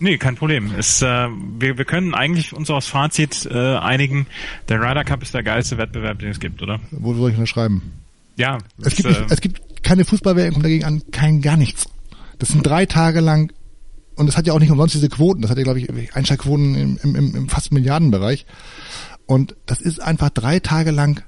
Nee, 0.00 0.18
kein 0.18 0.34
Problem. 0.34 0.72
Es, 0.76 1.02
äh, 1.02 1.28
wir, 1.58 1.78
wir 1.78 1.84
können 1.84 2.14
eigentlich 2.14 2.52
uns 2.52 2.68
aufs 2.70 2.88
Fazit 2.88 3.46
äh, 3.50 3.76
einigen, 3.76 4.26
der 4.68 4.80
Ryder 4.80 5.04
Cup 5.04 5.22
ist 5.22 5.34
der 5.34 5.42
geilste 5.42 5.78
Wettbewerb, 5.78 6.18
den 6.18 6.30
es 6.30 6.40
gibt, 6.40 6.62
oder? 6.62 6.80
Wo 6.90 7.14
soll 7.14 7.30
ich 7.30 7.38
noch 7.38 7.46
schreiben? 7.46 7.92
Ja. 8.36 8.58
Es, 8.82 8.96
gibt, 8.96 9.08
nicht, 9.08 9.20
äh, 9.20 9.26
es 9.30 9.40
gibt 9.40 9.84
keine 9.84 10.04
Fußballwelt, 10.04 10.52
kommt 10.52 10.64
dagegen 10.64 10.84
an, 10.84 11.02
kein 11.12 11.40
gar 11.40 11.56
nichts. 11.56 11.88
Das 12.38 12.48
sind 12.48 12.66
drei 12.66 12.86
Tage 12.86 13.20
lang 13.20 13.52
und 14.16 14.28
es 14.28 14.36
hat 14.36 14.46
ja 14.46 14.52
auch 14.52 14.58
nicht 14.58 14.70
umsonst 14.70 14.94
diese 14.94 15.08
Quoten. 15.08 15.42
Das 15.42 15.50
hat 15.50 15.58
ja, 15.58 15.64
glaube 15.64 15.80
ich, 15.80 16.14
Einschaltquoten 16.14 16.74
im, 16.74 16.98
im, 17.02 17.14
im, 17.14 17.34
im 17.36 17.48
fast 17.48 17.72
Milliardenbereich. 17.72 18.46
Und 19.26 19.56
das 19.66 19.80
ist 19.80 20.00
einfach 20.00 20.30
drei 20.30 20.60
Tage 20.60 20.90
lang 20.90 21.22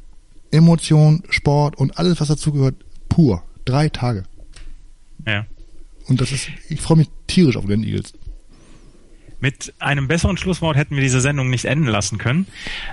Emotion, 0.51 1.23
Sport 1.29 1.77
und 1.77 1.99
alles, 1.99 2.21
was 2.21 2.29
dazugehört, 2.29 2.75
pur. 3.09 3.43
Drei 3.65 3.89
Tage. 3.89 4.25
Ja. 5.27 5.47
Und 6.09 6.21
das 6.21 6.33
ist, 6.33 6.49
ich 6.69 6.81
freue 6.81 6.99
mich 6.99 7.09
tierisch 7.27 7.57
auf 7.57 7.67
den 7.67 7.83
Eagles. 7.83 8.13
Mit 9.39 9.75
einem 9.79 10.09
besseren 10.09 10.39
Schlusswort 10.39 10.77
hätten 10.77 10.95
wir 10.95 11.03
diese 11.03 11.21
Sendung 11.21 11.51
nicht 11.51 11.67
enden 11.67 11.87
lassen 11.87 12.17
können. 12.17 12.47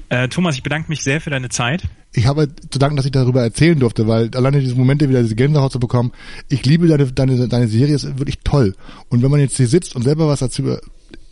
Äh, 0.10 0.28
Thomas, 0.28 0.56
ich 0.56 0.64
bedanke 0.64 0.90
mich 0.90 1.02
sehr 1.02 1.22
für 1.22 1.30
deine 1.30 1.50
Zeit. 1.50 1.84
Ich 2.12 2.28
habe 2.28 2.50
zu 2.70 2.80
danken, 2.80 2.98
dass 2.98 3.06
ich 3.06 3.12
darüber 3.12 3.42
erzählen 3.42 3.80
durfte, 3.80 4.08
weil 4.08 4.30
alleine 4.36 4.60
diese 4.60 4.76
Momente 4.76 5.08
wieder 5.08 5.22
diese 5.22 5.36
Gänsehaut 5.36 5.72
zu 5.72 5.80
bekommen. 5.80 6.12
Ich 6.50 6.66
liebe 6.66 6.88
deine, 6.88 7.12
deine, 7.12 7.48
deine 7.48 7.68
Serie, 7.68 7.96
ist 7.96 8.20
wirklich 8.20 8.40
toll. 8.44 8.76
Und 9.10 9.24
wenn 9.24 9.32
man 9.32 9.40
jetzt 9.40 9.56
hier 9.56 9.68
sitzt 9.68 9.96
und 9.96 10.04
selber 10.04 10.28
was 10.28 10.40
dazu, 10.40 10.64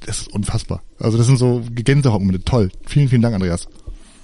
das 0.05 0.21
ist 0.21 0.27
unfassbar. 0.29 0.81
Also 0.97 1.17
das 1.17 1.27
sind 1.27 1.37
so 1.37 1.61
Gänsehautmomente. 1.71 2.43
Toll. 2.45 2.71
Vielen, 2.87 3.09
vielen 3.09 3.21
Dank, 3.21 3.35
Andreas. 3.35 3.67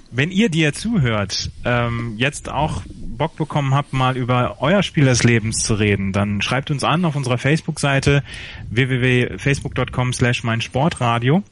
Wenn 0.10 0.32
ihr, 0.32 0.50
die 0.50 0.62
ihr 0.62 0.74
zuhört, 0.74 1.52
ähm, 1.65 2.13
jetzt 2.17 2.50
auch 2.50 2.82
Bock 3.17 3.36
bekommen 3.36 3.73
habt, 3.73 3.93
mal 3.93 4.15
über 4.15 4.58
euer 4.60 4.84
Spiel 4.84 5.06
des 5.06 5.23
Lebens 5.23 5.63
zu 5.63 5.73
reden, 5.75 6.13
dann 6.13 6.41
schreibt 6.41 6.71
uns 6.71 6.84
an 6.84 7.06
auf 7.06 7.15
unserer 7.15 7.38
Facebook-Seite 7.38 8.23
www.facebook.com 8.69 10.13
slash 10.13 10.43
meinsportradio 10.43 11.43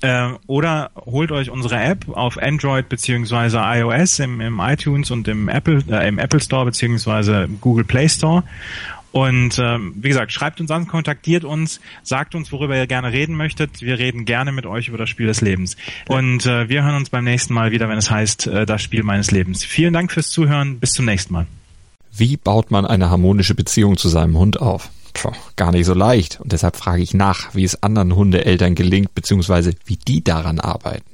äh, 0.00 0.32
oder 0.46 0.90
holt 0.96 1.32
euch 1.32 1.50
unsere 1.50 1.76
App 1.76 2.08
auf 2.08 2.38
Android 2.38 2.88
beziehungsweise 2.88 3.58
iOS 3.62 4.18
im, 4.18 4.40
im 4.40 4.60
iTunes 4.60 5.10
und 5.10 5.28
im 5.28 5.48
Apple 5.48 5.82
äh, 5.88 6.08
im 6.08 6.18
Apple 6.18 6.40
Store 6.40 6.64
beziehungsweise 6.64 7.48
Google 7.60 7.84
Play 7.84 8.08
Store 8.08 8.44
und 9.14 9.60
ähm, 9.60 9.94
wie 9.94 10.08
gesagt, 10.08 10.32
schreibt 10.32 10.60
uns 10.60 10.72
an, 10.72 10.88
kontaktiert 10.88 11.44
uns, 11.44 11.78
sagt 12.02 12.34
uns, 12.34 12.50
worüber 12.50 12.76
ihr 12.76 12.88
gerne 12.88 13.12
reden 13.12 13.36
möchtet. 13.36 13.80
Wir 13.80 13.96
reden 13.96 14.24
gerne 14.24 14.50
mit 14.50 14.66
euch 14.66 14.88
über 14.88 14.98
das 14.98 15.08
Spiel 15.08 15.28
des 15.28 15.40
Lebens. 15.40 15.76
Und 16.08 16.46
äh, 16.46 16.68
wir 16.68 16.82
hören 16.82 16.96
uns 16.96 17.10
beim 17.10 17.22
nächsten 17.22 17.54
Mal 17.54 17.70
wieder, 17.70 17.88
wenn 17.88 17.96
es 17.96 18.10
heißt, 18.10 18.48
äh, 18.48 18.66
das 18.66 18.82
Spiel 18.82 19.04
meines 19.04 19.30
Lebens. 19.30 19.64
Vielen 19.64 19.92
Dank 19.92 20.10
fürs 20.10 20.30
Zuhören. 20.30 20.80
Bis 20.80 20.94
zum 20.94 21.04
nächsten 21.04 21.32
Mal. 21.32 21.46
Wie 22.10 22.36
baut 22.36 22.72
man 22.72 22.86
eine 22.86 23.08
harmonische 23.08 23.54
Beziehung 23.54 23.96
zu 23.98 24.08
seinem 24.08 24.36
Hund 24.36 24.60
auf? 24.60 24.90
Puh, 25.12 25.30
gar 25.54 25.70
nicht 25.70 25.86
so 25.86 25.94
leicht. 25.94 26.40
Und 26.40 26.50
deshalb 26.50 26.74
frage 26.74 27.04
ich 27.04 27.14
nach, 27.14 27.54
wie 27.54 27.62
es 27.62 27.84
anderen 27.84 28.16
Hundeeltern 28.16 28.74
gelingt, 28.74 29.14
beziehungsweise 29.14 29.74
wie 29.86 29.96
die 29.96 30.24
daran 30.24 30.58
arbeiten. 30.58 31.13